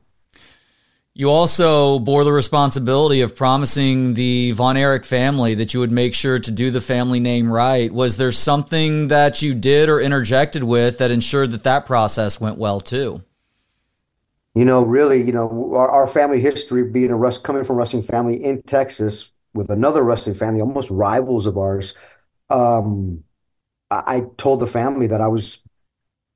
You 1.18 1.30
also 1.32 2.00
bore 2.00 2.26
the 2.26 2.34
responsibility 2.34 3.22
of 3.22 3.38
promising 3.38 4.16
the 4.16 4.52
Von 4.52 4.76
Erich 4.76 5.06
family 5.06 5.54
that 5.56 5.74
you 5.74 5.80
would 5.80 5.92
make 5.92 6.14
sure 6.14 6.40
to 6.40 6.52
do 6.52 6.72
the 6.72 6.82
family 6.82 7.22
name 7.22 7.50
right. 7.50 7.90
Was 7.90 8.18
there 8.18 8.34
something 8.34 9.08
that 9.08 9.42
you 9.42 9.56
did 9.56 9.88
or 9.88 10.02
interjected 10.02 10.66
with 10.66 10.98
that 10.98 11.12
ensured 11.12 11.52
that 11.52 11.64
that 11.64 11.86
process 11.86 12.42
went 12.42 12.58
well 12.58 12.82
too? 12.82 13.24
You 14.56 14.66
know, 14.66 14.86
really, 14.86 15.22
you 15.22 15.32
know, 15.32 15.74
our, 15.76 15.90
our 15.90 16.08
family 16.08 16.40
history 16.40 16.90
being 16.90 17.12
a 17.12 17.16
rest, 17.16 17.44
coming 17.44 17.64
from 17.64 17.76
wrestling 17.76 18.04
family 18.04 18.42
in 18.44 18.62
Texas 18.64 19.32
with 19.54 19.70
another 19.70 20.04
wrestling 20.04 20.36
family, 20.36 20.62
almost 20.62 20.90
rivals 20.90 21.46
of 21.46 21.58
ours. 21.58 21.94
Um, 22.50 23.24
I, 23.92 24.04
I 24.08 24.22
told 24.38 24.62
the 24.62 24.68
family 24.68 25.08
that 25.08 25.22
I 25.22 25.28
was, 25.28 25.62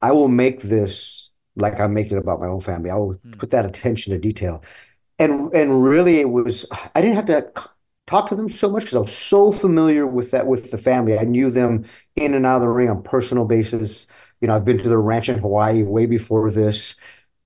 I 0.02 0.12
will 0.12 0.28
make 0.28 0.62
this 0.62 1.30
like 1.56 1.80
I'm 1.80 1.94
making 1.94 2.18
it 2.18 2.22
about 2.22 2.40
my 2.40 2.48
own 2.48 2.62
family. 2.62 2.90
I 2.90 2.96
will 2.96 3.16
mm. 3.16 3.38
put 3.38 3.52
that 3.52 3.66
attention 3.66 4.14
to 4.14 4.20
detail. 4.20 4.64
And 5.18 5.54
and 5.54 5.84
really 5.84 6.20
it 6.20 6.30
was 6.30 6.66
I 6.96 7.02
didn't 7.02 7.16
have 7.16 7.26
to 7.26 7.52
talk 8.08 8.30
to 8.30 8.36
them 8.36 8.50
so 8.50 8.72
much 8.72 8.84
because 8.84 8.96
I 8.96 9.02
was 9.02 9.16
so 9.16 9.52
familiar 9.52 10.08
with 10.08 10.32
that 10.32 10.48
with 10.48 10.72
the 10.72 10.78
family. 10.78 11.18
I 11.18 11.24
knew 11.24 11.52
them 11.52 11.86
in 12.16 12.34
and 12.34 12.46
out 12.46 12.58
of 12.58 12.62
the 12.62 12.70
ring 12.70 12.90
on 12.90 13.04
personal 13.04 13.46
basis. 13.46 14.08
You 14.42 14.48
know, 14.48 14.56
I've 14.56 14.66
been 14.66 14.78
to 14.78 14.90
their 14.90 15.02
ranch 15.02 15.30
in 15.30 15.40
Hawaii 15.40 15.84
way 15.84 16.06
before 16.06 16.50
this. 16.52 16.96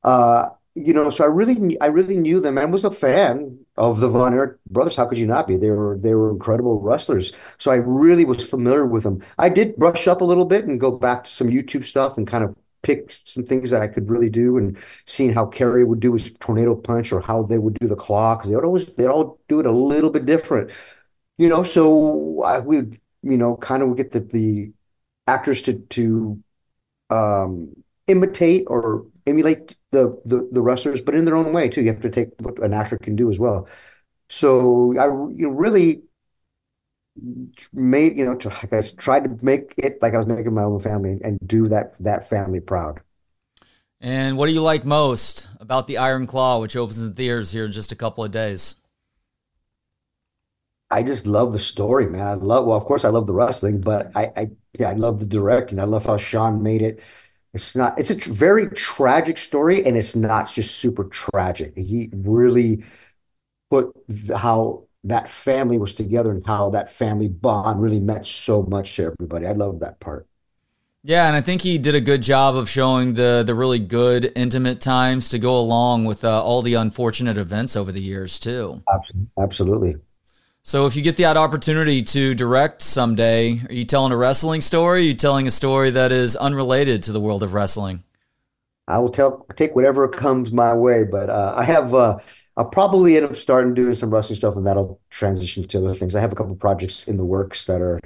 Uh, 0.04 0.50
you 0.76 0.94
know, 0.94 1.10
so 1.10 1.24
I 1.24 1.28
really 1.28 1.80
I 1.82 1.88
really 1.88 2.18
knew 2.18 2.40
them 2.40 2.58
and 2.58 2.72
was 2.72 2.84
a 2.84 2.92
fan 2.92 3.60
of 3.78 4.00
the 4.00 4.10
Von 4.10 4.34
Erich 4.34 4.58
brothers. 4.70 4.96
How 4.96 5.06
could 5.06 5.20
you 5.20 5.28
not 5.28 5.48
be? 5.48 5.58
They 5.58 5.70
were 5.70 5.98
they 6.00 6.16
were 6.16 6.32
incredible 6.32 6.80
wrestlers. 6.80 7.32
So 7.60 7.72
I 7.72 7.76
really 7.76 8.26
was 8.26 8.48
familiar 8.48 8.86
with 8.86 9.04
them. 9.04 9.22
I 9.38 9.50
did 9.50 9.76
brush 9.76 10.08
up 10.08 10.22
a 10.22 10.26
little 10.26 10.46
bit 10.46 10.66
and 10.66 10.80
go 10.80 10.98
back 10.98 11.26
to 11.26 11.30
some 11.30 11.50
YouTube 11.50 11.86
stuff 11.86 12.18
and 12.18 12.28
kind 12.28 12.44
of 12.44 12.56
pick 12.82 13.12
some 13.12 13.44
things 13.44 13.70
that 13.70 13.82
I 13.82 13.88
could 13.88 14.10
really 14.10 14.30
do 14.30 14.58
and 14.58 14.78
seeing 15.06 15.32
how 15.34 15.46
Kerry 15.46 15.86
would 15.86 16.00
do 16.00 16.14
his 16.14 16.34
tornado 16.38 16.76
punch 16.76 17.14
or 17.14 17.22
how 17.22 17.44
they 17.44 17.58
would 17.60 17.76
do 17.76 17.88
the 17.88 17.96
claw 17.96 18.36
because 18.36 18.50
they 18.50 18.56
would 18.56 18.66
always 18.66 18.88
they'd 18.94 19.08
all 19.08 19.40
do 19.48 19.60
it 19.60 19.66
a 19.68 19.72
little 19.72 20.10
bit 20.10 20.26
different, 20.26 20.72
you 21.38 21.50
know. 21.50 21.64
So 21.64 22.42
I 22.44 22.60
would 22.60 23.00
you 23.22 23.38
know 23.38 23.58
kind 23.58 23.84
of 23.84 23.96
get 23.96 24.12
the 24.12 24.22
the 24.22 24.72
actors 25.28 25.62
to 25.64 25.80
to 25.80 26.44
um, 27.10 27.84
imitate 28.08 28.66
or 28.68 29.06
emulate 29.28 29.76
the, 29.94 30.22
the 30.26 30.50
the 30.52 30.62
wrestlers, 30.62 31.02
but 31.02 31.16
in 31.16 31.26
their 31.26 31.36
own 31.36 31.54
way 31.54 31.70
too. 31.70 31.82
You 31.82 31.88
have 31.88 32.02
to 32.02 32.10
take 32.10 32.30
what 32.40 32.60
an 32.62 32.74
actor 32.74 32.98
can 32.98 33.16
do 33.16 33.30
as 33.30 33.40
well. 33.40 33.68
So 34.30 34.98
I 34.98 35.06
you 35.06 35.48
know 35.48 35.50
really 35.50 36.04
made 37.74 38.18
you 38.18 38.26
know 38.26 38.38
I 38.72 38.82
tried 38.98 39.24
to 39.26 39.46
make 39.46 39.76
it 39.78 40.02
like 40.02 40.14
I 40.14 40.18
was 40.18 40.28
making 40.28 40.54
my 40.54 40.64
own 40.64 40.80
family 40.80 41.20
and 41.24 41.40
do 41.46 41.68
that 41.70 41.98
that 42.00 42.28
family 42.30 42.60
proud. 42.60 43.02
And 44.02 44.38
what 44.38 44.48
do 44.48 44.52
you 44.52 44.62
like 44.62 44.84
most 44.84 45.48
about 45.62 45.88
the 45.88 45.98
Iron 45.98 46.28
Claw, 46.28 46.60
which 46.60 46.76
opens 46.76 47.02
in 47.02 47.14
theaters 47.14 47.52
here 47.52 47.64
in 47.64 47.72
just 47.72 47.92
a 47.94 47.96
couple 47.96 48.24
of 48.24 48.32
days? 48.32 48.76
I 50.92 51.02
just 51.04 51.26
love 51.26 51.54
the 51.54 51.60
story, 51.60 52.08
man. 52.08 52.28
I 52.28 52.34
love 52.36 52.66
well, 52.66 52.78
of 52.78 52.86
course, 52.86 53.04
I 53.04 53.10
love 53.10 53.26
the 53.28 53.34
wrestling, 53.34 53.82
but 53.82 54.12
I, 54.16 54.32
I 54.36 54.52
yeah, 54.78 54.90
I 54.90 54.94
love 54.94 55.20
the 55.20 55.26
directing. 55.26 55.80
I 55.80 55.86
love 55.86 56.06
how 56.06 56.18
Sean 56.18 56.62
made 56.62 56.82
it. 56.82 57.02
It's 57.54 57.76
not. 57.76 58.00
It's 58.00 58.10
a 58.10 58.18
tr- 58.18 58.32
very 58.32 58.70
tragic 58.70 59.38
story, 59.38 59.86
and 59.86 59.96
it's 59.96 60.16
not 60.16 60.50
just 60.50 60.76
super 60.76 61.04
tragic. 61.06 61.78
He 61.78 62.10
really 62.14 62.84
put 63.70 63.94
the, 64.08 64.38
how 64.38 64.86
that 65.04 65.28
family 65.28 65.78
was 65.78 65.94
together 65.94 66.32
and 66.32 66.46
how 66.46 66.72
that 66.72 66.92
family 66.92 67.28
bond 67.28 67.82
really 67.82 68.00
meant 68.00 68.26
so 68.26 68.64
much 68.64 68.96
to 68.96 69.04
everybody. 69.04 69.46
I 69.46 69.52
love 69.52 69.82
that 69.82 70.00
part. 70.00 70.26
Yeah, 71.04 71.28
and 71.28 71.36
I 71.36 71.42
think 71.42 71.62
he 71.62 71.78
did 71.78 71.96
a 71.96 72.02
good 72.02 72.22
job 72.22 72.56
of 72.56 72.70
showing 72.70 73.14
the 73.14 73.44
the 73.46 73.54
really 73.54 73.80
good 73.80 74.32
intimate 74.36 74.80
times 74.80 75.30
to 75.30 75.40
go 75.40 75.60
along 75.60 76.06
with 76.06 76.24
uh, 76.24 76.42
all 76.42 76.62
the 76.62 76.76
unfortunate 76.76 77.38
events 77.38 77.76
over 77.76 77.92
the 77.92 78.02
years 78.02 78.40
too. 78.40 78.82
Absolutely. 79.38 79.98
So, 80.66 80.86
if 80.86 80.96
you 80.96 81.02
get 81.02 81.18
the 81.18 81.26
odd 81.26 81.36
opportunity 81.36 82.02
to 82.02 82.34
direct 82.34 82.82
someday, 82.82 83.60
are 83.68 83.74
you 83.74 83.84
telling 83.84 84.14
a 84.14 84.18
wrestling 84.18 84.62
story? 84.62 85.02
Are 85.02 85.04
you 85.04 85.14
telling 85.14 85.46
a 85.46 85.52
story 85.52 85.90
that 85.90 86.14
is 86.14 86.38
unrelated 86.38 87.04
to 87.04 87.12
the 87.12 87.20
world 87.20 87.44
of 87.44 87.54
wrestling? 87.54 88.02
I 88.88 89.00
will 89.00 89.10
tell 89.10 89.46
take 89.58 89.76
whatever 89.76 90.08
comes 90.08 90.54
my 90.54 90.74
way, 90.74 91.04
but 91.04 91.30
uh, 91.30 91.54
I 91.58 91.66
have. 91.66 91.94
Uh, 91.94 92.18
I'll 92.56 92.70
probably 92.70 93.18
end 93.18 93.26
up 93.26 93.36
starting 93.36 93.74
doing 93.74 93.94
some 93.94 94.10
wrestling 94.10 94.38
stuff, 94.38 94.56
and 94.56 94.66
that'll 94.66 95.02
transition 95.10 95.68
to 95.68 95.86
other 95.86 95.96
things. 95.96 96.16
I 96.16 96.22
have 96.22 96.32
a 96.32 96.36
couple 96.36 96.56
projects 96.56 97.10
in 97.10 97.18
the 97.18 97.26
works 97.26 97.66
that 97.66 97.82
are 97.82 98.00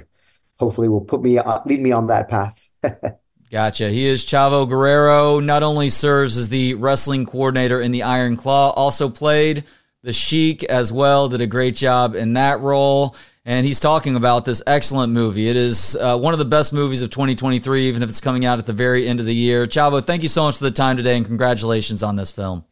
hopefully 0.58 0.88
will 0.88 1.00
put 1.00 1.22
me 1.22 1.38
uh, 1.38 1.60
lead 1.64 1.80
me 1.80 1.92
on 1.92 2.08
that 2.08 2.28
path. 2.28 2.68
gotcha. 3.52 3.88
He 3.88 4.04
is 4.04 4.24
Chavo 4.24 4.68
Guerrero. 4.68 5.38
Not 5.38 5.62
only 5.62 5.90
serves 5.90 6.36
as 6.36 6.48
the 6.48 6.74
wrestling 6.74 7.24
coordinator 7.24 7.80
in 7.80 7.92
the 7.92 8.02
Iron 8.02 8.36
Claw, 8.36 8.70
also 8.70 9.08
played 9.08 9.62
the 10.08 10.12
Sheik 10.14 10.64
as 10.64 10.90
well. 10.90 11.28
Did 11.28 11.42
a 11.42 11.46
great 11.46 11.76
job 11.76 12.16
in 12.16 12.32
that 12.32 12.60
role. 12.60 13.14
And 13.44 13.66
he's 13.66 13.78
talking 13.78 14.16
about 14.16 14.46
this 14.46 14.62
excellent 14.66 15.12
movie. 15.12 15.48
It 15.48 15.56
is 15.56 15.96
uh, 16.00 16.18
one 16.18 16.32
of 16.32 16.38
the 16.38 16.46
best 16.46 16.72
movies 16.72 17.02
of 17.02 17.10
2023, 17.10 17.82
even 17.88 18.02
if 18.02 18.08
it's 18.08 18.20
coming 18.20 18.46
out 18.46 18.58
at 18.58 18.64
the 18.64 18.72
very 18.72 19.06
end 19.06 19.20
of 19.20 19.26
the 19.26 19.34
year. 19.34 19.66
Chavo, 19.66 20.02
thank 20.02 20.22
you 20.22 20.28
so 20.28 20.44
much 20.44 20.56
for 20.56 20.64
the 20.64 20.70
time 20.70 20.96
today, 20.96 21.16
and 21.16 21.26
congratulations 21.26 22.02
on 22.02 22.16
this 22.16 22.30
film. 22.30 22.64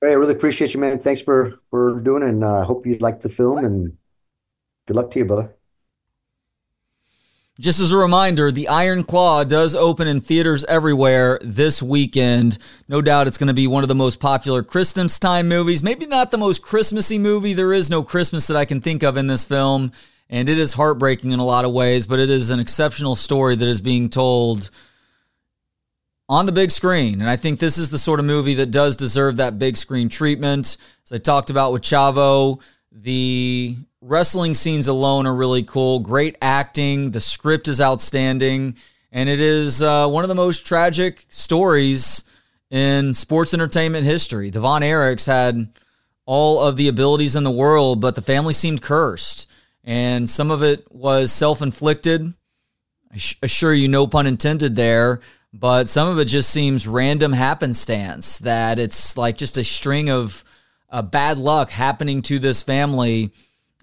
Hey, 0.00 0.12
I 0.12 0.14
really 0.14 0.32
appreciate 0.32 0.72
you, 0.72 0.80
man. 0.80 0.98
Thanks 0.98 1.20
for 1.20 1.60
for 1.70 2.00
doing 2.00 2.22
it, 2.22 2.30
and 2.30 2.42
I 2.44 2.60
uh, 2.60 2.64
hope 2.64 2.86
you 2.86 2.96
like 2.98 3.20
the 3.20 3.28
film. 3.28 3.64
And 3.64 3.96
good 4.86 4.96
luck 4.96 5.10
to 5.10 5.18
you, 5.18 5.26
brother. 5.26 5.54
Just 7.60 7.80
as 7.80 7.90
a 7.90 7.96
reminder, 7.96 8.52
The 8.52 8.68
Iron 8.68 9.02
Claw 9.02 9.42
does 9.42 9.74
open 9.74 10.06
in 10.06 10.20
theaters 10.20 10.64
everywhere 10.66 11.40
this 11.42 11.82
weekend. 11.82 12.56
No 12.86 13.02
doubt 13.02 13.26
it's 13.26 13.36
going 13.36 13.48
to 13.48 13.54
be 13.54 13.66
one 13.66 13.82
of 13.82 13.88
the 13.88 13.96
most 13.96 14.20
popular 14.20 14.62
Christmas 14.62 15.18
time 15.18 15.48
movies. 15.48 15.82
Maybe 15.82 16.06
not 16.06 16.30
the 16.30 16.38
most 16.38 16.62
Christmassy 16.62 17.18
movie. 17.18 17.54
There 17.54 17.72
is 17.72 17.90
no 17.90 18.04
Christmas 18.04 18.46
that 18.46 18.56
I 18.56 18.64
can 18.64 18.80
think 18.80 19.02
of 19.02 19.16
in 19.16 19.26
this 19.26 19.42
film, 19.42 19.90
and 20.30 20.48
it 20.48 20.56
is 20.56 20.74
heartbreaking 20.74 21.32
in 21.32 21.40
a 21.40 21.44
lot 21.44 21.64
of 21.64 21.72
ways, 21.72 22.06
but 22.06 22.20
it 22.20 22.30
is 22.30 22.50
an 22.50 22.60
exceptional 22.60 23.16
story 23.16 23.56
that 23.56 23.66
is 23.66 23.80
being 23.80 24.08
told 24.08 24.70
on 26.28 26.46
the 26.46 26.52
big 26.52 26.70
screen. 26.70 27.20
And 27.20 27.28
I 27.28 27.34
think 27.34 27.58
this 27.58 27.76
is 27.76 27.90
the 27.90 27.98
sort 27.98 28.20
of 28.20 28.26
movie 28.26 28.54
that 28.54 28.70
does 28.70 28.94
deserve 28.94 29.38
that 29.38 29.58
big 29.58 29.76
screen 29.76 30.08
treatment. 30.08 30.76
As 31.06 31.12
I 31.12 31.18
talked 31.18 31.50
about 31.50 31.72
with 31.72 31.82
Chavo, 31.82 32.62
the 32.92 33.76
wrestling 34.08 34.54
scenes 34.54 34.88
alone 34.88 35.26
are 35.26 35.34
really 35.34 35.62
cool. 35.62 36.00
Great 36.00 36.36
acting. 36.40 37.10
The 37.10 37.20
script 37.20 37.68
is 37.68 37.80
outstanding. 37.80 38.76
And 39.12 39.28
it 39.28 39.40
is 39.40 39.82
uh, 39.82 40.08
one 40.08 40.24
of 40.24 40.28
the 40.28 40.34
most 40.34 40.66
tragic 40.66 41.26
stories 41.28 42.24
in 42.70 43.14
sports 43.14 43.54
entertainment 43.54 44.04
history. 44.04 44.50
The 44.50 44.60
Von 44.60 44.82
Erichs 44.82 45.26
had 45.26 45.72
all 46.26 46.60
of 46.60 46.76
the 46.76 46.88
abilities 46.88 47.36
in 47.36 47.44
the 47.44 47.50
world, 47.50 48.00
but 48.00 48.14
the 48.14 48.22
family 48.22 48.52
seemed 48.52 48.82
cursed. 48.82 49.50
And 49.84 50.28
some 50.28 50.50
of 50.50 50.62
it 50.62 50.90
was 50.90 51.32
self 51.32 51.62
inflicted. 51.62 52.34
I 53.12 53.18
assure 53.42 53.72
you, 53.72 53.88
no 53.88 54.06
pun 54.06 54.26
intended 54.26 54.74
there. 54.74 55.20
But 55.52 55.88
some 55.88 56.08
of 56.08 56.18
it 56.18 56.26
just 56.26 56.50
seems 56.50 56.86
random 56.86 57.32
happenstance 57.32 58.38
that 58.38 58.78
it's 58.78 59.16
like 59.16 59.38
just 59.38 59.56
a 59.56 59.64
string 59.64 60.10
of 60.10 60.44
uh, 60.90 61.00
bad 61.00 61.38
luck 61.38 61.70
happening 61.70 62.20
to 62.22 62.38
this 62.38 62.62
family. 62.62 63.32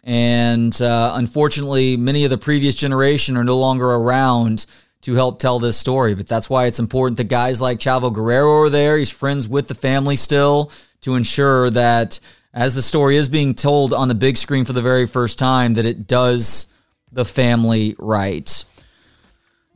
And 0.05 0.79
uh, 0.81 1.13
unfortunately, 1.15 1.97
many 1.97 2.23
of 2.23 2.29
the 2.29 2.37
previous 2.37 2.75
generation 2.75 3.35
are 3.37 3.43
no 3.43 3.57
longer 3.57 3.89
around 3.89 4.67
to 5.01 5.15
help 5.15 5.39
tell 5.39 5.59
this 5.59 5.77
story. 5.77 6.13
But 6.13 6.27
that's 6.27 6.49
why 6.49 6.67
it's 6.67 6.79
important 6.79 7.17
that 7.17 7.25
guys 7.25 7.59
like 7.59 7.79
Chavo 7.79 8.13
Guerrero 8.13 8.61
are 8.61 8.69
there. 8.69 8.97
He's 8.97 9.09
friends 9.09 9.47
with 9.47 9.67
the 9.67 9.75
family 9.75 10.15
still 10.15 10.71
to 11.01 11.15
ensure 11.15 11.71
that 11.71 12.19
as 12.53 12.75
the 12.75 12.81
story 12.81 13.17
is 13.17 13.27
being 13.27 13.55
told 13.55 13.93
on 13.93 14.07
the 14.07 14.15
big 14.15 14.37
screen 14.37 14.63
for 14.63 14.73
the 14.73 14.81
very 14.81 15.07
first 15.07 15.37
time, 15.39 15.73
that 15.73 15.85
it 15.85 16.07
does 16.07 16.67
the 17.11 17.25
family 17.25 17.95
right. 17.97 18.63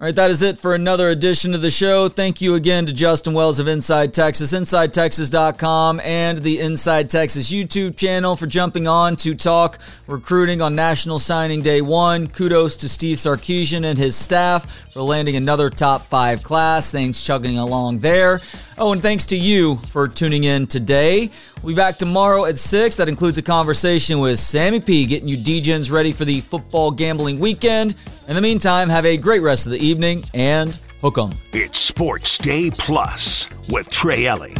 All 0.01 0.05
right, 0.05 0.15
that 0.15 0.31
is 0.31 0.41
it 0.41 0.57
for 0.57 0.73
another 0.73 1.09
edition 1.09 1.53
of 1.53 1.61
the 1.61 1.69
show. 1.69 2.07
Thank 2.07 2.39
you 2.39 2.55
again 2.55 2.85
to 2.85 2.93
Justin 2.93 3.33
Wells 3.33 3.59
of 3.59 3.67
Inside 3.67 4.13
Texas, 4.13 4.53
InsideTexas.com, 4.53 5.99
and 6.05 6.37
the 6.37 6.61
Inside 6.61 7.09
Texas 7.09 7.51
YouTube 7.51 7.97
channel 7.97 8.37
for 8.37 8.47
jumping 8.47 8.87
on 8.87 9.17
to 9.17 9.35
talk 9.35 9.77
recruiting 10.07 10.61
on 10.61 10.73
National 10.73 11.19
Signing 11.19 11.61
Day 11.61 11.81
1. 11.81 12.29
Kudos 12.29 12.77
to 12.77 12.87
Steve 12.87 13.17
Sarkisian 13.17 13.83
and 13.83 13.97
his 13.97 14.15
staff 14.15 14.87
for 14.91 15.01
landing 15.01 15.35
another 15.35 15.69
top 15.69 16.05
five 16.05 16.43
class. 16.43 16.89
Thanks 16.89 17.21
chugging 17.21 17.57
along 17.57 17.99
there. 17.99 18.39
Oh, 18.81 18.93
and 18.93 19.01
thanks 19.01 19.25
to 19.25 19.35
you 19.35 19.75
for 19.89 20.07
tuning 20.07 20.45
in 20.45 20.65
today. 20.65 21.29
We'll 21.61 21.73
be 21.73 21.75
back 21.75 21.97
tomorrow 21.97 22.45
at 22.45 22.57
6. 22.57 22.95
That 22.95 23.09
includes 23.09 23.37
a 23.37 23.41
conversation 23.41 24.19
with 24.19 24.39
Sammy 24.39 24.79
P, 24.79 25.05
getting 25.05 25.27
you 25.27 25.35
DJs 25.35 25.91
ready 25.91 26.13
for 26.13 26.23
the 26.23 26.39
football 26.39 26.89
gambling 26.89 27.39
weekend. 27.39 27.95
In 28.29 28.35
the 28.35 28.41
meantime, 28.41 28.87
have 28.87 29.05
a 29.05 29.17
great 29.17 29.41
rest 29.41 29.65
of 29.65 29.73
the 29.73 29.79
evening 29.79 30.23
and 30.33 30.79
hook 31.01 31.17
'em. 31.17 31.33
It's 31.51 31.77
Sports 31.77 32.37
Day 32.37 32.71
Plus 32.71 33.49
with 33.67 33.89
Trey 33.89 34.27
Elling. 34.27 34.55